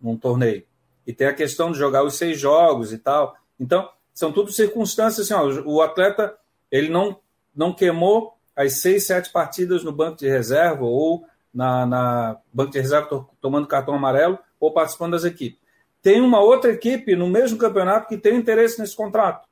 num 0.00 0.16
torneio. 0.16 0.62
E 1.04 1.12
tem 1.12 1.26
a 1.26 1.34
questão 1.34 1.72
de 1.72 1.78
jogar 1.78 2.04
os 2.04 2.14
seis 2.14 2.38
jogos 2.38 2.92
e 2.92 2.98
tal. 2.98 3.36
Então, 3.58 3.90
são 4.14 4.30
tudo 4.30 4.52
circunstâncias 4.52 5.28
assim, 5.28 5.34
ó, 5.34 5.62
o 5.68 5.82
atleta 5.82 6.32
ele 6.70 6.88
não, 6.88 7.18
não 7.52 7.72
queimou 7.72 8.38
as 8.62 8.74
seis, 8.74 9.06
sete 9.06 9.30
partidas 9.30 9.84
no 9.84 9.92
banco 9.92 10.18
de 10.18 10.28
reserva 10.28 10.84
ou 10.84 11.24
na, 11.52 11.86
na 11.86 12.36
banco 12.52 12.72
de 12.72 12.80
reserva 12.80 13.26
tomando 13.40 13.66
cartão 13.66 13.94
amarelo 13.94 14.38
ou 14.58 14.72
participando 14.72 15.12
das 15.12 15.24
equipes. 15.24 15.60
Tem 16.00 16.20
uma 16.20 16.40
outra 16.40 16.72
equipe 16.72 17.14
no 17.14 17.28
mesmo 17.28 17.58
campeonato 17.58 18.08
que 18.08 18.16
tem 18.16 18.36
interesse 18.36 18.80
nesse 18.80 18.96
contrato. 18.96 19.48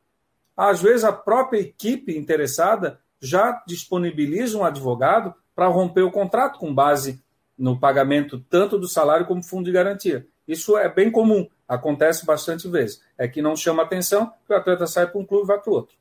Às 0.57 0.83
vezes, 0.83 1.05
a 1.05 1.13
própria 1.13 1.61
equipe 1.61 2.17
interessada 2.17 2.99
já 3.21 3.63
disponibiliza 3.67 4.59
um 4.59 4.65
advogado 4.65 5.35
para 5.55 5.69
romper 5.69 6.03
o 6.03 6.11
contrato 6.11 6.59
com 6.59 6.75
base 6.75 7.23
no 7.57 7.79
pagamento 7.79 8.41
tanto 8.49 8.79
do 8.79 8.89
salário 8.89 9.27
como 9.27 9.45
fundo 9.45 9.67
de 9.67 9.73
garantia. 9.73 10.27
Isso 10.49 10.77
é 10.77 10.89
bem 10.89 11.11
comum, 11.11 11.47
acontece 11.69 12.27
bastante 12.27 12.67
vezes. 12.67 13.01
É 13.17 13.29
que 13.29 13.43
não 13.43 13.55
chama 13.55 13.83
atenção 13.83 14.33
que 14.47 14.53
o 14.53 14.57
atleta 14.57 14.87
sai 14.87 15.07
para 15.07 15.21
um 15.21 15.25
clube 15.25 15.45
e 15.45 15.47
vai 15.47 15.61
para 15.61 15.71
o 15.71 15.75
outro. 15.75 15.95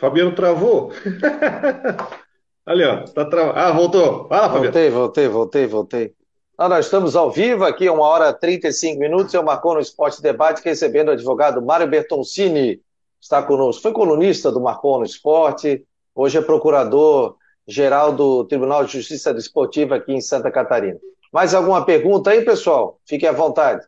Fabiano 0.00 0.34
travou. 0.34 0.92
Ali, 2.66 2.84
ó, 2.84 3.04
tá 3.04 3.24
travado. 3.24 3.58
Ah, 3.58 3.72
voltou. 3.72 4.28
Fala, 4.28 4.48
Fabiano. 4.48 4.64
Voltei, 4.64 4.90
voltei, 4.90 5.28
voltei, 5.28 5.66
voltei. 5.66 6.14
Ah, 6.58 6.68
nós 6.68 6.86
estamos 6.86 7.14
ao 7.14 7.30
vivo 7.30 7.64
aqui, 7.64 7.88
uma 7.88 8.04
hora 8.06 8.30
e 8.30 8.34
35 8.34 8.98
minutos. 8.98 9.34
Eu 9.34 9.42
marcou 9.42 9.74
no 9.74 9.80
Esporte 9.80 10.22
Debate, 10.22 10.62
recebendo 10.64 11.08
o 11.08 11.12
advogado 11.12 11.60
Mário 11.60 11.86
Bertoncini, 11.86 12.80
está 13.20 13.42
conosco. 13.42 13.82
Foi 13.82 13.92
colunista 13.92 14.50
do 14.50 14.60
Marcou 14.60 14.98
no 14.98 15.04
Esporte, 15.04 15.84
hoje 16.14 16.38
é 16.38 16.40
procurador-geral 16.40 18.12
do 18.12 18.44
Tribunal 18.44 18.84
de 18.84 18.92
Justiça 18.92 19.34
Desportiva 19.34 19.96
aqui 19.96 20.14
em 20.14 20.20
Santa 20.20 20.50
Catarina. 20.50 20.98
Mais 21.30 21.54
alguma 21.54 21.84
pergunta 21.84 22.30
aí, 22.30 22.42
pessoal? 22.42 22.98
Fiquem 23.04 23.28
à 23.28 23.32
vontade. 23.32 23.86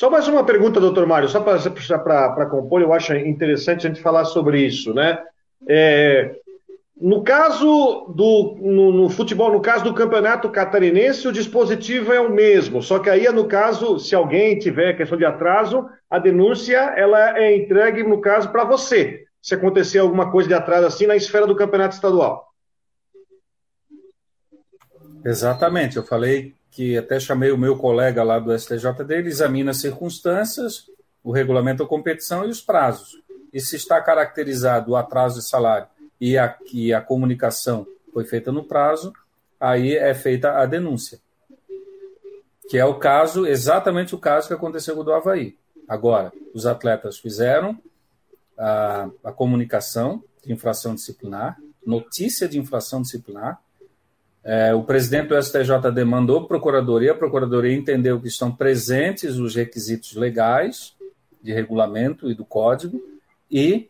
Só 0.00 0.08
mais 0.08 0.26
uma 0.26 0.42
pergunta, 0.42 0.80
doutor 0.80 1.06
Mário, 1.06 1.28
só 1.28 1.42
para 1.42 2.46
compor, 2.46 2.80
eu 2.80 2.94
acho 2.94 3.14
interessante 3.14 3.86
a 3.86 3.90
gente 3.90 4.00
falar 4.00 4.24
sobre 4.24 4.58
isso, 4.58 4.94
né? 4.94 5.22
É, 5.68 6.36
no 6.98 7.22
caso 7.22 8.06
do 8.16 8.56
no, 8.62 8.92
no, 8.92 9.10
futebol, 9.10 9.52
no 9.52 9.60
caso 9.60 9.84
do 9.84 9.92
campeonato 9.92 10.48
catarinense, 10.48 11.28
o 11.28 11.32
dispositivo 11.32 12.14
é 12.14 12.18
o 12.18 12.32
mesmo, 12.32 12.80
só 12.80 12.98
que 12.98 13.10
aí 13.10 13.26
é 13.26 13.30
no 13.30 13.44
caso, 13.44 13.98
se 13.98 14.14
alguém 14.14 14.58
tiver 14.58 14.96
questão 14.96 15.18
de 15.18 15.26
atraso, 15.26 15.86
a 16.08 16.18
denúncia 16.18 16.78
ela 16.96 17.38
é 17.38 17.54
entregue, 17.54 18.02
no 18.02 18.22
caso, 18.22 18.48
para 18.50 18.64
você, 18.64 19.26
se 19.42 19.54
acontecer 19.54 19.98
alguma 19.98 20.32
coisa 20.32 20.48
de 20.48 20.54
atraso 20.54 20.86
assim 20.86 21.06
na 21.06 21.14
esfera 21.14 21.46
do 21.46 21.54
campeonato 21.54 21.94
estadual. 21.94 22.48
Exatamente, 25.22 25.98
eu 25.98 26.02
falei 26.02 26.54
que 26.70 26.96
até 26.96 27.18
chamei 27.18 27.50
o 27.50 27.58
meu 27.58 27.76
colega 27.76 28.22
lá 28.22 28.38
do 28.38 28.56
STJD, 28.56 29.14
ele 29.14 29.28
examina 29.28 29.72
as 29.72 29.78
circunstâncias, 29.78 30.88
o 31.22 31.32
regulamento 31.32 31.82
da 31.82 31.88
competição 31.88 32.44
e 32.44 32.48
os 32.48 32.60
prazos. 32.60 33.20
E 33.52 33.60
se 33.60 33.76
está 33.76 34.00
caracterizado 34.00 34.92
o 34.92 34.96
atraso 34.96 35.40
de 35.40 35.48
salário 35.48 35.88
e 36.20 36.38
a, 36.38 36.48
que 36.48 36.94
a 36.94 37.00
comunicação 37.00 37.86
foi 38.12 38.24
feita 38.24 38.52
no 38.52 38.64
prazo, 38.64 39.12
aí 39.58 39.96
é 39.96 40.14
feita 40.14 40.58
a 40.58 40.66
denúncia. 40.66 41.18
Que 42.68 42.78
é 42.78 42.84
o 42.84 42.94
caso, 42.94 43.46
exatamente 43.46 44.14
o 44.14 44.18
caso 44.18 44.46
que 44.46 44.54
aconteceu 44.54 44.94
com 44.94 45.00
o 45.00 45.04
do 45.04 45.12
Havaí. 45.12 45.56
Agora, 45.88 46.32
os 46.54 46.66
atletas 46.66 47.18
fizeram 47.18 47.76
a, 48.56 49.10
a 49.24 49.32
comunicação 49.32 50.22
de 50.44 50.52
infração 50.52 50.94
disciplinar, 50.94 51.58
notícia 51.84 52.48
de 52.48 52.58
infração 52.58 53.02
disciplinar, 53.02 53.60
é, 54.42 54.74
o 54.74 54.82
presidente 54.82 55.28
do 55.28 55.42
STJD 55.42 56.04
mandou 56.04 56.38
a 56.38 56.46
procuradoria, 56.46 57.12
a 57.12 57.16
procuradoria 57.16 57.74
entendeu 57.74 58.20
que 58.20 58.28
estão 58.28 58.50
presentes 58.50 59.36
os 59.36 59.54
requisitos 59.54 60.14
legais 60.14 60.94
de 61.42 61.52
regulamento 61.52 62.30
e 62.30 62.34
do 62.34 62.44
código 62.44 63.00
e 63.50 63.88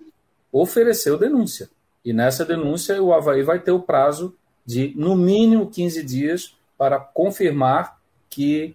ofereceu 0.53 1.17
denúncia. 1.17 1.71
E 2.05 2.13
nessa 2.13 2.45
denúncia, 2.45 3.01
o 3.01 3.13
Havaí 3.13 3.43
vai 3.43 3.61
ter 3.61 3.71
o 3.71 3.81
prazo 3.81 4.35
de, 4.67 4.93
no 4.97 5.15
mínimo, 5.15 5.71
15 5.71 6.03
dias 6.03 6.57
para 6.77 6.99
confirmar 6.99 7.99
que 8.29 8.75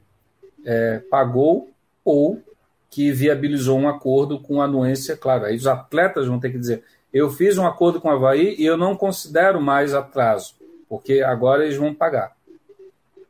é, 0.65 0.99
pagou 1.09 1.69
ou 2.03 2.41
que 2.89 3.11
viabilizou 3.11 3.78
um 3.78 3.89
acordo 3.89 4.39
com 4.39 4.61
anuência, 4.61 5.17
claro. 5.17 5.45
Aí 5.45 5.55
os 5.55 5.67
atletas 5.67 6.28
vão 6.28 6.39
ter 6.39 6.51
que 6.51 6.57
dizer: 6.57 6.84
eu 7.13 7.30
fiz 7.30 7.57
um 7.57 7.65
acordo 7.65 7.99
com 7.99 8.07
o 8.07 8.11
Havaí 8.11 8.55
e 8.57 8.65
eu 8.65 8.78
não 8.78 8.95
considero 8.95 9.59
mais 9.59 9.93
atraso 9.93 10.55
porque 10.89 11.21
agora 11.21 11.65
eles 11.65 11.77
vão 11.77 11.93
pagar. 11.93 12.36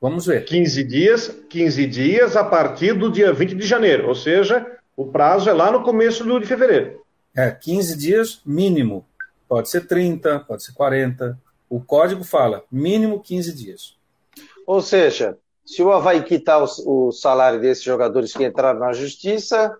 Vamos 0.02 0.26
ver. 0.26 0.46
15 0.46 0.84
dias, 0.84 1.28
15 1.50 1.88
dias 1.88 2.36
a 2.36 2.44
partir 2.44 2.94
do 2.94 3.12
dia 3.12 3.34
20 3.34 3.56
de 3.56 3.66
janeiro, 3.66 4.08
ou 4.08 4.16
seja, 4.16 4.66
o 4.96 5.06
prazo 5.06 5.50
é 5.50 5.54
lá 5.54 5.72
no 5.72 5.84
começo 5.84 6.24
de 6.40 6.46
fevereiro. 6.46 7.02
É, 7.36 7.52
15 7.52 7.98
dias 7.98 8.42
mínimo. 8.46 9.06
Pode 9.48 9.70
ser 9.70 9.88
30, 9.88 10.40
pode 10.42 10.64
ser 10.64 10.74
40. 10.74 11.38
O 11.70 11.82
código 11.82 12.24
fala 12.24 12.64
mínimo 12.72 13.22
15 13.22 13.54
dias. 13.54 13.96
Ou 14.66 14.82
seja, 14.82 15.38
se 15.66 15.82
o 15.82 15.92
Havaí 15.92 16.24
quitar 16.24 16.64
o, 16.64 17.08
o 17.08 17.12
salário 17.12 17.60
desses 17.60 17.84
jogadores 17.84 18.34
que 18.34 18.46
entraram 18.46 18.80
na 18.80 18.94
justiça, 18.94 19.76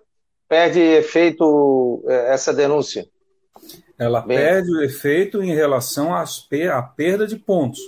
perde 0.48 0.80
efeito 0.80 2.02
é, 2.06 2.34
essa 2.34 2.52
denúncia. 2.52 3.08
Ela 3.98 4.20
Bem... 4.20 4.36
perde 4.36 4.70
o 4.72 4.82
efeito 4.82 5.42
em 5.42 5.54
relação 5.54 6.14
às, 6.14 6.46
à 6.72 6.82
perda 6.82 7.26
de 7.26 7.36
pontos. 7.36 7.80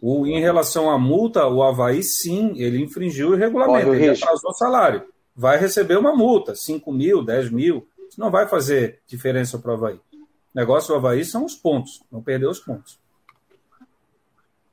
O, 0.00 0.26
em 0.26 0.40
relação 0.40 0.90
à 0.90 0.98
multa, 0.98 1.46
o 1.46 1.62
Havaí, 1.62 2.02
sim, 2.02 2.54
ele 2.56 2.82
infringiu 2.82 3.30
o 3.30 3.36
regulamento, 3.36 3.94
ele 3.94 4.10
risco. 4.10 4.24
atrasou 4.24 4.50
o 4.50 4.54
salário. 4.54 5.04
Vai 5.34 5.58
receber 5.58 5.96
uma 5.96 6.14
multa, 6.14 6.54
5 6.54 6.92
mil, 6.92 7.24
10 7.24 7.50
mil. 7.50 7.86
Isso 8.08 8.18
não 8.18 8.30
vai 8.30 8.48
fazer 8.48 9.00
diferença 9.06 9.58
para 9.58 9.70
o 9.70 9.74
Havaí. 9.74 9.94
O 9.94 10.58
negócio 10.58 10.88
do 10.88 10.96
Havaí 10.96 11.24
são 11.24 11.44
os 11.44 11.54
pontos, 11.54 12.02
não 12.10 12.22
perder 12.22 12.46
os 12.48 12.58
pontos. 12.58 12.98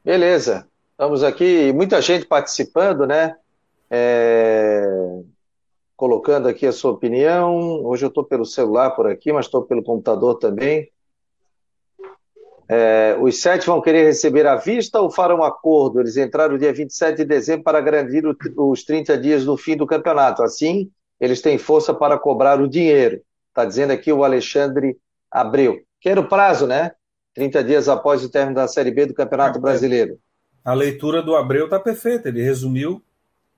Beleza. 0.03 0.67
Estamos 0.91 1.23
aqui, 1.23 1.71
muita 1.71 2.01
gente 2.01 2.25
participando, 2.25 3.05
né? 3.05 3.35
É... 3.89 5.21
Colocando 5.99 6.47
aqui 6.47 6.65
a 6.65 6.71
sua 6.71 6.91
opinião. 6.91 7.83
Hoje 7.83 8.05
eu 8.05 8.07
estou 8.07 8.23
pelo 8.23 8.45
celular 8.45 8.91
por 8.91 9.05
aqui, 9.05 9.33
mas 9.33 9.47
estou 9.47 9.63
pelo 9.63 9.83
computador 9.83 10.35
também. 10.35 10.89
É, 12.69 13.17
os 13.19 13.41
sete 13.41 13.65
vão 13.67 13.81
querer 13.81 14.05
receber 14.05 14.47
à 14.47 14.55
vista 14.55 15.01
ou 15.01 15.11
farão 15.11 15.43
acordo? 15.43 15.99
Eles 15.99 16.15
entraram 16.15 16.57
dia 16.57 16.71
27 16.71 17.17
de 17.17 17.25
dezembro 17.25 17.65
para 17.65 17.81
garantir 17.81 18.23
os 18.55 18.85
30 18.85 19.17
dias 19.17 19.45
no 19.45 19.57
fim 19.57 19.75
do 19.75 19.85
campeonato. 19.85 20.41
Assim, 20.41 20.89
eles 21.19 21.41
têm 21.41 21.57
força 21.57 21.93
para 21.93 22.17
cobrar 22.17 22.61
o 22.61 22.69
dinheiro. 22.69 23.21
Está 23.49 23.65
dizendo 23.65 23.91
aqui 23.91 24.09
o 24.13 24.23
Alexandre 24.23 24.95
Abreu. 25.29 25.81
Que 25.99 26.07
era 26.07 26.21
o 26.21 26.29
prazo, 26.29 26.65
né? 26.65 26.93
30 27.35 27.61
dias 27.61 27.89
após 27.89 28.23
o 28.23 28.31
término 28.31 28.55
da 28.55 28.69
Série 28.69 28.91
B 28.91 29.05
do 29.05 29.13
Campeonato 29.13 29.57
é, 29.57 29.61
Brasileiro. 29.61 30.17
A 30.63 30.73
leitura 30.73 31.21
do 31.21 31.35
Abreu 31.35 31.65
está 31.65 31.77
perfeita. 31.77 32.29
Ele 32.29 32.41
resumiu. 32.41 33.03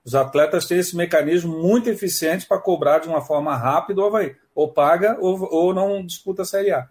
Os 0.04 0.16
atletas 0.16 0.66
têm 0.66 0.80
esse 0.80 0.96
mecanismo 0.98 1.56
muito 1.62 1.90
eficiente 1.90 2.48
para 2.48 2.60
cobrar 2.60 3.00
de 3.00 3.08
uma 3.08 3.22
forma 3.22 3.56
rápida 3.56 4.02
o 4.02 4.06
Havaí. 4.06 4.36
Ou 4.56 4.74
paga 4.74 5.18
ou, 5.20 5.48
ou 5.52 5.74
não 5.74 6.04
disputa 6.04 6.42
a 6.42 6.46
Série 6.46 6.72
A. 6.72 6.88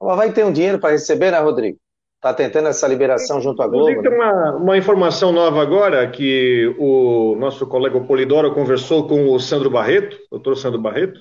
O 0.00 0.10
Havaí 0.10 0.32
tem 0.32 0.44
um 0.44 0.52
dinheiro 0.52 0.78
para 0.78 0.90
receber, 0.90 1.30
né, 1.30 1.38
Rodrigo? 1.38 1.78
Está 2.16 2.34
tentando 2.34 2.68
essa 2.68 2.88
liberação 2.88 3.40
junto 3.40 3.62
à 3.62 3.68
Globo. 3.68 4.02
Tem 4.02 4.10
né? 4.10 4.16
uma, 4.16 4.56
uma 4.56 4.76
informação 4.76 5.30
nova 5.30 5.62
agora 5.62 6.08
que 6.10 6.74
o 6.76 7.36
nosso 7.36 7.64
colega 7.66 8.00
Polidoro 8.00 8.52
conversou 8.52 9.06
com 9.06 9.32
o 9.32 9.38
Sandro 9.38 9.70
Barreto, 9.70 10.18
doutor 10.28 10.56
Sandro 10.56 10.80
Barreto, 10.80 11.20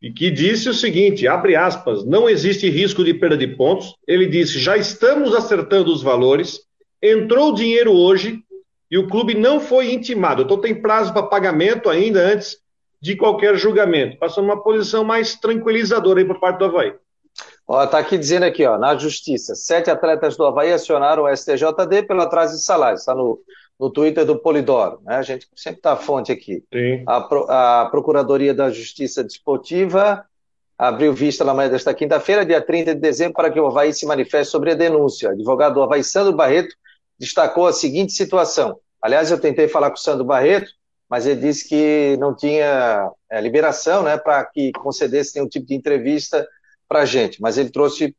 e 0.00 0.12
que 0.12 0.30
disse 0.30 0.68
o 0.68 0.74
seguinte, 0.74 1.26
abre 1.26 1.56
aspas, 1.56 2.04
não 2.04 2.28
existe 2.28 2.70
risco 2.70 3.02
de 3.02 3.14
perda 3.14 3.36
de 3.36 3.48
pontos. 3.48 3.96
Ele 4.06 4.26
disse, 4.26 4.60
já 4.60 4.76
estamos 4.76 5.34
acertando 5.34 5.92
os 5.92 6.02
valores, 6.02 6.60
entrou 7.02 7.50
o 7.50 7.54
dinheiro 7.54 7.92
hoje 7.92 8.44
e 8.90 8.98
o 8.98 9.08
clube 9.08 9.34
não 9.34 9.60
foi 9.60 9.92
intimado. 9.92 10.42
Então 10.42 10.60
tem 10.60 10.80
prazo 10.80 11.12
para 11.12 11.22
pagamento 11.22 11.88
ainda 11.88 12.20
antes 12.20 12.58
de 13.00 13.16
qualquer 13.16 13.56
julgamento. 13.56 14.18
Passando 14.18 14.44
uma 14.44 14.62
posição 14.62 15.04
mais 15.04 15.34
tranquilizadora 15.34 16.20
aí 16.20 16.26
por 16.26 16.40
parte 16.40 16.58
do 16.58 16.66
Havaí. 16.66 16.94
Ó, 17.68 17.84
tá 17.86 17.98
aqui 17.98 18.16
dizendo 18.16 18.44
aqui, 18.44 18.64
ó, 18.64 18.78
na 18.78 18.96
justiça, 18.96 19.54
sete 19.54 19.90
atletas 19.90 20.36
do 20.36 20.44
Havaí 20.44 20.72
acionaram 20.72 21.24
o 21.24 21.36
STJD 21.36 22.04
pelo 22.06 22.22
atraso 22.22 22.54
de 22.54 22.62
salários. 22.62 23.00
Está 23.00 23.14
no, 23.14 23.40
no 23.78 23.90
Twitter 23.90 24.24
do 24.24 24.38
Polidoro, 24.38 25.00
né? 25.04 25.16
A 25.16 25.22
gente 25.22 25.48
sempre 25.54 25.80
tá 25.80 25.92
a 25.92 25.96
fonte 25.96 26.30
aqui. 26.30 26.62
A, 27.06 27.82
a, 27.82 27.86
Procuradoria 27.86 28.54
da 28.54 28.70
Justiça 28.70 29.24
Desportiva 29.24 30.24
abriu 30.78 31.12
vista 31.12 31.42
na 31.42 31.54
manhã 31.54 31.68
desta 31.68 31.92
quinta-feira, 31.92 32.44
dia 32.44 32.60
30 32.60 32.94
de 32.94 33.00
dezembro, 33.00 33.34
para 33.34 33.50
que 33.50 33.58
o 33.58 33.66
Havaí 33.66 33.92
se 33.92 34.06
manifeste 34.06 34.52
sobre 34.52 34.70
a 34.70 34.74
denúncia. 34.74 35.30
O 35.30 35.32
advogado 35.32 35.74
do 35.74 35.82
Havaí, 35.82 36.04
Sandro 36.04 36.34
Barreto, 36.34 36.74
destacou 37.18 37.66
a 37.66 37.72
seguinte 37.72 38.12
situação. 38.12 38.78
Aliás, 39.00 39.30
eu 39.30 39.40
tentei 39.40 39.68
falar 39.68 39.90
com 39.90 39.96
o 39.96 40.00
Sandro 40.00 40.24
Barreto, 40.24 40.70
mas 41.08 41.26
ele 41.26 41.40
disse 41.40 41.68
que 41.68 42.16
não 42.18 42.34
tinha 42.34 43.10
é, 43.30 43.40
liberação 43.40 44.02
né, 44.02 44.16
para 44.16 44.44
que 44.44 44.72
concedesse 44.72 45.36
nenhum 45.36 45.48
tipo 45.48 45.66
de 45.66 45.74
entrevista 45.74 46.46
para 46.88 47.00
a 47.00 47.04
gente, 47.04 47.40
mas 47.40 47.58
ele 47.58 47.70
trouxe 47.70 48.14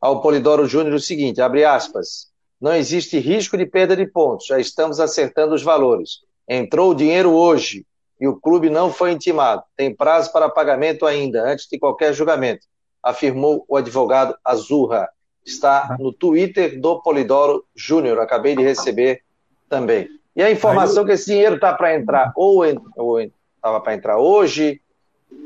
ao 0.00 0.20
Polidoro 0.20 0.66
Júnior 0.66 0.94
o 0.94 1.00
seguinte, 1.00 1.40
abre 1.40 1.64
aspas, 1.64 2.32
não 2.60 2.74
existe 2.74 3.18
risco 3.18 3.56
de 3.56 3.66
perda 3.66 3.96
de 3.96 4.06
pontos, 4.06 4.46
já 4.46 4.58
estamos 4.58 5.00
acertando 5.00 5.54
os 5.54 5.62
valores. 5.62 6.20
Entrou 6.48 6.90
o 6.90 6.94
dinheiro 6.94 7.32
hoje 7.32 7.86
e 8.20 8.28
o 8.28 8.38
clube 8.38 8.70
não 8.70 8.92
foi 8.92 9.12
intimado. 9.12 9.64
Tem 9.76 9.94
prazo 9.94 10.32
para 10.32 10.48
pagamento 10.48 11.06
ainda, 11.06 11.42
antes 11.44 11.66
de 11.68 11.78
qualquer 11.78 12.12
julgamento, 12.12 12.66
afirmou 13.02 13.64
o 13.68 13.76
advogado 13.76 14.36
Azurra. 14.44 15.08
Está 15.44 15.96
no 15.98 16.12
Twitter 16.12 16.80
do 16.80 17.00
Polidoro 17.00 17.64
Júnior, 17.74 18.18
acabei 18.20 18.54
de 18.54 18.62
receber 18.62 19.22
também. 19.68 20.08
E 20.34 20.42
a 20.42 20.50
informação 20.50 21.04
que 21.04 21.12
esse 21.12 21.26
dinheiro 21.26 21.56
está 21.56 21.72
para 21.74 21.94
entrar, 21.94 22.32
ou 22.36 22.64
estava 22.64 23.80
para 23.80 23.94
entrar 23.94 24.18
hoje, 24.18 24.80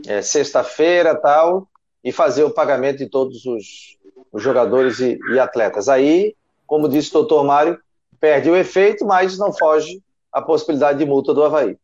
é, 0.07 0.23
sexta-feira 0.23 1.15
tal, 1.15 1.67
e 2.05 2.13
fazer 2.13 2.45
o 2.45 2.51
pagamento 2.51 2.99
de 2.99 3.07
todos 3.07 3.45
os, 3.47 3.97
os 4.33 4.43
jogadores 4.43 5.01
e, 5.01 5.19
e, 5.33 5.39
atletas. 5.39 5.89
Aí, 5.89 6.37
como 6.67 6.89
disse 6.89 7.11
o 7.11 7.15
doutor 7.15 7.45
Mário, 7.45 7.79
perde 8.21 8.49
o 8.49 8.57
efeito, 8.57 9.05
mas 9.05 9.37
não 9.39 9.53
foge 9.53 10.01
a 10.33 10.41
possibilidade 10.41 10.99
de 10.99 11.05
multa 11.05 11.35
do 11.35 11.43
Havaí. 11.43 11.77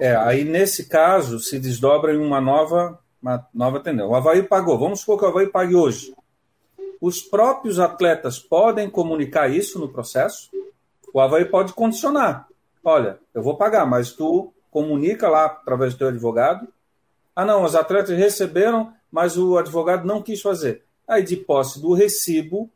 É, 0.00 0.14
aí 0.16 0.44
nesse 0.44 0.88
caso 0.88 1.38
se 1.38 1.58
desdobra 1.58 2.14
em 2.14 2.18
uma 2.18 2.40
nova, 2.40 2.98
uma 3.22 3.46
nova 3.52 3.80
tendência. 3.80 4.08
O 4.08 4.14
Havaí 4.14 4.42
pagou, 4.42 4.78
vamos 4.78 5.00
supor 5.00 5.18
que 5.18 5.24
o 5.24 5.28
Havaí 5.28 5.46
pague 5.46 5.74
hoje. 5.74 6.14
Os 7.00 7.22
próprios 7.22 7.78
atletas 7.78 8.38
podem 8.38 8.90
comunicar 8.90 9.48
isso 9.48 9.78
no 9.78 9.88
processo? 9.88 10.50
O 11.14 11.20
Havaí 11.20 11.44
pode 11.44 11.72
condicionar. 11.72 12.46
Olha, 12.84 13.18
eu 13.34 13.42
vou 13.42 13.56
pagar, 13.56 13.86
mas 13.86 14.12
tu 14.12 14.52
comunica 14.70 15.28
lá 15.28 15.46
através 15.46 15.94
do 15.94 15.98
teu 15.98 16.08
advogado. 16.08 16.68
Ah, 17.34 17.44
não, 17.44 17.64
os 17.64 17.74
atletas 17.74 18.16
receberam, 18.16 18.92
mas 19.10 19.36
o 19.36 19.56
advogado 19.56 20.06
não 20.06 20.22
quis 20.22 20.40
fazer. 20.40 20.84
Aí, 21.08 21.22
de 21.22 21.36
posse 21.36 21.80
do 21.80 21.94
recibo, 21.94 22.70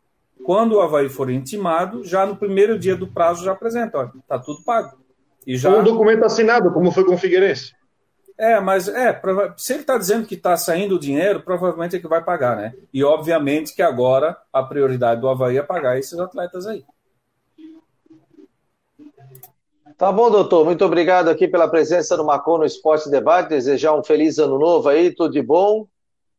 quando 0.45 0.73
o 0.73 0.81
Havaí 0.81 1.09
for 1.09 1.31
intimado, 1.31 2.03
já 2.03 2.27
no 2.27 2.37
primeiro 2.37 2.79
dia 2.79 2.97
do 2.97 3.07
prazo 3.07 3.45
já 3.45 3.53
apresenta, 3.53 3.99
olha, 3.99 4.13
está 4.17 4.39
tudo 4.39 4.63
pago. 4.63 4.99
E 5.47 5.57
já... 5.57 5.71
Um 5.71 5.85
documento 5.85 6.25
assinado, 6.25 6.73
como 6.73 6.91
foi 6.91 7.05
com 7.05 7.15
o 7.15 7.19
Figueirense. 7.19 7.75
É, 8.37 8.59
mas 8.61 8.89
é, 8.89 9.21
se 9.57 9.75
ele 9.75 9.83
está 9.83 9.97
dizendo 9.97 10.27
que 10.27 10.35
está 10.35 10.57
saindo 10.57 10.97
o 10.97 10.99
dinheiro, 10.99 11.41
provavelmente 11.43 11.95
é 11.95 12.01
que 12.01 12.09
vai 12.09 12.23
pagar, 12.23 12.57
né? 12.57 12.75
E 12.93 13.05
obviamente 13.05 13.75
que 13.75 13.83
agora 13.83 14.37
a 14.53 14.63
prioridade 14.63 15.21
do 15.21 15.29
Havaí 15.29 15.57
é 15.57 15.63
pagar 15.63 15.99
esses 15.99 16.19
atletas 16.19 16.67
aí. 16.67 16.85
Tá 19.97 20.11
bom, 20.11 20.29
doutor. 20.29 20.65
Muito 20.65 20.85
obrigado 20.85 21.29
aqui 21.29 21.47
pela 21.47 21.69
presença 21.69 22.17
no 22.17 22.25
Macon 22.25 22.59
no 22.59 22.65
Esporte 22.65 23.09
Debate. 23.09 23.51
Desejar 23.51 23.95
um 23.95 24.03
feliz 24.03 24.39
ano 24.39 24.59
novo 24.59 24.89
aí, 24.89 25.15
tudo 25.15 25.33
de 25.33 25.41
bom 25.41 25.87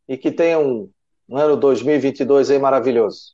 e 0.07 0.17
que 0.17 0.29
tenha 0.29 0.59
um, 0.59 0.89
um 1.29 1.37
ano 1.37 1.55
2022 1.55 2.51
aí 2.51 2.59
maravilhoso. 2.59 3.33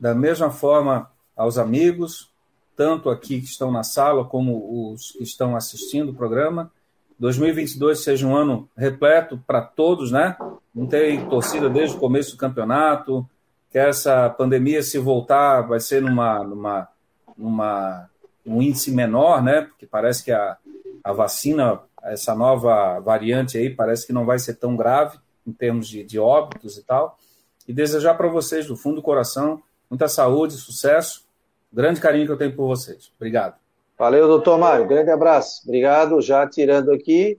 Da 0.00 0.14
mesma 0.14 0.50
forma 0.50 1.10
aos 1.36 1.58
amigos, 1.58 2.30
tanto 2.74 3.10
aqui 3.10 3.40
que 3.40 3.46
estão 3.46 3.70
na 3.70 3.82
sala 3.82 4.24
como 4.24 4.92
os 4.92 5.12
que 5.12 5.22
estão 5.22 5.54
assistindo 5.54 6.10
o 6.10 6.14
programa. 6.14 6.72
2022 7.18 8.02
seja 8.02 8.26
um 8.26 8.36
ano 8.36 8.68
repleto 8.76 9.42
para 9.46 9.60
todos, 9.60 10.12
né? 10.12 10.36
Não 10.74 10.86
tem 10.86 11.28
torcida 11.28 11.68
desde 11.68 11.96
o 11.96 11.98
começo 11.98 12.32
do 12.32 12.36
campeonato, 12.38 13.28
que 13.70 13.78
essa 13.78 14.30
pandemia 14.30 14.82
se 14.82 14.98
voltar 14.98 15.62
vai 15.62 15.80
ser 15.80 16.00
numa, 16.00 16.44
numa, 16.44 16.88
numa 17.36 18.08
um 18.46 18.62
índice 18.62 18.90
menor, 18.92 19.42
né? 19.42 19.62
Porque 19.62 19.86
parece 19.86 20.24
que 20.24 20.32
a, 20.32 20.56
a 21.02 21.12
vacina, 21.12 21.80
essa 22.04 22.34
nova 22.34 23.00
variante 23.00 23.58
aí, 23.58 23.68
parece 23.68 24.06
que 24.06 24.12
não 24.12 24.24
vai 24.24 24.38
ser 24.38 24.54
tão 24.54 24.76
grave 24.76 25.18
em 25.46 25.52
termos 25.52 25.88
de, 25.88 26.04
de 26.04 26.18
óbitos 26.18 26.78
e 26.78 26.82
tal. 26.82 27.18
E 27.66 27.72
desejar 27.72 28.14
para 28.14 28.28
vocês, 28.28 28.66
do 28.66 28.76
fundo 28.76 28.96
do 28.96 29.02
coração, 29.02 29.62
muita 29.90 30.08
saúde, 30.08 30.54
sucesso, 30.54 31.24
grande 31.72 32.00
carinho 32.00 32.26
que 32.26 32.32
eu 32.32 32.38
tenho 32.38 32.54
por 32.54 32.66
vocês. 32.66 33.10
Obrigado. 33.16 33.56
Valeu, 33.98 34.28
doutor 34.28 34.58
Mário. 34.58 34.86
Grande 34.86 35.10
abraço. 35.10 35.62
Obrigado. 35.64 36.20
Já 36.22 36.48
tirando 36.48 36.92
aqui, 36.92 37.38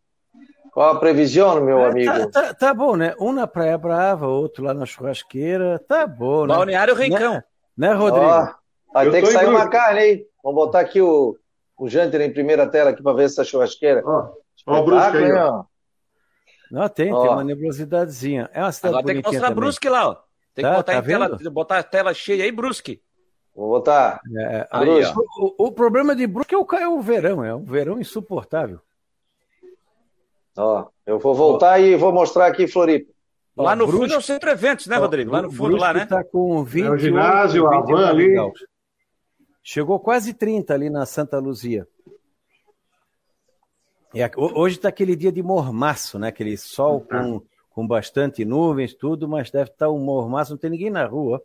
Qual 0.72 0.90
a 0.96 0.98
previsão, 0.98 1.60
meu 1.60 1.80
É, 1.80 1.86
amigo? 1.88 2.10
Tá, 2.12 2.26
tá- 2.28 2.54
tá 2.54 2.74
bom, 2.74 2.96
né? 2.96 3.14
Um 3.20 3.30
na 3.30 3.46
Praia 3.46 3.76
Brava, 3.76 4.26
outro 4.26 4.64
lá 4.64 4.72
na 4.72 4.86
churrasqueira. 4.86 5.78
Tá 5.86 6.06
bom, 6.06 6.46
né? 6.46 6.54
Balneário 6.54 6.94
Rincão. 6.94 7.34
Né, 7.34 7.44
né, 7.76 7.92
Rodrigo? 7.92 8.24
Ó, 8.26 8.48
vai 8.94 9.06
Eu 9.06 9.12
ter 9.12 9.20
que 9.20 9.26
sair 9.28 9.48
uma 9.48 9.68
carne 9.68 10.00
aí. 10.00 10.26
Vamos 10.42 10.56
botar 10.64 10.80
aqui 10.80 11.00
o, 11.02 11.36
o 11.76 11.88
Janter 11.90 12.22
em 12.22 12.32
primeira 12.32 12.66
tela 12.66 12.90
aqui 12.90 13.02
para 13.02 13.12
ver 13.14 13.24
essa 13.24 13.44
churrasqueira. 13.44 14.02
Ó, 14.04 14.30
ó 14.66 14.80
o 14.80 14.84
Brusque 14.84 15.16
aí, 15.18 15.32
ó. 15.32 15.64
Não, 16.70 16.88
tem, 16.88 17.12
Ó. 17.12 17.20
tem 17.20 17.30
uma 17.32 17.44
nebulosidadeinha. 17.44 18.48
É 18.54 18.62
uma 18.62 18.72
cidade 18.72 18.94
Agora 18.94 19.12
tem 19.12 19.22
que 19.22 19.28
mostrar 19.28 19.48
também. 19.48 19.62
Brusque 19.62 19.88
lá, 19.90 20.08
ó. 20.08 20.14
Tem 20.54 20.64
que 20.64 20.70
Tá, 20.70 20.76
botar, 20.78 20.92
tá 20.94 20.98
em 20.98 21.02
tela, 21.02 21.38
botar 21.50 21.78
a 21.78 21.82
tela 21.82 22.14
cheia 22.14 22.44
aí, 22.44 22.50
Brusque. 22.50 23.02
Vou 23.54 23.68
botar. 23.68 24.22
É, 24.34 24.66
Aí, 24.70 24.86
Brusque. 24.86 25.14
ó. 25.38 25.44
o, 25.58 25.66
o 25.66 25.72
problema 25.72 26.16
de 26.16 26.26
Brusque 26.26 26.54
é 26.54 26.58
o, 26.58 26.66
é 26.80 26.88
o 26.88 26.98
verão, 27.02 27.44
é 27.44 27.54
um 27.54 27.62
verão 27.62 28.00
insuportável. 28.00 28.80
Ó, 30.56 30.86
eu 31.06 31.18
vou 31.18 31.34
voltar 31.34 31.78
e 31.80 31.96
vou 31.96 32.12
mostrar 32.12 32.46
aqui 32.46 32.66
Floripa. 32.66 33.10
Ó, 33.56 33.62
Lá 33.64 33.74
no 33.76 33.86
Brusque- 33.86 34.02
fundo 34.04 34.14
é 34.14 34.18
o 34.18 34.22
Centro 34.22 34.50
Eventos, 34.50 34.86
né, 34.86 34.96
Rodrigo? 34.96 35.30
Lá 35.30 35.42
no 35.42 35.50
fundo, 35.50 35.76
lá, 35.76 35.92
né? 35.92 36.02
Está 36.04 36.22
com 36.24 36.62
20 36.64 36.86
É 36.86 36.90
o 36.90 36.96
ginásio, 36.98 37.66
a 37.68 37.80
van 37.80 38.06
ali. 38.08 38.34
Chegou 39.62 39.98
quase 40.00 40.34
30 40.34 40.74
ali 40.74 40.90
na 40.90 41.06
Santa 41.06 41.38
Luzia. 41.38 41.86
E 44.14 44.22
a- 44.22 44.30
ho- 44.36 44.58
hoje 44.60 44.76
está 44.76 44.88
aquele 44.88 45.16
dia 45.16 45.32
de 45.32 45.42
mormaço, 45.42 46.18
né? 46.18 46.28
Aquele 46.28 46.56
sol 46.56 47.00
com, 47.00 47.42
com 47.70 47.86
bastante 47.86 48.44
nuvens, 48.44 48.94
tudo, 48.94 49.28
mas 49.28 49.50
deve 49.50 49.70
estar 49.70 49.90
um 49.90 49.98
mormaço, 49.98 50.50
não 50.52 50.58
tem 50.58 50.70
ninguém 50.70 50.90
na 50.90 51.06
rua. 51.06 51.42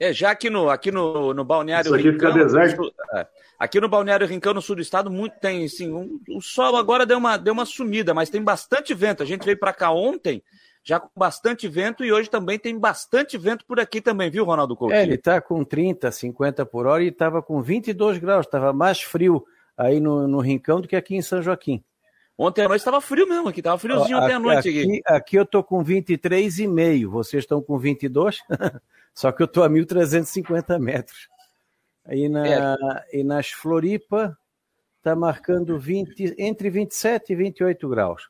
É, 0.00 0.12
já 0.12 0.30
aqui 0.30 0.48
no, 0.48 0.70
aqui 0.70 0.90
no, 0.90 1.34
no 1.34 1.44
Balneário 1.44 1.86
Isso 1.88 1.94
aqui 1.94 2.12
fica 2.12 2.30
deserto. 2.32 2.82
no 2.82 3.18
é, 3.18 3.26
aqui 3.58 3.80
no 3.80 3.88
Balneário 3.88 4.26
Rincão, 4.26 4.54
no 4.54 4.62
sul 4.62 4.76
do 4.76 4.82
estado, 4.82 5.10
muito 5.10 5.38
tem, 5.40 5.64
assim, 5.64 5.92
um- 5.92 6.20
o 6.30 6.40
sol 6.40 6.76
agora 6.76 7.04
deu 7.04 7.18
uma, 7.18 7.36
deu 7.36 7.52
uma 7.52 7.66
sumida, 7.66 8.14
mas 8.14 8.30
tem 8.30 8.42
bastante 8.42 8.94
vento. 8.94 9.22
A 9.22 9.26
gente 9.26 9.44
veio 9.44 9.58
para 9.58 9.72
cá 9.72 9.90
ontem, 9.90 10.42
já 10.84 11.00
com 11.00 11.08
bastante 11.16 11.66
vento, 11.68 12.04
e 12.04 12.12
hoje 12.12 12.30
também 12.30 12.58
tem 12.58 12.78
bastante 12.78 13.36
vento 13.36 13.64
por 13.66 13.80
aqui 13.80 14.00
também, 14.00 14.30
viu, 14.30 14.44
Ronaldo 14.44 14.76
Couto? 14.76 14.94
É, 14.94 15.02
ele 15.02 15.14
está 15.16 15.40
com 15.40 15.64
30, 15.64 16.10
50 16.12 16.64
por 16.64 16.86
hora 16.86 17.02
e 17.02 17.08
estava 17.08 17.42
com 17.42 17.60
22 17.60 18.18
graus, 18.18 18.46
estava 18.46 18.72
mais 18.72 19.00
frio 19.02 19.44
aí 19.76 20.00
no, 20.00 20.26
no 20.28 20.38
Rincão 20.40 20.80
do 20.80 20.88
que 20.88 20.96
aqui 20.96 21.16
em 21.16 21.22
São 21.22 21.42
Joaquim. 21.42 21.82
Ontem 22.40 22.62
à 22.64 22.68
noite 22.68 22.80
estava 22.82 23.00
frio 23.00 23.28
mesmo 23.28 23.48
aqui, 23.48 23.58
estava 23.58 23.76
friozinho 23.78 24.16
Ó, 24.16 24.22
ontem 24.22 24.34
à 24.34 24.38
noite 24.38 24.68
aqui. 24.68 24.80
aqui, 24.80 25.02
aqui 25.04 25.36
eu 25.36 25.42
estou 25.42 25.64
com 25.64 25.82
23,5, 25.84 27.08
vocês 27.10 27.42
estão 27.42 27.60
com 27.60 27.76
22, 27.76 28.38
só 29.18 29.32
que 29.32 29.42
eu 29.42 29.46
estou 29.46 29.64
a 29.64 29.68
1.350 29.68 30.78
metros. 30.78 31.28
Aí 32.04 32.28
na, 32.28 32.46
É. 32.46 33.18
e 33.18 33.24
nas 33.24 33.50
Floripa 33.50 34.38
está 34.98 35.16
marcando 35.16 35.76
20, 35.76 36.36
entre 36.38 36.70
27 36.70 37.32
e 37.32 37.36
28 37.36 37.88
graus. 37.88 38.28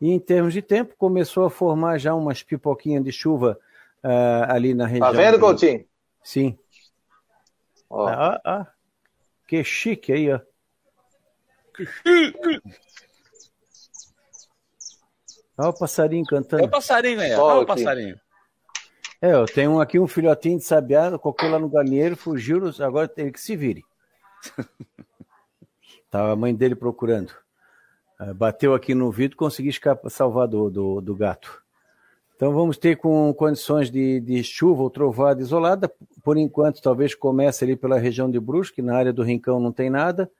E 0.00 0.10
em 0.10 0.18
termos 0.18 0.54
de 0.54 0.62
tempo, 0.62 0.94
começou 0.96 1.44
a 1.44 1.50
formar 1.50 1.98
já 1.98 2.14
umas 2.14 2.42
pipoquinhas 2.42 3.04
de 3.04 3.12
chuva 3.12 3.58
ah, 4.02 4.54
ali 4.54 4.72
na 4.72 4.86
região. 4.86 5.10
Tá 5.10 5.16
vendo, 5.16 5.34
do- 5.36 5.40
Coutinho? 5.40 5.84
Sim. 6.22 6.58
Ó, 7.90 8.06
Ah, 8.08 8.40
ah, 8.44 8.66
que 9.46 9.62
chique 9.62 10.10
aí, 10.10 10.32
ó. 10.32 10.40
Olha 15.58 15.68
o 15.70 15.78
passarinho 15.78 16.24
É 16.24 16.30
cantando. 16.30 16.64
o 16.64 16.68
passarinho. 16.70 17.20
Sol 17.36 17.44
Olha 17.46 17.60
o 17.60 17.66
passarinho. 17.66 18.20
É, 19.20 19.32
eu 19.32 19.46
tenho 19.46 19.80
aqui 19.80 19.98
um 19.98 20.06
filhotinho 20.06 20.58
de 20.58 20.64
sabiá, 20.64 21.18
colocou 21.18 21.50
lá 21.50 21.58
no 21.58 21.68
galinheiro, 21.68 22.16
fugiu, 22.16 22.62
agora 22.80 23.08
tem 23.08 23.32
que 23.32 23.40
se 23.40 23.56
vire. 23.56 23.84
Tava 26.08 26.32
a 26.32 26.36
mãe 26.36 26.54
dele 26.54 26.76
procurando. 26.76 27.32
Ah, 28.16 28.32
Bateu 28.32 28.74
aqui 28.74 28.94
no 28.94 29.10
vidro, 29.10 29.36
consegui 29.36 29.70
escapar, 29.70 30.08
salvar 30.08 30.46
do, 30.46 30.70
do, 30.70 31.00
do 31.00 31.16
gato. 31.16 31.62
Então 32.36 32.52
vamos 32.52 32.78
ter 32.78 32.96
com 32.96 33.34
condições 33.34 33.90
de, 33.90 34.20
de 34.20 34.44
chuva 34.44 34.82
ou 34.82 34.90
trovada 34.90 35.42
isolada. 35.42 35.92
Por 36.22 36.36
enquanto, 36.36 36.80
talvez 36.80 37.12
comece 37.12 37.64
ali 37.64 37.74
pela 37.74 37.98
região 37.98 38.30
de 38.30 38.38
Brusque, 38.38 38.80
na 38.80 38.96
área 38.96 39.12
do 39.12 39.24
Rincão 39.24 39.58
não 39.58 39.72
tem 39.72 39.90
nada. 39.90 40.30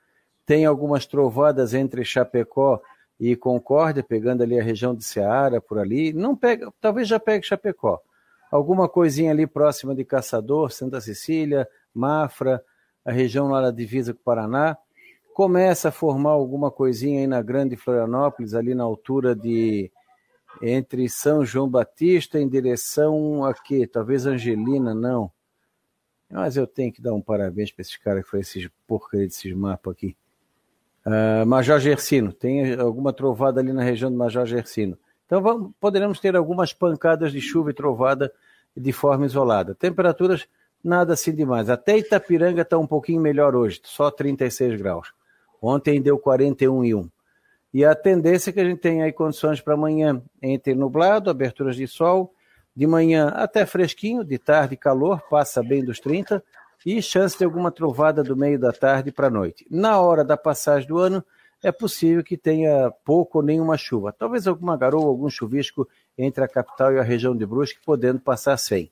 Tem 0.46 0.64
algumas 0.64 1.04
trovadas 1.04 1.74
entre 1.74 2.04
Chapecó 2.04 2.80
e 3.18 3.34
Concórdia, 3.34 4.04
pegando 4.04 4.44
ali 4.44 4.58
a 4.58 4.62
região 4.62 4.94
de 4.94 5.02
Ceará, 5.02 5.60
por 5.60 5.80
ali. 5.80 6.12
Não 6.12 6.36
pega, 6.36 6.72
talvez 6.80 7.08
já 7.08 7.18
pegue 7.18 7.44
Chapecó. 7.44 8.00
Alguma 8.50 8.88
coisinha 8.88 9.30
ali 9.30 9.46
próxima 9.46 9.94
de 9.94 10.04
Caçador, 10.04 10.70
Santa 10.70 11.00
Cecília, 11.00 11.68
Mafra, 11.92 12.62
a 13.04 13.12
região 13.12 13.48
lá 13.48 13.60
da 13.60 13.70
divisa 13.70 14.12
com 14.12 14.20
o 14.20 14.24
Paraná. 14.24 14.76
Começa 15.34 15.88
a 15.88 15.92
formar 15.92 16.30
alguma 16.30 16.70
coisinha 16.70 17.20
aí 17.20 17.26
na 17.26 17.42
Grande 17.42 17.76
Florianópolis, 17.76 18.54
ali 18.54 18.74
na 18.74 18.84
altura 18.84 19.34
de 19.34 19.90
entre 20.62 21.08
São 21.08 21.44
João 21.44 21.68
Batista 21.68 22.40
em 22.40 22.48
direção 22.48 23.44
a 23.44 23.54
quê? 23.54 23.86
Talvez 23.86 24.26
Angelina, 24.26 24.94
não. 24.94 25.30
Mas 26.30 26.56
eu 26.56 26.66
tenho 26.66 26.92
que 26.92 27.00
dar 27.00 27.14
um 27.14 27.20
parabéns 27.20 27.70
para 27.70 27.82
esses 27.82 27.96
caras 27.96 28.24
que 28.24 28.30
foram 28.30 28.40
esses 28.40 28.68
porcaria 28.86 29.26
desses 29.26 29.52
mapas 29.52 29.92
aqui. 29.92 30.16
Ah, 31.04 31.44
Major 31.46 31.80
Gersino, 31.80 32.32
tem 32.32 32.74
alguma 32.74 33.12
trovada 33.12 33.60
ali 33.60 33.72
na 33.72 33.82
região 33.82 34.10
do 34.10 34.16
Major 34.16 34.44
Gersino. 34.44 34.98
Então 35.28 35.42
vamos, 35.42 35.72
poderemos 35.78 36.18
ter 36.18 36.34
algumas 36.34 36.72
pancadas 36.72 37.32
de 37.32 37.40
chuva 37.40 37.70
e 37.70 37.74
trovada 37.74 38.32
de 38.74 38.92
forma 38.92 39.26
isolada. 39.26 39.74
Temperaturas 39.74 40.48
nada 40.82 41.12
assim 41.12 41.34
demais. 41.34 41.68
Até 41.68 41.98
Itapiranga 41.98 42.62
está 42.62 42.78
um 42.78 42.86
pouquinho 42.86 43.20
melhor 43.20 43.54
hoje, 43.54 43.78
só 43.84 44.10
36 44.10 44.80
graus. 44.80 45.12
Ontem 45.60 46.00
deu 46.00 46.18
41,1. 46.18 47.10
E 47.74 47.84
a 47.84 47.94
tendência 47.94 48.48
é 48.48 48.52
que 48.54 48.60
a 48.60 48.64
gente 48.64 48.80
tenha 48.80 49.04
aí 49.04 49.12
condições 49.12 49.60
para 49.60 49.74
amanhã 49.74 50.22
entre 50.40 50.74
nublado, 50.74 51.28
aberturas 51.28 51.76
de 51.76 51.86
sol, 51.86 52.32
de 52.74 52.86
manhã 52.86 53.28
até 53.28 53.66
fresquinho, 53.66 54.24
de 54.24 54.38
tarde 54.38 54.78
calor, 54.78 55.20
passa 55.28 55.62
bem 55.62 55.84
dos 55.84 56.00
30, 56.00 56.42
e 56.86 57.02
chance 57.02 57.36
de 57.36 57.44
alguma 57.44 57.70
trovada 57.70 58.22
do 58.22 58.34
meio 58.34 58.58
da 58.58 58.72
tarde 58.72 59.12
para 59.12 59.26
a 59.26 59.30
noite. 59.30 59.66
Na 59.70 60.00
hora 60.00 60.24
da 60.24 60.38
passagem 60.38 60.88
do 60.88 60.96
ano, 60.96 61.22
é 61.62 61.72
possível 61.72 62.22
que 62.22 62.36
tenha 62.36 62.90
pouco 63.04 63.38
ou 63.38 63.44
nenhuma 63.44 63.76
chuva. 63.76 64.12
Talvez 64.12 64.46
alguma 64.46 64.76
garoa, 64.76 65.06
algum 65.06 65.28
chuvisco 65.28 65.88
entre 66.16 66.44
a 66.44 66.48
capital 66.48 66.92
e 66.92 66.98
a 66.98 67.02
região 67.02 67.36
de 67.36 67.44
Brusque, 67.44 67.80
podendo 67.84 68.20
passar 68.20 68.56
sem. 68.56 68.90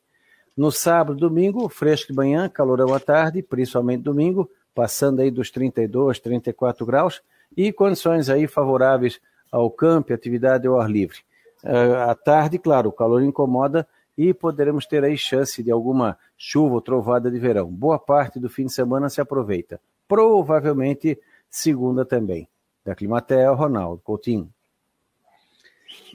No 0.56 0.72
sábado, 0.72 1.18
domingo, 1.18 1.68
fresco 1.68 2.12
de 2.12 2.16
manhã, 2.16 2.48
calorão 2.48 2.94
à 2.94 2.98
tarde, 2.98 3.42
principalmente 3.42 4.02
domingo, 4.02 4.50
passando 4.74 5.20
aí 5.20 5.30
dos 5.30 5.50
32, 5.50 6.18
34 6.18 6.84
graus, 6.84 7.22
e 7.56 7.72
condições 7.72 8.28
aí 8.28 8.46
favoráveis 8.46 9.20
ao 9.52 9.70
campo 9.70 10.12
atividade 10.12 10.66
ao 10.66 10.80
ar 10.80 10.90
livre. 10.90 11.18
Uh, 11.62 12.10
à 12.10 12.14
tarde, 12.14 12.58
claro, 12.58 12.88
o 12.88 12.92
calor 12.92 13.22
incomoda 13.22 13.86
e 14.16 14.32
poderemos 14.32 14.86
ter 14.86 15.04
aí 15.04 15.16
chance 15.16 15.62
de 15.62 15.70
alguma 15.70 16.18
chuva 16.36 16.74
ou 16.74 16.80
trovada 16.80 17.30
de 17.30 17.38
verão. 17.38 17.70
Boa 17.70 17.98
parte 17.98 18.40
do 18.40 18.48
fim 18.48 18.66
de 18.66 18.72
semana 18.72 19.08
se 19.08 19.20
aproveita. 19.20 19.80
Provavelmente 20.08 21.18
segunda 21.50 22.04
também. 22.04 22.48
Da 22.86 22.94
Climatel, 22.94 23.52
Ronaldo 23.56 24.00
Coutinho. 24.00 24.48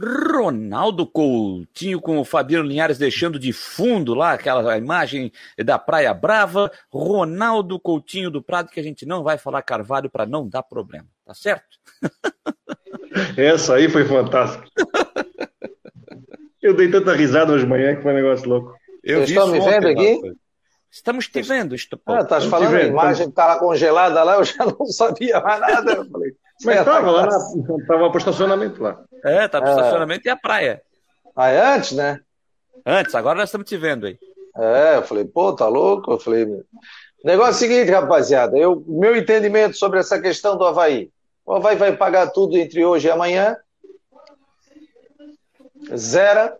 Ronaldo 0.01 1.05
Coutinho 1.05 1.99
com 1.99 2.17
o 2.17 2.23
Fabiano 2.23 2.65
Linhares 2.65 2.97
deixando 2.97 3.37
de 3.37 3.51
fundo 3.51 4.13
lá 4.13 4.31
aquela 4.31 4.77
imagem 4.77 5.33
da 5.65 5.77
Praia 5.77 6.13
Brava. 6.13 6.71
Ronaldo 6.89 7.77
Coutinho 7.77 8.31
do 8.31 8.41
Prado, 8.41 8.69
que 8.69 8.79
a 8.79 8.83
gente 8.83 9.05
não 9.05 9.21
vai 9.21 9.37
falar 9.37 9.61
Carvalho 9.63 10.09
para 10.09 10.25
não 10.25 10.47
dar 10.47 10.63
problema, 10.63 11.07
tá 11.25 11.33
certo? 11.33 11.77
Essa 13.35 13.75
aí 13.75 13.89
foi 13.89 14.05
fantástica. 14.05 14.65
Eu 16.61 16.73
dei 16.73 16.89
tanta 16.89 17.13
risada 17.13 17.51
hoje 17.51 17.65
de 17.65 17.69
manhã 17.69 17.97
que 17.97 18.01
foi 18.01 18.13
um 18.13 18.15
negócio 18.15 18.47
louco. 18.47 18.73
Eu 19.03 19.17
Vocês 19.17 19.31
estão 19.31 19.47
me 19.47 19.59
vendo 19.59 19.87
aqui? 19.89 20.21
Estamos 20.89 21.27
te 21.27 21.41
vendo, 21.41 21.75
Estopou. 21.75 22.15
Ah, 22.15 22.21
estás 22.21 22.45
falando 22.45 22.75
a 22.75 22.83
imagem 22.83 23.25
que 23.25 23.31
estava 23.31 23.59
congelada 23.59 24.23
lá, 24.23 24.35
eu 24.35 24.43
já 24.43 24.65
não 24.65 24.85
sabia 24.85 25.39
mais 25.41 25.59
nada. 25.59 25.93
Eu 25.93 26.05
falei, 26.05 26.35
Mas 26.63 26.79
estava 26.79 27.11
lá, 27.11 27.27
estava 27.27 28.09
para 28.09 28.13
o 28.13 28.17
estacionamento 28.17 28.81
lá. 28.81 29.03
É, 29.23 29.45
estava 29.45 29.65
para 29.65 29.73
o 29.73 29.77
é. 29.77 29.81
estacionamento 29.81 30.27
e 30.27 30.29
a 30.29 30.35
praia. 30.35 30.81
Ah, 31.35 31.49
é 31.49 31.75
antes, 31.75 31.91
né? 31.93 32.19
Antes, 32.85 33.15
agora 33.15 33.39
nós 33.39 33.49
estamos 33.49 33.67
te 33.67 33.77
vendo 33.77 34.07
aí. 34.07 34.17
É, 34.55 34.97
eu 34.97 35.03
falei, 35.03 35.25
pô, 35.25 35.53
tá 35.53 35.67
louco? 35.67 36.11
Eu 36.11 36.19
falei, 36.19 36.45
negócio 37.23 37.51
é 37.51 37.55
o 37.55 37.71
seguinte, 37.71 37.91
rapaziada, 37.91 38.57
eu, 38.57 38.83
meu 38.87 39.15
entendimento 39.15 39.77
sobre 39.77 39.99
essa 39.99 40.19
questão 40.19 40.57
do 40.57 40.65
Havaí. 40.65 41.09
O 41.45 41.53
Havaí 41.53 41.75
vai 41.75 41.95
pagar 41.95 42.31
tudo 42.31 42.57
entre 42.57 42.83
hoje 42.83 43.07
e 43.07 43.11
amanhã. 43.11 43.55
Zero. 45.95 46.53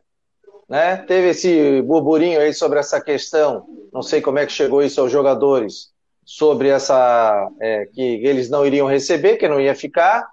Né? 0.71 0.97
Teve 0.97 1.29
esse 1.29 1.81
burburinho 1.81 2.39
aí 2.39 2.53
sobre 2.53 2.79
essa 2.79 3.01
questão, 3.01 3.65
não 3.91 4.01
sei 4.01 4.21
como 4.21 4.39
é 4.39 4.45
que 4.45 4.53
chegou 4.53 4.81
isso 4.81 5.01
aos 5.01 5.11
jogadores, 5.11 5.90
sobre 6.23 6.69
essa 6.69 7.49
é, 7.59 7.85
que 7.85 8.01
eles 8.01 8.49
não 8.49 8.65
iriam 8.65 8.87
receber, 8.87 9.37
que 9.37 9.47
não 9.47 9.59
ia 9.59 9.75
ficar, 9.75 10.27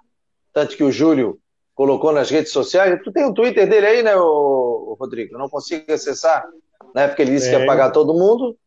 tanto 0.53 0.75
que 0.75 0.83
o 0.83 0.91
Júlio 0.91 1.39
colocou 1.75 2.11
nas 2.11 2.29
redes 2.29 2.51
sociais. 2.51 2.99
Tu 3.03 3.11
tem 3.11 3.25
o 3.25 3.33
Twitter 3.33 3.67
dele 3.67 3.87
aí, 3.87 4.03
né, 4.03 4.15
o, 4.15 4.97
Rodrigo? 4.99 5.33
Eu 5.33 5.39
não 5.39 5.49
consigo 5.49 5.91
acessar, 5.91 6.45
né? 6.93 7.07
Porque 7.07 7.21
ele 7.21 7.31
disse 7.31 7.47
é. 7.47 7.55
que 7.55 7.59
ia 7.61 7.65
pagar 7.65 7.91
todo 7.91 8.13
mundo. 8.13 8.57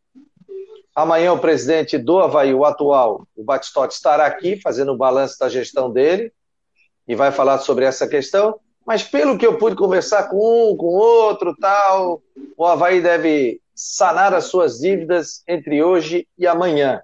Amanhã 0.95 1.33
o 1.33 1.39
presidente 1.39 1.97
do 1.97 2.19
Havaí, 2.19 2.55
o 2.55 2.65
atual, 2.65 3.27
o 3.37 3.45
Batistotti, 3.45 3.95
estará 3.95 4.27
aqui 4.27 4.61
fazendo 4.61 4.93
o 4.93 4.97
balanço 4.97 5.39
da 5.39 5.49
gestão 5.49 5.91
dele 5.91 6.33
e 7.07 7.15
vai 7.15 7.33
falar 7.33 7.59
sobre 7.59 7.85
essa 7.85 8.07
questão. 8.07 8.59
Mas 8.87 9.03
pelo 9.03 9.39
que 9.39 9.47
eu 9.47 9.59
pude 9.59 9.77
conversar 9.77 10.29
com 10.29 10.73
um, 10.73 10.77
com 10.77 10.87
outro, 10.87 11.55
tal, 11.61 12.23
o 12.57 12.67
Havaí 12.67 13.01
deve 13.01 13.61
sanar 13.75 14.35
as 14.35 14.45
suas 14.45 14.79
dívidas 14.79 15.43
entre 15.47 15.83
hoje 15.83 16.27
e 16.39 16.47
amanhã. 16.47 17.03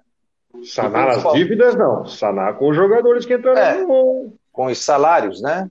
Sanar 0.63 1.09
as 1.09 1.33
dívidas, 1.33 1.75
não. 1.75 2.05
Sanar 2.05 2.57
com 2.57 2.69
os 2.69 2.75
jogadores 2.75 3.25
que 3.25 3.35
entraram 3.35 3.59
é, 3.59 3.83
no... 3.83 4.33
Com 4.51 4.65
os 4.65 4.79
salários, 4.79 5.41
né? 5.41 5.69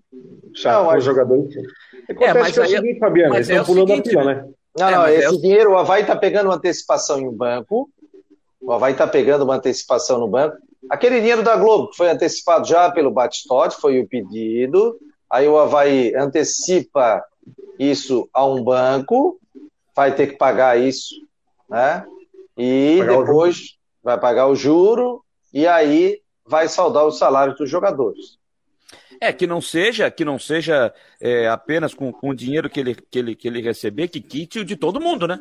Sanar 0.54 0.82
não, 0.82 0.90
com 0.90 0.96
os 0.96 1.04
jogadores. 1.04 1.54
Acontece 2.08 2.38
é, 2.38 2.40
mas 2.40 2.52
que 2.52 2.58
é 2.58 2.62
o 2.62 2.64
é- 2.64 2.68
seguinte, 2.68 2.98
Fabiano, 2.98 3.34
eles 3.34 3.48
estão 3.48 3.62
é 3.62 3.66
pulando 3.66 3.88
seguinte, 3.88 4.08
a 4.08 4.10
fila, 4.10 4.34
né? 4.34 4.48
Não, 4.78 4.90
não, 4.90 5.06
é, 5.06 5.16
esse 5.16 5.36
é 5.36 5.40
dinheiro, 5.40 5.72
o 5.72 5.76
Havaí 5.76 6.02
está 6.02 6.16
pegando 6.16 6.46
uma 6.46 6.54
antecipação 6.54 7.18
em 7.18 7.26
um 7.26 7.32
banco, 7.32 7.90
o 8.60 8.72
Havaí 8.72 8.92
está 8.92 9.06
pegando 9.06 9.44
uma 9.44 9.56
antecipação 9.56 10.18
no 10.18 10.28
banco. 10.28 10.56
Aquele 10.88 11.20
dinheiro 11.20 11.42
da 11.42 11.56
Globo, 11.56 11.90
que 11.90 11.96
foi 11.96 12.08
antecipado 12.08 12.66
já 12.66 12.90
pelo 12.90 13.10
Batistote, 13.10 13.76
foi 13.80 14.00
o 14.00 14.08
pedido, 14.08 14.96
aí 15.30 15.48
o 15.48 15.58
Havaí 15.58 16.14
antecipa 16.14 17.22
isso 17.78 18.28
a 18.32 18.46
um 18.46 18.62
banco, 18.62 19.38
vai 19.94 20.14
ter 20.14 20.28
que 20.28 20.36
pagar 20.36 20.78
isso, 20.78 21.14
né? 21.68 22.06
E 22.56 23.00
depois 23.04 23.77
vai 24.08 24.18
pagar 24.18 24.46
o 24.46 24.56
juro 24.56 25.22
e 25.52 25.66
aí 25.66 26.22
vai 26.46 26.66
saldar 26.66 27.06
os 27.06 27.18
salários 27.18 27.58
dos 27.58 27.68
jogadores. 27.68 28.38
É, 29.20 29.32
que 29.32 29.46
não 29.46 29.60
seja, 29.60 30.10
que 30.10 30.24
não 30.24 30.38
seja 30.38 30.94
é, 31.20 31.46
apenas 31.46 31.92
com, 31.92 32.10
com 32.10 32.30
o 32.30 32.34
dinheiro 32.34 32.70
que 32.70 32.80
ele, 32.80 32.94
que, 32.94 33.18
ele, 33.18 33.34
que 33.34 33.46
ele 33.46 33.60
receber, 33.60 34.08
que 34.08 34.20
quite 34.20 34.60
o 34.60 34.64
de 34.64 34.76
todo 34.76 35.00
mundo, 35.00 35.26
né? 35.26 35.38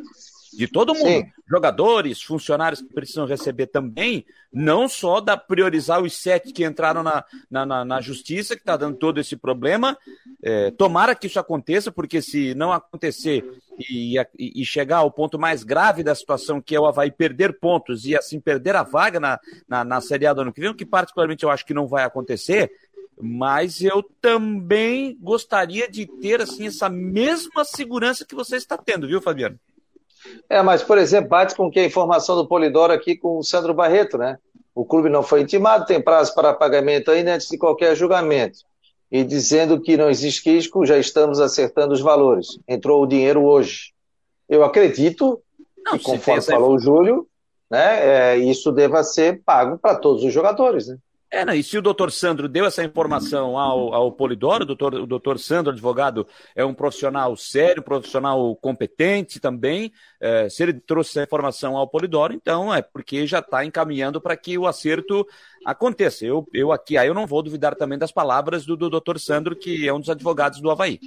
De 0.52 0.68
todo 0.68 0.94
mundo. 0.94 1.08
Sim. 1.08 1.32
Jogadores, 1.50 2.22
funcionários 2.22 2.82
que 2.82 2.94
precisam 2.94 3.26
receber 3.26 3.68
também, 3.68 4.26
não 4.52 4.88
só 4.88 5.22
da 5.22 5.38
priorizar 5.38 6.02
os 6.02 6.16
sete 6.16 6.52
que 6.52 6.66
entraram 6.66 7.04
na, 7.04 7.24
na, 7.50 7.66
na, 7.66 7.86
na 7.86 8.02
justiça, 8.02 8.56
que 8.56 8.62
está 8.62 8.76
dando 8.76 8.98
todo 8.98 9.20
esse 9.20 9.36
problema. 9.36 9.98
É, 10.44 10.72
tomara 10.72 11.16
que 11.16 11.28
isso 11.28 11.40
aconteça, 11.40 11.92
porque 11.92 12.22
se 12.22 12.54
não 12.54 12.72
acontecer 12.72 13.44
e, 13.80 14.16
e, 14.38 14.66
chegar 14.66 14.98
ao 14.98 15.12
ponto 15.12 15.38
mais 15.38 15.64
grave 15.64 16.04
da 16.04 16.16
situação, 16.16 16.62
que 16.62 16.76
é 16.76 16.80
o 16.80 16.86
Havaí 16.86 17.12
perder 17.12 17.60
pontos 17.60 18.06
e 18.06 18.16
assim 18.16 18.40
perder 18.40 18.76
a 18.76 18.84
vaga 18.84 19.20
na, 19.20 19.40
na, 19.68 19.84
na 19.84 20.02
Série 20.02 20.26
A 20.26 20.34
do 20.34 20.42
ano 20.42 20.54
que 20.54 20.62
vem, 20.62 20.70
o 20.70 20.76
que 20.76 20.86
particularmente 20.86 21.44
eu 21.44 21.50
acho 21.50 21.66
que 21.66 21.74
não 21.74 21.88
vai 21.88 22.04
acontecer, 22.04 22.72
mas 23.20 23.82
eu 23.82 24.04
também 24.22 25.18
gostaria 25.20 25.90
de 25.90 26.06
ter 26.06 26.42
assim 26.42 26.68
essa 26.68 26.90
mesma 26.90 27.64
segurança 27.66 28.26
que 28.26 28.36
você 28.36 28.58
está 28.58 28.78
tendo, 28.78 29.08
viu, 29.08 29.22
Fabiano? 29.22 29.60
É, 30.50 30.62
mas, 30.62 30.82
por 30.82 30.98
exemplo, 30.98 31.30
bate 31.30 31.56
com 31.56 31.70
que 31.70 31.80
a 31.80 31.86
informação 31.86 32.36
do 32.36 32.48
Polidoro 32.48 32.94
aqui 32.94 33.16
com 33.16 33.38
o 33.38 33.44
Sandro 33.44 33.74
Barreto, 33.74 34.18
né? 34.18 34.38
O 34.74 34.86
clube 34.86 35.10
não 35.10 35.24
foi 35.24 35.42
intimado, 35.42 35.86
tem 35.86 36.02
prazo 36.02 36.34
para 36.36 36.54
pagamento 36.54 37.12
ainda 37.12 37.34
antes 37.34 37.50
de 37.50 37.58
qualquer 37.58 37.96
julgamento. 37.96 38.60
E 39.12 39.24
dizendo 39.24 39.82
que 39.82 39.98
não 39.98 40.10
existe 40.10 40.50
risco, 40.50 40.86
já 40.86 40.98
estamos 40.98 41.40
acertando 41.40 41.94
os 41.94 42.02
valores. 42.02 42.60
Entrou 42.68 43.02
o 43.02 43.08
dinheiro 43.08 43.44
hoje. 43.44 43.94
Eu 44.48 44.64
acredito 44.64 45.42
não, 45.84 45.98
que, 45.98 46.04
conforme 46.04 46.42
falou 46.42 46.76
o 46.76 46.80
Júlio, 46.80 47.28
né, 47.70 48.34
é, 48.34 48.38
isso 48.38 48.72
deva 48.72 49.04
ser 49.04 49.42
pago 49.44 49.78
para 49.78 49.96
todos 49.96 50.24
os 50.24 50.32
jogadores, 50.32 50.88
né? 50.88 50.98
É, 51.30 51.44
né? 51.44 51.58
e 51.58 51.64
se 51.64 51.78
o 51.78 51.82
doutor 51.82 52.10
Sandro 52.12 52.48
deu 52.48 52.66
essa 52.66 52.84
informação 52.84 53.58
ao, 53.58 53.94
ao 53.94 54.12
Polidoro, 54.12 54.64
o 54.64 54.66
doutor, 54.66 54.94
o 54.96 55.06
doutor 55.06 55.38
Sandro, 55.38 55.74
advogado, 55.74 56.26
é 56.56 56.64
um 56.64 56.74
profissional 56.74 57.36
sério, 57.36 57.84
profissional 57.84 58.56
competente 58.56 59.40
também. 59.40 59.92
É, 60.22 60.48
se 60.50 60.64
ele 60.64 60.74
trouxe 60.74 61.12
essa 61.12 61.24
informação 61.24 61.76
ao 61.76 61.88
Polidoro, 61.88 62.34
então 62.34 62.74
é 62.74 62.82
porque 62.82 63.28
já 63.28 63.40
está 63.40 63.66
encaminhando 63.66 64.22
para 64.22 64.38
que 64.38 64.58
o 64.58 64.66
acerto 64.66 65.28
aconteça. 65.66 66.26
Eu, 66.26 66.48
eu 66.54 66.72
aqui, 66.72 66.98
aí 66.98 67.10
eu 67.10 67.14
não 67.14 67.28
vou 67.28 67.44
duvidar 67.44 67.76
também 67.76 67.98
das 67.98 68.12
palavras 68.12 68.66
do, 68.66 68.78
do 68.78 68.90
doutor 68.90 69.20
Sandro, 69.20 69.54
que 69.54 69.86
é 69.86 69.94
um 69.94 70.00
dos 70.00 70.10
advogados 70.10 70.62
do 70.62 70.72
Havaí. 70.72 70.98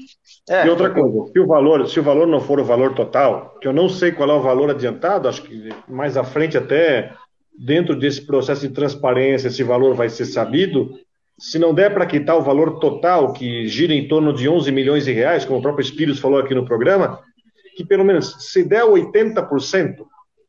É, 0.48 0.66
e 0.66 0.70
outra 0.70 0.90
coisa, 0.90 1.32
se 1.32 1.40
o, 1.40 1.46
valor, 1.46 1.88
se 1.88 1.98
o 1.98 2.02
valor 2.02 2.26
não 2.26 2.40
for 2.40 2.60
o 2.60 2.64
valor 2.64 2.94
total, 2.94 3.56
que 3.58 3.66
eu 3.66 3.72
não 3.72 3.88
sei 3.88 4.12
qual 4.12 4.30
é 4.30 4.34
o 4.34 4.42
valor 4.42 4.68
adiantado, 4.68 5.28
acho 5.28 5.42
que 5.42 5.70
mais 5.88 6.18
à 6.18 6.24
frente 6.24 6.58
até 6.58 7.14
dentro 7.58 7.94
desse 7.96 8.24
processo 8.26 8.66
de 8.66 8.74
transparência, 8.74 9.48
esse 9.48 9.62
valor 9.62 9.94
vai 9.94 10.08
ser 10.08 10.24
sabido. 10.24 10.98
Se 11.38 11.58
não 11.58 11.74
der 11.74 11.92
para 11.92 12.06
quitar 12.06 12.36
o 12.36 12.42
valor 12.42 12.78
total, 12.78 13.32
que 13.32 13.66
gira 13.66 13.94
em 13.94 14.06
torno 14.06 14.32
de 14.32 14.48
11 14.48 14.70
milhões 14.72 15.04
de 15.04 15.12
reais, 15.12 15.44
como 15.44 15.58
o 15.58 15.62
próprio 15.62 15.82
Espíritos 15.82 16.20
falou 16.20 16.38
aqui 16.38 16.54
no 16.54 16.64
programa, 16.64 17.20
que 17.76 17.84
pelo 17.84 18.04
menos 18.04 18.50
se 18.50 18.62
der 18.62 18.84
80%, 18.84 19.96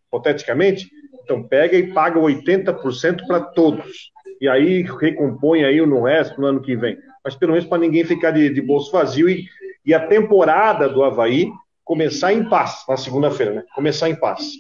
hipoteticamente, 0.08 0.90
então 1.24 1.44
pega 1.44 1.78
e 1.78 1.94
paga 1.94 2.20
80% 2.20 3.26
para 3.26 3.40
todos. 3.40 4.12
E 4.42 4.50
aí 4.50 4.82
recompõe 4.82 5.64
aí 5.64 5.80
no 5.86 6.04
resto 6.04 6.42
no 6.42 6.48
ano 6.48 6.62
que 6.62 6.76
vem. 6.76 6.98
Mas 7.24 7.36
pelo 7.36 7.54
menos 7.54 7.68
para 7.68 7.78
ninguém 7.78 8.04
ficar 8.04 8.32
de, 8.32 8.50
de 8.50 8.62
bolso 8.62 8.92
vazio 8.92 9.30
e, 9.30 9.46
e 9.86 9.94
a 9.94 10.08
temporada 10.08 10.90
do 10.90 11.04
Havaí 11.04 11.50
começar 11.84 12.34
em 12.34 12.48
paz 12.50 12.84
na 12.88 12.98
segunda-feira, 12.98 13.54
né? 13.54 13.64
Começar 13.76 14.10
em 14.10 14.16
paz. 14.16 14.52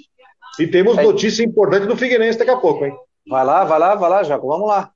E 0.59 0.67
temos 0.67 0.97
é. 0.97 1.03
notícia 1.03 1.43
importante 1.43 1.87
do 1.87 1.95
Figueirense 1.95 2.37
daqui 2.37 2.51
a 2.51 2.57
pouco, 2.57 2.85
hein? 2.85 2.93
Vai 3.27 3.45
lá, 3.45 3.63
vai 3.63 3.79
lá, 3.79 3.95
vai 3.95 4.09
lá, 4.09 4.23
Jaco, 4.23 4.47
vamos 4.47 4.67
lá. 4.67 4.91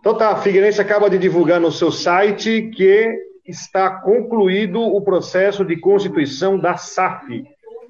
Então 0.00 0.16
tá, 0.16 0.34
Figueirense 0.36 0.80
acaba 0.80 1.10
de 1.10 1.18
divulgar 1.18 1.60
no 1.60 1.70
seu 1.70 1.92
site 1.92 2.70
que 2.74 3.14
está 3.46 3.90
concluído 4.00 4.80
o 4.80 5.00
processo 5.02 5.64
de 5.64 5.76
constituição 5.76 6.58
da 6.58 6.76
SAF. 6.76 7.44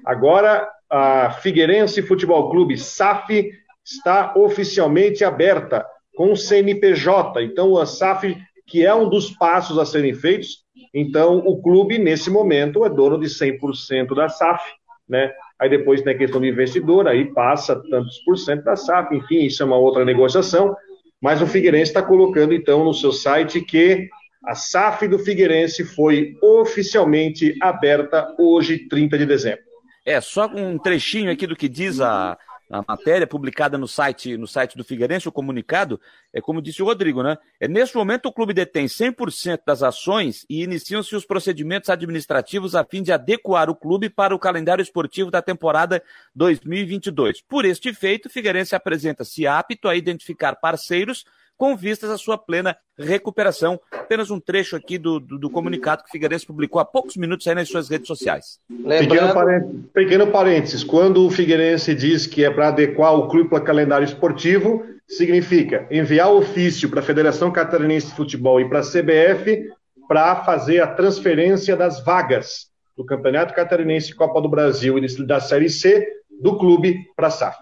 Agora, 0.05 0.67
a 0.89 1.31
Figueirense 1.31 2.01
Futebol 2.01 2.49
Clube 2.49 2.77
SAF 2.77 3.51
está 3.83 4.33
oficialmente 4.35 5.23
aberta 5.23 5.85
com 6.15 6.33
o 6.33 6.37
CNPJ. 6.37 7.41
Então, 7.43 7.77
a 7.77 7.85
SAF, 7.85 8.35
que 8.67 8.85
é 8.85 8.93
um 8.93 9.09
dos 9.09 9.31
passos 9.31 9.77
a 9.79 9.85
serem 9.85 10.13
feitos, 10.13 10.65
então 10.93 11.37
o 11.39 11.61
clube, 11.61 11.97
nesse 11.97 12.29
momento, 12.29 12.83
é 12.85 12.89
dono 12.89 13.19
de 13.19 13.27
100% 13.27 14.13
da 14.13 14.27
SAF, 14.27 14.63
né? 15.07 15.31
Aí 15.61 15.69
depois 15.69 16.01
tem 16.01 16.13
a 16.13 16.17
questão 16.17 16.41
do 16.41 16.47
investidor, 16.47 17.07
aí 17.07 17.31
passa 17.31 17.75
tantos 17.89 18.17
por 18.25 18.35
cento 18.35 18.63
da 18.63 18.75
SAF, 18.75 19.15
enfim, 19.15 19.45
isso 19.45 19.61
é 19.61 19.65
uma 19.65 19.77
outra 19.77 20.03
negociação, 20.03 20.75
mas 21.21 21.39
o 21.39 21.45
Figueirense 21.45 21.91
está 21.91 22.01
colocando 22.01 22.51
então 22.51 22.83
no 22.83 22.95
seu 22.95 23.11
site 23.11 23.61
que 23.61 24.09
a 24.43 24.55
SAF 24.55 25.07
do 25.07 25.19
Figueirense 25.19 25.85
foi 25.85 26.33
oficialmente 26.41 27.55
aberta 27.61 28.35
hoje, 28.39 28.87
30 28.89 29.19
de 29.19 29.25
dezembro. 29.27 29.61
É, 30.03 30.19
só 30.19 30.47
um 30.47 30.79
trechinho 30.79 31.31
aqui 31.31 31.45
do 31.45 31.55
que 31.55 31.69
diz 31.69 32.01
a, 32.01 32.35
a 32.71 32.83
matéria 32.87 33.27
publicada 33.27 33.77
no 33.77 33.87
site, 33.87 34.37
no 34.37 34.47
site 34.47 34.77
do 34.77 34.83
Figueirense, 34.83 35.27
o 35.27 35.31
comunicado, 35.31 35.99
é 36.33 36.39
como 36.39 36.61
disse 36.61 36.81
o 36.81 36.85
Rodrigo, 36.85 37.21
né? 37.21 37.37
É, 37.59 37.67
neste 37.67 37.97
momento 37.97 38.27
o 38.27 38.31
clube 38.31 38.53
detém 38.53 38.85
100% 38.85 39.59
das 39.65 39.83
ações 39.83 40.45
e 40.49 40.63
iniciam-se 40.63 41.15
os 41.15 41.25
procedimentos 41.25 41.89
administrativos 41.89 42.73
a 42.73 42.85
fim 42.85 43.03
de 43.03 43.11
adequar 43.11 43.69
o 43.69 43.75
clube 43.75 44.09
para 44.09 44.33
o 44.33 44.39
calendário 44.39 44.81
esportivo 44.81 45.29
da 45.29 45.41
temporada 45.41 46.01
2022. 46.33 47.41
Por 47.41 47.65
este 47.65 47.93
feito, 47.93 48.27
o 48.27 48.29
Figueirense 48.29 48.73
apresenta-se 48.73 49.45
apto 49.45 49.89
a 49.89 49.95
identificar 49.95 50.55
parceiros 50.55 51.25
com 51.61 51.77
vistas 51.77 52.09
à 52.09 52.17
sua 52.17 52.39
plena 52.39 52.75
recuperação. 52.97 53.79
Apenas 53.91 54.31
um 54.31 54.39
trecho 54.39 54.75
aqui 54.75 54.97
do, 54.97 55.19
do, 55.19 55.37
do, 55.37 55.47
comunicado 55.47 56.01
que 56.01 56.09
o 56.09 56.11
Figueirense 56.11 56.43
publicou 56.43 56.81
há 56.81 56.85
poucos 56.85 57.15
minutos 57.15 57.45
aí 57.45 57.53
nas 57.53 57.69
suas 57.69 57.87
redes 57.87 58.07
sociais. 58.07 58.59
Lembrando... 58.67 59.09
Pequeno, 59.09 59.33
parênteses, 59.35 59.85
pequeno 59.93 60.27
parênteses, 60.27 60.83
quando 60.83 61.23
o 61.23 61.29
Figueirense 61.29 61.93
diz 61.93 62.25
que 62.25 62.43
é 62.43 62.49
para 62.49 62.69
adequar 62.69 63.13
o 63.13 63.27
clube 63.27 63.47
para 63.47 63.59
o 63.59 63.63
calendário 63.63 64.05
esportivo, 64.05 64.83
significa 65.07 65.85
enviar 65.91 66.31
ofício 66.31 66.89
para 66.89 66.99
a 66.99 67.03
Federação 67.03 67.51
Catarinense 67.51 68.07
de 68.07 68.15
Futebol 68.15 68.59
e 68.59 68.67
para 68.67 68.79
a 68.79 68.81
CBF 68.81 69.69
para 70.07 70.37
fazer 70.37 70.81
a 70.81 70.87
transferência 70.87 71.77
das 71.77 72.03
vagas 72.03 72.71
do 72.97 73.05
Campeonato 73.05 73.53
Catarinense 73.53 74.15
Copa 74.15 74.41
do 74.41 74.49
Brasil 74.49 74.97
e 74.97 75.25
da 75.27 75.39
Série 75.39 75.69
C 75.69 76.07
do 76.41 76.57
clube 76.57 77.05
para 77.15 77.27
a 77.27 77.31
SAF. 77.31 77.59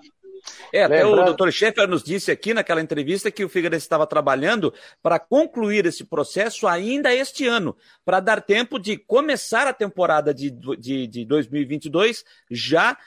É, 0.73 0.83
até 0.83 1.03
Lembrando... 1.03 1.21
o 1.21 1.25
doutor 1.25 1.51
Schaeffer 1.51 1.87
nos 1.87 2.03
disse 2.03 2.31
aqui 2.31 2.53
naquela 2.53 2.81
entrevista 2.81 3.31
que 3.31 3.43
o 3.43 3.49
Figueirense 3.49 3.85
estava 3.85 4.05
trabalhando 4.05 4.73
para 5.01 5.19
concluir 5.19 5.85
esse 5.85 6.03
processo 6.03 6.67
ainda 6.67 7.13
este 7.13 7.47
ano, 7.47 7.75
para 8.05 8.19
dar 8.19 8.41
tempo 8.41 8.79
de 8.79 8.97
começar 8.97 9.67
a 9.67 9.73
temporada 9.73 10.33
de, 10.33 10.51
de, 10.51 11.07
de 11.07 11.25
2022 11.25 12.23
já 12.49 12.97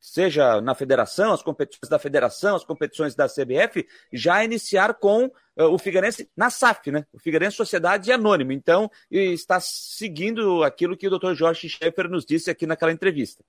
seja 0.00 0.60
na 0.60 0.74
federação, 0.74 1.32
as 1.32 1.42
competições 1.42 1.88
da 1.88 1.98
federação, 1.98 2.56
as 2.56 2.64
competições 2.64 3.14
da 3.14 3.28
CBF, 3.28 3.86
já 4.12 4.42
iniciar 4.42 4.94
com 4.94 5.26
uh, 5.26 5.64
o 5.64 5.78
Figueirense 5.78 6.28
na 6.34 6.48
SAF, 6.48 6.90
né? 6.90 7.04
O 7.12 7.18
Figueirense 7.18 7.56
Sociedade 7.56 8.10
Anônima. 8.10 8.54
Então, 8.54 8.90
está 9.10 9.60
seguindo 9.60 10.64
aquilo 10.64 10.96
que 10.96 11.06
o 11.06 11.18
Dr. 11.18 11.34
Jorge 11.34 11.68
Schaeffer 11.68 12.08
nos 12.08 12.24
disse 12.24 12.50
aqui 12.50 12.66
naquela 12.66 12.92
entrevista. 12.92 13.44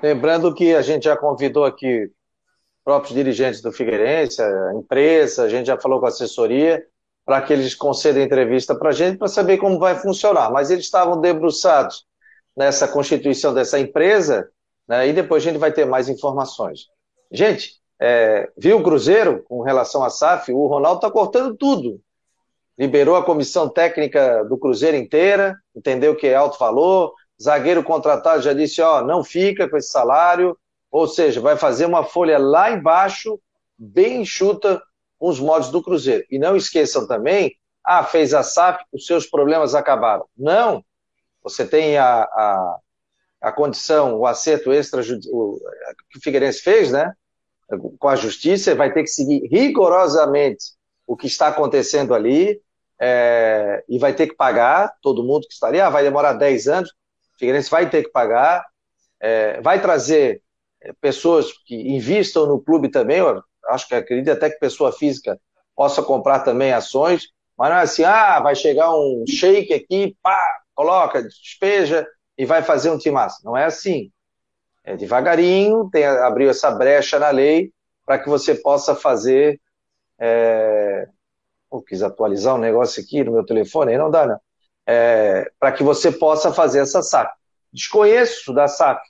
Lembrando 0.00 0.54
que 0.54 0.74
a 0.74 0.82
gente 0.82 1.04
já 1.04 1.16
convidou 1.16 1.64
aqui 1.64 2.10
próprios 2.84 3.14
dirigentes 3.14 3.60
do 3.60 3.72
Figueirense, 3.72 4.42
a 4.42 4.74
empresa, 4.74 5.44
a 5.44 5.48
gente 5.48 5.66
já 5.66 5.78
falou 5.78 6.00
com 6.00 6.06
a 6.06 6.08
assessoria, 6.08 6.84
para 7.24 7.40
que 7.40 7.52
eles 7.52 7.74
concedam 7.74 8.22
entrevista 8.22 8.74
para 8.74 8.90
a 8.90 8.92
gente, 8.92 9.18
para 9.18 9.28
saber 9.28 9.58
como 9.58 9.78
vai 9.78 9.94
funcionar. 9.94 10.50
Mas 10.50 10.70
eles 10.70 10.84
estavam 10.84 11.20
debruçados 11.20 12.04
nessa 12.56 12.88
constituição 12.88 13.54
dessa 13.54 13.78
empresa, 13.78 14.48
né, 14.88 15.08
e 15.08 15.12
depois 15.12 15.42
a 15.42 15.50
gente 15.50 15.58
vai 15.58 15.72
ter 15.72 15.84
mais 15.84 16.08
informações. 16.08 16.88
Gente, 17.30 17.80
é, 18.00 18.50
viu 18.58 18.78
o 18.78 18.82
Cruzeiro 18.82 19.44
com 19.44 19.62
relação 19.62 20.02
à 20.02 20.10
SAF? 20.10 20.52
O 20.52 20.66
Ronaldo 20.66 20.98
está 20.98 21.10
cortando 21.10 21.56
tudo. 21.56 22.00
Liberou 22.76 23.14
a 23.14 23.24
comissão 23.24 23.68
técnica 23.68 24.44
do 24.44 24.58
Cruzeiro 24.58 24.96
inteira, 24.96 25.56
entendeu 25.74 26.16
que 26.16 26.26
é 26.26 26.34
alto 26.34 26.58
valor. 26.58 27.12
Zagueiro 27.40 27.82
contratado 27.84 28.42
já 28.42 28.52
disse: 28.52 28.82
ó, 28.82 29.02
não 29.02 29.22
fica 29.22 29.68
com 29.68 29.76
esse 29.76 29.88
salário. 29.88 30.58
Ou 30.92 31.08
seja, 31.08 31.40
vai 31.40 31.56
fazer 31.56 31.86
uma 31.86 32.04
folha 32.04 32.38
lá 32.38 32.70
embaixo, 32.70 33.40
bem 33.78 34.20
enxuta, 34.20 34.80
com 35.18 35.28
os 35.28 35.40
modos 35.40 35.70
do 35.70 35.82
Cruzeiro. 35.82 36.24
E 36.30 36.38
não 36.38 36.54
esqueçam 36.54 37.06
também, 37.06 37.56
ah, 37.82 38.04
fez 38.04 38.34
a 38.34 38.42
SAF, 38.42 38.84
os 38.92 39.06
seus 39.06 39.26
problemas 39.26 39.74
acabaram. 39.74 40.26
Não. 40.36 40.84
Você 41.42 41.66
tem 41.66 41.96
a, 41.96 42.22
a, 42.22 42.78
a 43.40 43.52
condição, 43.52 44.16
o 44.18 44.26
acerto 44.26 44.70
extra 44.70 45.00
o, 45.00 45.58
que 46.10 46.18
o 46.18 46.22
Figueirense 46.22 46.60
fez, 46.60 46.92
né? 46.92 47.12
Com 47.98 48.08
a 48.08 48.14
justiça, 48.14 48.74
vai 48.74 48.92
ter 48.92 49.02
que 49.02 49.08
seguir 49.08 49.48
rigorosamente 49.50 50.74
o 51.06 51.16
que 51.16 51.26
está 51.26 51.48
acontecendo 51.48 52.14
ali 52.14 52.60
é, 53.00 53.82
e 53.88 53.98
vai 53.98 54.12
ter 54.12 54.26
que 54.26 54.36
pagar 54.36 54.92
todo 55.00 55.24
mundo 55.24 55.46
que 55.48 55.54
está 55.54 55.68
ali. 55.68 55.80
Ah, 55.80 55.88
vai 55.88 56.02
demorar 56.02 56.34
10 56.34 56.68
anos, 56.68 56.90
o 56.90 57.38
Figueirense 57.38 57.70
vai 57.70 57.88
ter 57.88 58.04
que 58.04 58.10
pagar, 58.10 58.64
é, 59.18 59.60
vai 59.62 59.80
trazer 59.80 60.42
pessoas 61.00 61.52
que 61.66 61.74
investam 61.74 62.46
no 62.46 62.60
clube 62.60 62.90
também, 62.90 63.18
eu 63.18 63.42
acho 63.68 63.86
que 63.86 63.94
acredito 63.94 64.30
até 64.30 64.50
que 64.50 64.58
pessoa 64.58 64.92
física 64.92 65.38
possa 65.74 66.02
comprar 66.02 66.40
também 66.40 66.72
ações, 66.72 67.28
mas 67.56 67.70
não 67.70 67.76
é 67.76 67.82
assim, 67.82 68.04
ah, 68.04 68.40
vai 68.40 68.54
chegar 68.54 68.92
um 68.92 69.24
shake 69.28 69.72
aqui, 69.72 70.16
pá, 70.22 70.38
coloca, 70.74 71.22
despeja 71.22 72.06
e 72.36 72.44
vai 72.44 72.62
fazer 72.62 72.90
um 72.90 72.98
timaço. 72.98 73.44
Não 73.44 73.56
é 73.56 73.64
assim. 73.64 74.10
É 74.84 74.96
devagarinho, 74.96 75.88
tem, 75.90 76.04
abriu 76.04 76.50
essa 76.50 76.70
brecha 76.70 77.18
na 77.18 77.30
lei 77.30 77.72
para 78.04 78.18
que 78.18 78.28
você 78.28 78.54
possa 78.54 78.94
fazer. 78.94 79.60
É... 80.18 81.06
Eu 81.72 81.80
quis 81.82 82.02
atualizar 82.02 82.54
um 82.54 82.58
negócio 82.58 83.02
aqui 83.02 83.22
no 83.22 83.32
meu 83.32 83.46
telefone, 83.46 83.92
aí 83.92 83.98
não 83.98 84.10
dá, 84.10 84.26
não. 84.26 84.40
É... 84.86 85.50
para 85.58 85.72
que 85.72 85.82
você 85.82 86.10
possa 86.10 86.52
fazer 86.52 86.80
essa 86.80 87.02
SAF. 87.02 87.32
Desconheço 87.72 88.52
da 88.52 88.66
SAF, 88.68 89.00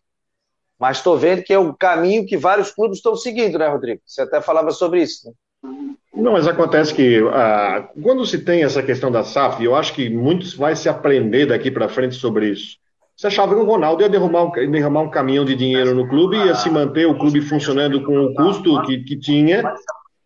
mas 0.82 0.96
estou 0.96 1.16
vendo 1.16 1.44
que 1.44 1.52
é 1.52 1.58
o 1.60 1.72
caminho 1.72 2.26
que 2.26 2.36
vários 2.36 2.72
clubes 2.72 2.98
estão 2.98 3.14
seguindo, 3.14 3.56
né, 3.56 3.68
Rodrigo? 3.68 4.00
Você 4.04 4.22
até 4.22 4.40
falava 4.40 4.72
sobre 4.72 5.00
isso. 5.00 5.28
Né? 5.28 5.72
Não, 6.12 6.32
mas 6.32 6.48
acontece 6.48 6.92
que 6.92 7.20
ah, 7.32 7.88
quando 8.02 8.26
se 8.26 8.40
tem 8.40 8.64
essa 8.64 8.82
questão 8.82 9.08
da 9.08 9.22
SAF, 9.22 9.62
eu 9.62 9.76
acho 9.76 9.94
que 9.94 10.10
muitos 10.10 10.54
vai 10.54 10.74
se 10.74 10.88
aprender 10.88 11.46
daqui 11.46 11.70
para 11.70 11.88
frente 11.88 12.16
sobre 12.16 12.48
isso. 12.48 12.78
Você 13.16 13.28
achava 13.28 13.54
que 13.54 13.60
o 13.60 13.64
Ronaldo 13.64 14.02
ia 14.02 14.08
derramar 14.08 14.42
um, 14.42 14.50
derramar 14.72 15.02
um 15.02 15.08
caminhão 15.08 15.44
de 15.44 15.54
dinheiro 15.54 15.94
no 15.94 16.08
clube, 16.08 16.36
ia 16.36 16.56
se 16.56 16.68
manter 16.68 17.06
o 17.06 17.16
clube 17.16 17.40
funcionando 17.42 18.02
com 18.02 18.18
o 18.18 18.34
custo 18.34 18.82
que, 18.82 19.04
que 19.04 19.16
tinha, 19.16 19.62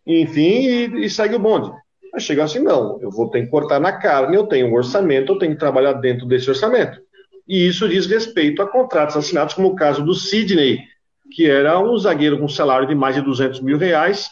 enfim, 0.07 0.41
e, 0.41 1.05
e 1.05 1.09
segue 1.11 1.35
o 1.35 1.39
bonde. 1.39 1.71
Mas 2.11 2.23
chega 2.23 2.43
assim, 2.43 2.63
não, 2.63 2.99
eu 2.99 3.11
vou 3.11 3.29
ter 3.29 3.43
que 3.43 3.51
cortar 3.51 3.79
na 3.79 3.91
carne, 3.91 4.35
eu 4.35 4.47
tenho 4.47 4.69
um 4.69 4.73
orçamento, 4.73 5.33
eu 5.33 5.37
tenho 5.37 5.53
que 5.53 5.59
trabalhar 5.59 5.93
dentro 5.93 6.25
desse 6.25 6.49
orçamento 6.49 6.99
e 7.47 7.67
isso 7.67 7.87
diz 7.87 8.05
respeito 8.05 8.61
a 8.61 8.67
contratos 8.67 9.15
assinados, 9.15 9.53
como 9.53 9.69
o 9.69 9.75
caso 9.75 10.03
do 10.03 10.13
Sidney, 10.13 10.81
que 11.31 11.49
era 11.49 11.79
um 11.79 11.97
zagueiro 11.97 12.39
com 12.39 12.47
salário 12.47 12.87
de 12.87 12.95
mais 12.95 13.15
de 13.15 13.21
200 13.21 13.61
mil 13.61 13.77
reais. 13.77 14.29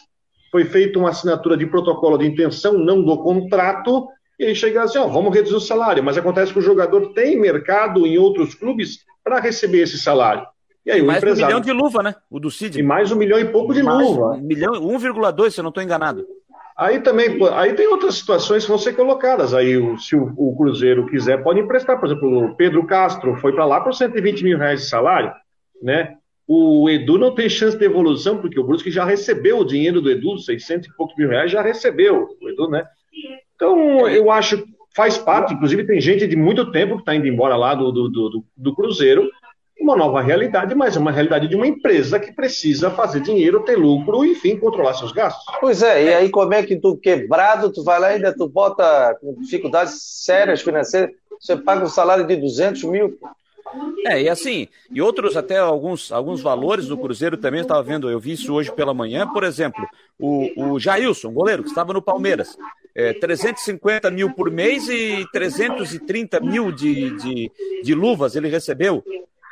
Foi 0.50 0.64
feita 0.64 0.98
uma 0.98 1.10
assinatura 1.10 1.56
de 1.56 1.66
protocolo 1.66 2.18
de 2.18 2.26
intenção, 2.26 2.74
não 2.74 3.02
do 3.02 3.18
contrato, 3.18 4.08
e 4.38 4.44
aí 4.44 4.54
chega 4.54 4.82
assim: 4.82 4.98
ó, 4.98 5.06
vamos 5.06 5.34
reduzir 5.34 5.56
o 5.56 5.60
salário. 5.60 6.04
Mas 6.04 6.18
acontece 6.18 6.52
que 6.52 6.58
o 6.58 6.62
jogador 6.62 7.12
tem 7.12 7.38
mercado 7.38 8.06
em 8.06 8.18
outros 8.18 8.54
clubes 8.54 8.98
para 9.24 9.40
receber 9.40 9.82
esse 9.82 9.98
salário. 9.98 10.46
E 10.84 10.90
aí, 10.90 11.02
mais 11.02 11.18
empresário... 11.18 11.56
um 11.56 11.58
milhão 11.58 11.60
de 11.60 11.72
luva, 11.72 12.02
né? 12.02 12.14
O 12.30 12.38
do 12.38 12.50
Sidney. 12.50 12.80
E 12.80 12.86
mais 12.86 13.10
um 13.10 13.16
milhão 13.16 13.40
e 13.40 13.44
pouco 13.44 13.74
de 13.74 13.82
mais 13.82 13.98
luva. 13.98 14.34
Um 14.34 14.40
milhão, 14.40 14.72
1,2, 14.74 15.50
se 15.50 15.58
eu 15.58 15.64
não 15.64 15.70
estou 15.70 15.82
enganado. 15.82 16.24
Aí 16.76 17.00
também, 17.00 17.38
aí 17.54 17.72
tem 17.72 17.88
outras 17.88 18.16
situações 18.16 18.64
que 18.64 18.68
vão 18.68 18.78
ser 18.78 18.94
colocadas. 18.94 19.54
Aí, 19.54 19.76
se 19.98 20.14
o, 20.14 20.32
o 20.36 20.54
Cruzeiro 20.56 21.06
quiser, 21.06 21.42
pode 21.42 21.58
emprestar. 21.58 21.98
Por 21.98 22.06
exemplo, 22.06 22.44
o 22.44 22.54
Pedro 22.54 22.86
Castro 22.86 23.34
foi 23.36 23.52
para 23.52 23.64
lá 23.64 23.80
por 23.80 23.94
120 23.94 24.44
mil 24.44 24.58
reais 24.58 24.80
de 24.80 24.88
salário, 24.88 25.32
né? 25.82 26.16
O 26.46 26.88
Edu 26.88 27.18
não 27.18 27.34
tem 27.34 27.48
chance 27.48 27.76
de 27.76 27.84
evolução, 27.84 28.38
porque 28.38 28.60
o 28.60 28.64
Brusque 28.64 28.90
já 28.90 29.04
recebeu 29.04 29.58
o 29.58 29.64
dinheiro 29.64 30.00
do 30.00 30.10
Edu, 30.10 30.38
600 30.38 30.88
e 30.88 30.96
poucos 30.96 31.16
mil 31.16 31.28
reais, 31.28 31.50
já 31.50 31.62
recebeu 31.62 32.28
o 32.40 32.48
Edu, 32.48 32.68
né? 32.68 32.84
Então, 33.54 34.06
eu 34.06 34.30
acho 34.30 34.62
faz 34.94 35.18
parte, 35.18 35.52
inclusive 35.52 35.86
tem 35.86 36.00
gente 36.00 36.26
de 36.26 36.36
muito 36.36 36.70
tempo 36.72 36.94
que 36.94 37.02
está 37.02 37.14
indo 37.14 37.26
embora 37.26 37.54
lá 37.54 37.74
do, 37.74 37.92
do, 37.92 38.08
do, 38.08 38.44
do 38.56 38.74
Cruzeiro, 38.74 39.28
uma 39.80 39.96
nova 39.96 40.22
realidade, 40.22 40.74
mas 40.74 40.96
é 40.96 40.98
uma 40.98 41.12
realidade 41.12 41.48
de 41.48 41.54
uma 41.54 41.66
empresa 41.66 42.18
que 42.18 42.32
precisa 42.32 42.90
fazer 42.90 43.20
dinheiro, 43.20 43.64
ter 43.64 43.76
lucro, 43.76 44.24
enfim, 44.24 44.56
controlar 44.58 44.94
seus 44.94 45.12
gastos. 45.12 45.44
Pois 45.60 45.82
é, 45.82 46.04
e 46.04 46.14
aí 46.14 46.30
como 46.30 46.54
é 46.54 46.62
que 46.62 46.76
tu 46.76 46.96
quebrado, 46.96 47.72
tu 47.72 47.84
vai 47.84 48.00
lá 48.00 48.10
e 48.10 48.14
ainda 48.16 48.34
tu 48.34 48.48
bota 48.48 49.16
dificuldades 49.38 49.94
sérias 50.00 50.62
financeiras, 50.62 51.10
você 51.38 51.56
paga 51.56 51.84
um 51.84 51.88
salário 51.88 52.26
de 52.26 52.36
200 52.36 52.84
mil. 52.84 53.18
É, 54.06 54.22
e 54.22 54.28
assim, 54.28 54.68
e 54.90 55.02
outros 55.02 55.36
até 55.36 55.58
alguns, 55.58 56.10
alguns 56.12 56.40
valores 56.40 56.86
do 56.86 56.96
Cruzeiro 56.96 57.36
também, 57.36 57.60
eu 57.60 57.64
estava 57.64 57.82
vendo, 57.82 58.08
eu 58.08 58.20
vi 58.20 58.32
isso 58.32 58.54
hoje 58.54 58.72
pela 58.72 58.94
manhã, 58.94 59.26
por 59.26 59.44
exemplo, 59.44 59.84
o, 60.18 60.72
o 60.74 60.78
Jailson, 60.78 61.32
goleiro, 61.32 61.62
que 61.62 61.68
estava 61.68 61.92
no 61.92 62.00
Palmeiras, 62.00 62.56
é, 62.94 63.12
350 63.12 64.10
mil 64.10 64.32
por 64.32 64.50
mês 64.50 64.88
e 64.88 65.26
330 65.32 66.40
mil 66.40 66.72
de, 66.72 67.10
de, 67.16 67.52
de 67.82 67.94
luvas 67.94 68.36
ele 68.36 68.48
recebeu. 68.48 69.04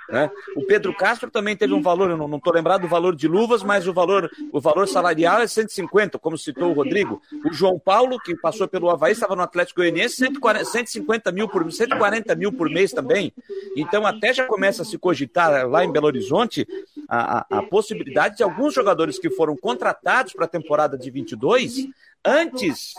Né? 0.09 0.31
O 0.57 0.65
Pedro 0.65 0.95
Castro 0.95 1.31
também 1.31 1.57
teve 1.57 1.73
um 1.73 1.83
valor, 1.83 2.11
eu 2.11 2.17
não 2.17 2.37
estou 2.37 2.53
lembrado 2.53 2.83
do 2.83 2.89
valor 2.89 3.15
de 3.15 3.27
luvas, 3.27 3.63
mas 3.63 3.87
o 3.89 3.93
valor, 3.93 4.31
o 4.53 4.61
valor 4.61 4.87
salarial 4.87 5.41
é 5.41 5.47
150, 5.47 6.19
como 6.19 6.37
citou 6.37 6.71
o 6.71 6.75
Rodrigo. 6.75 7.23
O 7.45 7.53
João 7.53 7.79
Paulo, 7.79 8.19
que 8.19 8.37
passou 8.37 8.69
pelo 8.69 8.91
Havaí, 8.91 9.13
estava 9.13 9.35
no 9.35 9.43
Atlético 9.43 9.81
Goianiense, 9.81 10.17
140, 10.17 10.65
150 10.65 11.33
mil 11.33 11.49
por 11.49 11.71
140 11.71 12.35
mil 12.35 12.53
por 12.53 12.69
mês 12.69 12.93
também. 12.93 13.33
Então 13.77 14.07
até 14.07 14.33
já 14.33 14.47
começa 14.47 14.83
a 14.83 14.85
se 14.85 14.99
cogitar 14.99 15.69
lá 15.69 15.85
em 15.85 15.93
Belo 15.93 16.07
Horizonte 16.07 16.67
a, 17.09 17.39
a, 17.39 17.59
a 17.59 17.63
possibilidade 17.63 18.37
de 18.37 18.43
alguns 18.43 18.75
jogadores 18.75 19.19
que 19.19 19.31
foram 19.31 19.57
contratados 19.57 20.33
para 20.33 20.45
a 20.45 20.49
temporada 20.49 20.99
de 20.99 21.11
22 21.11 21.89
antes 22.25 22.95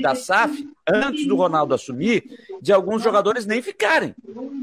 da 0.00 0.14
SAF, 0.14 0.68
antes 0.92 1.26
do 1.26 1.36
Ronaldo 1.36 1.74
assumir, 1.74 2.24
de 2.60 2.72
alguns 2.72 3.02
jogadores 3.02 3.46
nem 3.46 3.62
ficarem. 3.62 4.14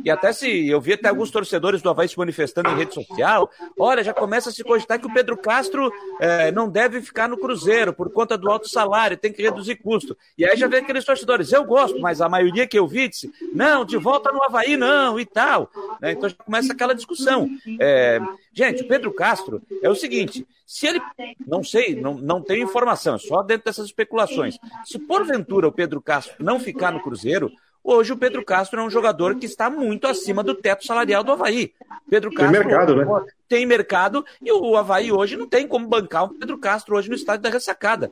E 0.03 0.09
até 0.09 0.31
se 0.31 0.67
eu 0.67 0.79
vi 0.79 0.93
até 0.93 1.09
alguns 1.09 1.31
torcedores 1.31 1.81
do 1.81 1.89
Havaí 1.89 2.07
se 2.07 2.17
manifestando 2.17 2.69
em 2.69 2.75
rede 2.75 2.93
social, 2.93 3.49
olha, 3.77 4.03
já 4.03 4.13
começa 4.13 4.49
a 4.49 4.53
se 4.53 4.63
cogitar 4.63 4.99
que 4.99 5.07
o 5.07 5.13
Pedro 5.13 5.37
Castro 5.37 5.91
é, 6.19 6.51
não 6.51 6.69
deve 6.69 7.01
ficar 7.01 7.27
no 7.27 7.37
Cruzeiro 7.37 7.93
por 7.93 8.11
conta 8.11 8.37
do 8.37 8.49
alto 8.49 8.69
salário, 8.69 9.17
tem 9.17 9.31
que 9.31 9.41
reduzir 9.41 9.75
custo. 9.75 10.17
E 10.37 10.45
aí 10.45 10.57
já 10.57 10.67
vem 10.67 10.79
aqueles 10.79 11.05
torcedores, 11.05 11.51
eu 11.51 11.63
gosto, 11.63 11.99
mas 11.99 12.21
a 12.21 12.29
maioria 12.29 12.67
que 12.67 12.77
eu 12.77 12.87
vi 12.87 13.09
disse, 13.09 13.31
não, 13.53 13.83
de 13.83 13.97
volta 13.97 14.31
no 14.31 14.43
Havaí 14.43 14.77
não, 14.77 15.19
e 15.19 15.25
tal. 15.25 15.69
Né? 16.01 16.11
Então 16.11 16.29
já 16.29 16.35
começa 16.35 16.73
aquela 16.73 16.93
discussão. 16.93 17.49
É, 17.79 18.19
gente, 18.53 18.83
o 18.83 18.87
Pedro 18.87 19.11
Castro 19.13 19.61
é 19.81 19.89
o 19.89 19.95
seguinte, 19.95 20.45
se 20.67 20.85
ele, 20.85 21.01
não 21.47 21.63
sei, 21.63 21.95
não, 21.95 22.15
não 22.15 22.41
tenho 22.41 22.65
informação, 22.65 23.15
é 23.15 23.17
só 23.17 23.41
dentro 23.41 23.63
dessas 23.63 23.85
especulações. 23.85 24.57
Se 24.83 24.99
porventura 24.99 25.65
o 25.65 25.71
Pedro 25.71 26.01
Castro 26.01 26.16
não 26.39 26.59
ficar 26.59 26.91
no 26.91 27.01
Cruzeiro, 27.01 27.51
hoje 27.83 28.13
o 28.13 28.17
Pedro 28.17 28.43
Castro 28.43 28.79
é 28.79 28.83
um 28.83 28.89
jogador 28.89 29.35
que 29.35 29.45
está 29.45 29.69
muito 29.69 30.07
acima 30.07 30.43
do 30.43 30.55
teto 30.55 30.85
salarial 30.85 31.23
do 31.23 31.31
Havaí. 31.31 31.73
Pedro 32.09 32.31
Castro 32.31 32.51
tem 32.51 32.65
mercado, 32.65 32.95
né? 32.95 33.25
Tem 33.47 33.65
mercado 33.65 34.25
e 34.41 34.51
o 34.51 34.75
Havaí 34.75 35.11
hoje 35.11 35.35
não 35.35 35.47
tem 35.47 35.67
como 35.67 35.87
bancar 35.87 36.25
o 36.25 36.29
Pedro 36.37 36.57
Castro 36.57 36.95
hoje 36.95 37.09
no 37.09 37.15
estádio 37.15 37.43
da 37.43 37.49
ressacada. 37.49 38.11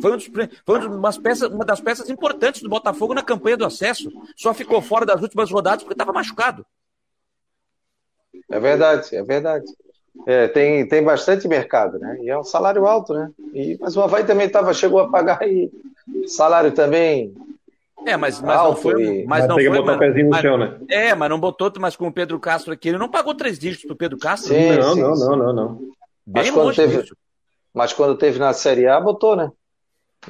Foi, 0.00 0.12
um 0.12 0.16
dos, 0.16 0.30
foi 0.66 0.86
uma, 0.86 1.12
peças, 1.14 1.50
uma 1.50 1.64
das 1.64 1.80
peças 1.80 2.10
importantes 2.10 2.62
do 2.62 2.68
Botafogo 2.68 3.14
na 3.14 3.22
campanha 3.22 3.56
do 3.56 3.64
acesso. 3.64 4.12
Só 4.36 4.52
ficou 4.52 4.82
fora 4.82 5.06
das 5.06 5.22
últimas 5.22 5.50
rodadas 5.50 5.82
porque 5.82 5.94
estava 5.94 6.12
machucado. 6.12 6.66
É 8.50 8.60
verdade, 8.60 9.16
é 9.16 9.22
verdade. 9.22 9.64
É, 10.26 10.46
tem, 10.48 10.86
tem 10.86 11.02
bastante 11.02 11.48
mercado, 11.48 11.98
né? 11.98 12.18
E 12.20 12.28
é 12.28 12.38
um 12.38 12.44
salário 12.44 12.86
alto, 12.86 13.14
né? 13.14 13.30
E, 13.54 13.78
mas 13.80 13.96
o 13.96 14.02
Havaí 14.02 14.24
também 14.24 14.48
tava, 14.48 14.74
chegou 14.74 15.00
a 15.00 15.08
pagar 15.08 15.38
aí 15.40 15.70
salário 16.26 16.72
também. 16.72 17.34
É, 18.06 18.16
mas, 18.16 18.40
mas 18.40 18.58
alto 18.58 18.74
não 18.74 18.82
foi. 18.82 19.24
Mas, 19.26 19.46
mas 19.46 19.48
não 19.48 19.56
foi, 19.56 19.78
o 19.78 19.98
pezinho 19.98 20.28
no 20.28 20.36
chão, 20.36 20.58
né? 20.58 20.78
É, 20.88 21.14
mas 21.14 21.30
não 21.30 21.38
botou, 21.38 21.72
mas 21.78 21.96
com 21.96 22.08
o 22.08 22.12
Pedro 22.12 22.38
Castro 22.40 22.72
aqui, 22.72 22.88
ele 22.88 22.98
não 22.98 23.08
pagou 23.08 23.34
três 23.34 23.58
dígitos 23.58 23.86
pro 23.86 23.96
Pedro 23.96 24.18
Castro? 24.18 24.52
Sim, 24.52 24.76
não, 24.76 24.94
sim, 24.94 25.00
não, 25.00 25.14
sim. 25.14 25.24
não, 25.24 25.36
não, 25.36 25.52
não. 25.52 25.74
Bem 26.26 26.44
mas 26.44 26.50
quando, 26.50 26.74
teve, 26.74 27.04
mas 27.72 27.92
quando 27.92 28.16
teve 28.16 28.38
na 28.38 28.52
Série 28.52 28.86
A, 28.86 29.00
botou, 29.00 29.36
né? 29.36 29.50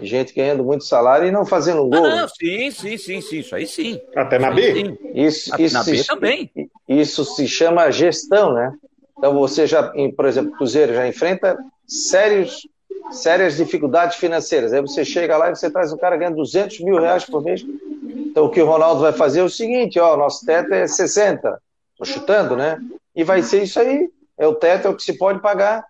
Gente 0.01 0.35
ganhando 0.35 0.65
muito 0.65 0.85
salário 0.85 1.29
e 1.29 1.31
não 1.31 1.45
fazendo 1.45 1.83
um 1.83 1.91
gol. 1.91 2.07
Ah, 2.07 2.17
não, 2.23 2.29
sim, 2.29 2.71
sim, 2.71 2.97
sim, 2.97 3.21
sim, 3.21 3.39
isso 3.41 3.55
aí 3.55 3.67
sim. 3.67 4.01
Até 4.17 4.39
na 4.39 4.51
B? 4.51 4.99
Isso, 5.15 5.53
Até 5.53 5.65
isso 5.65 5.75
na 5.75 5.85
se, 5.85 5.93
B 5.93 6.05
também. 6.05 6.51
Isso 6.89 7.25
se 7.25 7.47
chama 7.47 7.91
gestão, 7.91 8.55
né? 8.55 8.73
Então 9.19 9.35
você 9.35 9.67
já, 9.67 9.93
por 10.17 10.25
exemplo, 10.25 10.53
Cruzeiro 10.53 10.95
já 10.95 11.07
enfrenta 11.07 11.59
sérios, 11.87 12.67
sérias 13.11 13.57
dificuldades 13.57 14.17
financeiras. 14.17 14.73
Aí 14.73 14.81
você 14.81 15.05
chega 15.05 15.37
lá 15.37 15.51
e 15.51 15.57
você 15.57 15.71
traz 15.71 15.93
um 15.93 15.97
cara 15.97 16.17
ganhando 16.17 16.37
200 16.37 16.81
mil 16.81 16.99
reais 16.99 17.25
por 17.25 17.43
mês. 17.43 17.65
Então 18.05 18.45
o 18.45 18.51
que 18.51 18.63
o 18.63 18.67
Ronaldo 18.67 19.01
vai 19.01 19.13
fazer 19.13 19.41
é 19.41 19.45
o 19.45 19.49
seguinte, 19.49 19.99
ó, 19.99 20.17
nosso 20.17 20.45
teto 20.45 20.73
é 20.73 20.87
60. 20.87 21.61
Estou 21.93 22.07
chutando, 22.07 22.57
né? 22.57 22.79
E 23.15 23.23
vai 23.25 23.43
ser 23.43 23.63
isso 23.63 23.79
aí. 23.79 24.09
É 24.39 24.47
o 24.47 24.55
teto, 24.55 24.89
é 24.89 24.91
o 24.91 24.97
que 24.97 25.03
se 25.03 25.17
pode 25.19 25.41
pagar. 25.41 25.85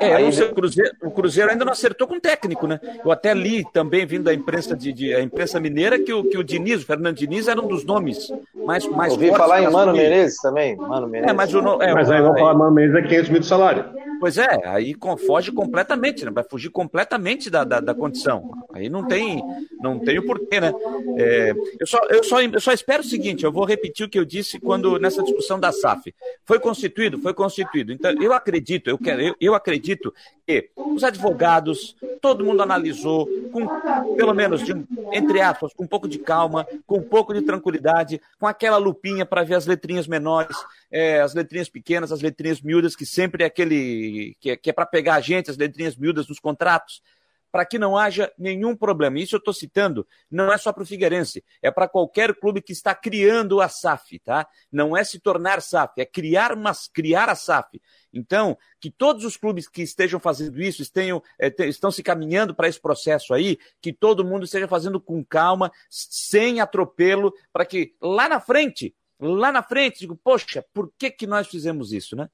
É, 0.00 0.14
Aí, 0.14 0.32
sei, 0.32 0.46
o, 0.46 0.54
Cruzeiro, 0.54 0.90
o 1.02 1.10
Cruzeiro 1.10 1.50
ainda 1.50 1.64
não 1.64 1.72
acertou 1.72 2.08
com 2.08 2.16
o 2.16 2.20
técnico, 2.20 2.66
né? 2.66 2.80
Eu 3.04 3.12
até 3.12 3.32
li 3.32 3.64
também, 3.72 4.04
vindo 4.04 4.24
da 4.24 4.34
imprensa, 4.34 4.76
de, 4.76 4.92
de, 4.92 5.14
a 5.14 5.22
imprensa 5.22 5.60
mineira, 5.60 5.98
que 5.98 6.12
o, 6.12 6.24
que 6.24 6.36
o 6.36 6.42
Diniz, 6.42 6.82
o 6.82 6.86
Fernando 6.86 7.16
Diniz, 7.16 7.46
era 7.46 7.60
um 7.60 7.68
dos 7.68 7.84
nomes 7.84 8.32
mais, 8.54 8.86
mais 8.88 9.12
Ouvi 9.12 9.30
falar 9.30 9.62
em 9.62 9.70
Mano 9.70 9.92
Menezes 9.92 10.40
também. 10.40 10.76
Mano 10.76 11.06
Menezes. 11.06 11.30
É, 11.30 11.32
mas, 11.32 11.54
o, 11.54 11.82
é, 11.82 11.94
mas 11.94 12.10
aí 12.10 12.20
vão 12.20 12.34
falar 12.34 12.54
Mano 12.54 12.72
Menezes 12.72 12.96
é 12.96 13.08
500 13.08 13.30
mil 13.30 13.40
de 13.40 13.46
salário. 13.46 13.84
Pois 14.22 14.38
é, 14.38 14.60
aí 14.68 14.94
foge 15.26 15.50
completamente, 15.50 16.24
né? 16.24 16.30
Vai 16.30 16.44
fugir 16.44 16.70
completamente 16.70 17.50
da, 17.50 17.64
da, 17.64 17.80
da 17.80 17.92
condição. 17.92 18.52
Aí 18.72 18.88
não 18.88 19.04
tem, 19.04 19.42
não 19.80 19.98
tem 19.98 20.16
o 20.16 20.24
porquê, 20.24 20.60
né? 20.60 20.72
É, 21.18 21.52
eu, 21.80 21.84
só, 21.84 21.98
eu, 22.08 22.22
só, 22.22 22.40
eu 22.40 22.60
só 22.60 22.70
espero 22.70 23.02
o 23.02 23.04
seguinte, 23.04 23.42
eu 23.42 23.50
vou 23.50 23.64
repetir 23.64 24.06
o 24.06 24.08
que 24.08 24.16
eu 24.16 24.24
disse 24.24 24.60
quando 24.60 24.96
nessa 24.96 25.24
discussão 25.24 25.58
da 25.58 25.72
SAF. 25.72 26.14
Foi 26.44 26.60
constituído? 26.60 27.18
Foi 27.18 27.34
constituído. 27.34 27.92
Então, 27.92 28.12
eu 28.22 28.32
acredito, 28.32 28.88
eu, 28.88 28.96
quero, 28.96 29.20
eu, 29.20 29.34
eu 29.40 29.54
acredito 29.56 30.14
que 30.46 30.70
os 30.76 31.02
advogados, 31.02 31.96
todo 32.20 32.44
mundo 32.44 32.62
analisou, 32.62 33.26
com 33.50 33.66
pelo 34.14 34.34
menos, 34.34 34.62
de, 34.62 34.72
entre 35.12 35.40
aspas, 35.40 35.72
com 35.74 35.82
um 35.82 35.88
pouco 35.88 36.06
de 36.06 36.20
calma, 36.20 36.64
com 36.86 36.98
um 36.98 37.02
pouco 37.02 37.34
de 37.34 37.42
tranquilidade, 37.42 38.20
com 38.38 38.46
aquela 38.46 38.76
lupinha 38.76 39.26
para 39.26 39.42
ver 39.42 39.56
as 39.56 39.66
letrinhas 39.66 40.06
menores, 40.06 40.56
é, 40.92 41.20
as 41.20 41.34
letrinhas 41.34 41.70
pequenas, 41.70 42.12
as 42.12 42.20
letrinhas 42.20 42.60
miúdas, 42.60 42.94
que 42.94 43.06
sempre 43.06 43.42
é 43.42 43.46
aquele 43.46 44.36
que 44.38 44.50
é, 44.50 44.58
é 44.62 44.72
para 44.72 44.84
pegar 44.84 45.14
a 45.14 45.20
gente, 45.20 45.50
as 45.50 45.56
letrinhas 45.56 45.96
miúdas 45.96 46.28
nos 46.28 46.38
contratos, 46.38 47.02
para 47.50 47.66
que 47.66 47.78
não 47.78 47.96
haja 47.96 48.32
nenhum 48.38 48.76
problema. 48.76 49.18
Isso 49.18 49.36
eu 49.36 49.38
estou 49.38 49.52
citando, 49.52 50.06
não 50.30 50.52
é 50.52 50.56
só 50.56 50.72
para 50.72 50.82
o 50.82 50.86
Figueirense, 50.86 51.44
é 51.62 51.70
para 51.70 51.88
qualquer 51.88 52.34
clube 52.34 52.62
que 52.62 52.72
está 52.72 52.94
criando 52.94 53.60
a 53.60 53.68
SAF, 53.68 54.18
tá? 54.20 54.46
Não 54.70 54.96
é 54.96 55.02
se 55.04 55.18
tornar 55.18 55.60
SAF, 55.62 56.00
é 56.00 56.04
criar, 56.06 56.56
mas 56.56 56.88
criar 56.88 57.28
a 57.28 57.34
SAF. 57.34 57.80
Então, 58.12 58.56
que 58.80 58.90
todos 58.90 59.24
os 59.24 59.36
clubes 59.36 59.68
que 59.68 59.82
estejam 59.82 60.20
fazendo 60.20 60.60
isso 60.60 60.82
estejam, 60.82 61.22
é, 61.38 61.52
estão 61.66 61.90
se 61.90 62.02
caminhando 62.02 62.54
para 62.54 62.68
esse 62.68 62.80
processo 62.80 63.32
aí, 63.32 63.58
que 63.80 63.92
todo 63.92 64.24
mundo 64.24 64.44
esteja 64.44 64.68
fazendo 64.68 65.00
com 65.00 65.24
calma, 65.24 65.70
sem 65.88 66.60
atropelo, 66.60 67.32
para 67.52 67.64
que 67.64 67.94
lá 68.00 68.28
na 68.28 68.40
frente, 68.40 68.94
lá 69.22 69.52
na 69.52 69.62
frente, 69.62 70.00
digo, 70.00 70.18
poxa, 70.22 70.64
por 70.72 70.90
que, 70.98 71.10
que 71.10 71.26
nós 71.26 71.46
fizemos 71.46 71.92
isso, 71.92 72.16
né? 72.16 72.28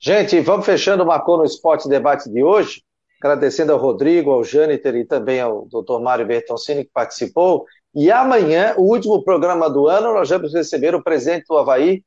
Gente, 0.00 0.40
vamos 0.40 0.64
fechando 0.64 1.02
o 1.02 1.06
Marcou 1.06 1.38
no 1.38 1.44
Esporte 1.44 1.88
Debate 1.88 2.30
de 2.30 2.42
hoje, 2.42 2.82
agradecendo 3.20 3.72
ao 3.72 3.78
Rodrigo, 3.78 4.30
ao 4.30 4.44
Jâniter 4.44 4.94
e 4.94 5.04
também 5.04 5.40
ao 5.40 5.66
Dr. 5.66 6.00
Mário 6.00 6.26
Bertoncini 6.26 6.84
que 6.84 6.90
participou. 6.92 7.66
E 7.94 8.10
amanhã, 8.10 8.74
o 8.76 8.82
último 8.82 9.24
programa 9.24 9.68
do 9.68 9.88
ano, 9.88 10.14
nós 10.14 10.28
vamos 10.28 10.54
receber 10.54 10.94
o 10.94 11.02
presidente 11.02 11.46
do 11.48 11.58
Havaí, 11.58 12.04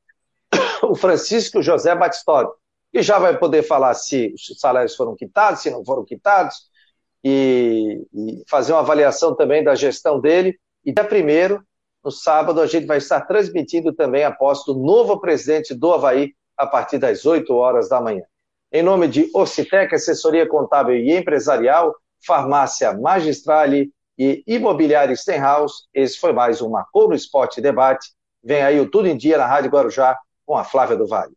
o 0.83 0.95
Francisco 0.95 1.61
José 1.61 1.93
Batistori, 1.93 2.47
que 2.93 3.01
já 3.01 3.19
vai 3.19 3.37
poder 3.37 3.63
falar 3.63 3.93
se 3.93 4.33
os 4.33 4.57
salários 4.59 4.95
foram 4.95 5.15
quitados, 5.15 5.61
se 5.61 5.69
não 5.69 5.83
foram 5.83 6.05
quitados, 6.05 6.55
e, 7.23 8.07
e 8.13 8.43
fazer 8.47 8.71
uma 8.71 8.79
avaliação 8.79 9.35
também 9.35 9.63
da 9.63 9.75
gestão 9.75 10.19
dele. 10.19 10.57
E 10.85 10.93
dia 10.93 11.03
primeiro, 11.03 11.61
no 12.03 12.11
sábado, 12.11 12.61
a 12.61 12.67
gente 12.67 12.87
vai 12.87 12.97
estar 12.97 13.21
transmitindo 13.21 13.93
também 13.93 14.23
a 14.23 14.31
posse 14.31 14.65
do 14.65 14.79
novo 14.79 15.19
presidente 15.19 15.73
do 15.73 15.93
Havaí 15.93 16.33
a 16.57 16.65
partir 16.65 16.97
das 16.97 17.25
8 17.25 17.53
horas 17.53 17.89
da 17.89 18.01
manhã. 18.01 18.23
Em 18.71 18.81
nome 18.81 19.07
de 19.07 19.29
Ocitec, 19.33 19.93
assessoria 19.93 20.47
contábil 20.47 20.95
e 20.95 21.15
empresarial, 21.15 21.93
farmácia 22.25 22.93
Magistrale 22.93 23.91
e 24.17 24.43
imobiliária 24.47 25.15
Stenhouse, 25.15 25.83
esse 25.93 26.17
foi 26.17 26.33
mais 26.33 26.61
um 26.61 26.69
Marcou 26.69 27.07
no 27.07 27.15
Esporte 27.15 27.61
Debate. 27.61 28.09
Vem 28.43 28.61
aí 28.61 28.79
o 28.79 28.89
Tudo 28.89 29.07
em 29.07 29.17
Dia 29.17 29.37
na 29.37 29.45
Rádio 29.45 29.71
Guarujá 29.71 30.17
com 30.45 30.57
a 30.57 30.63
Flávia 30.63 30.97
do 30.97 31.07
Vale. 31.07 31.33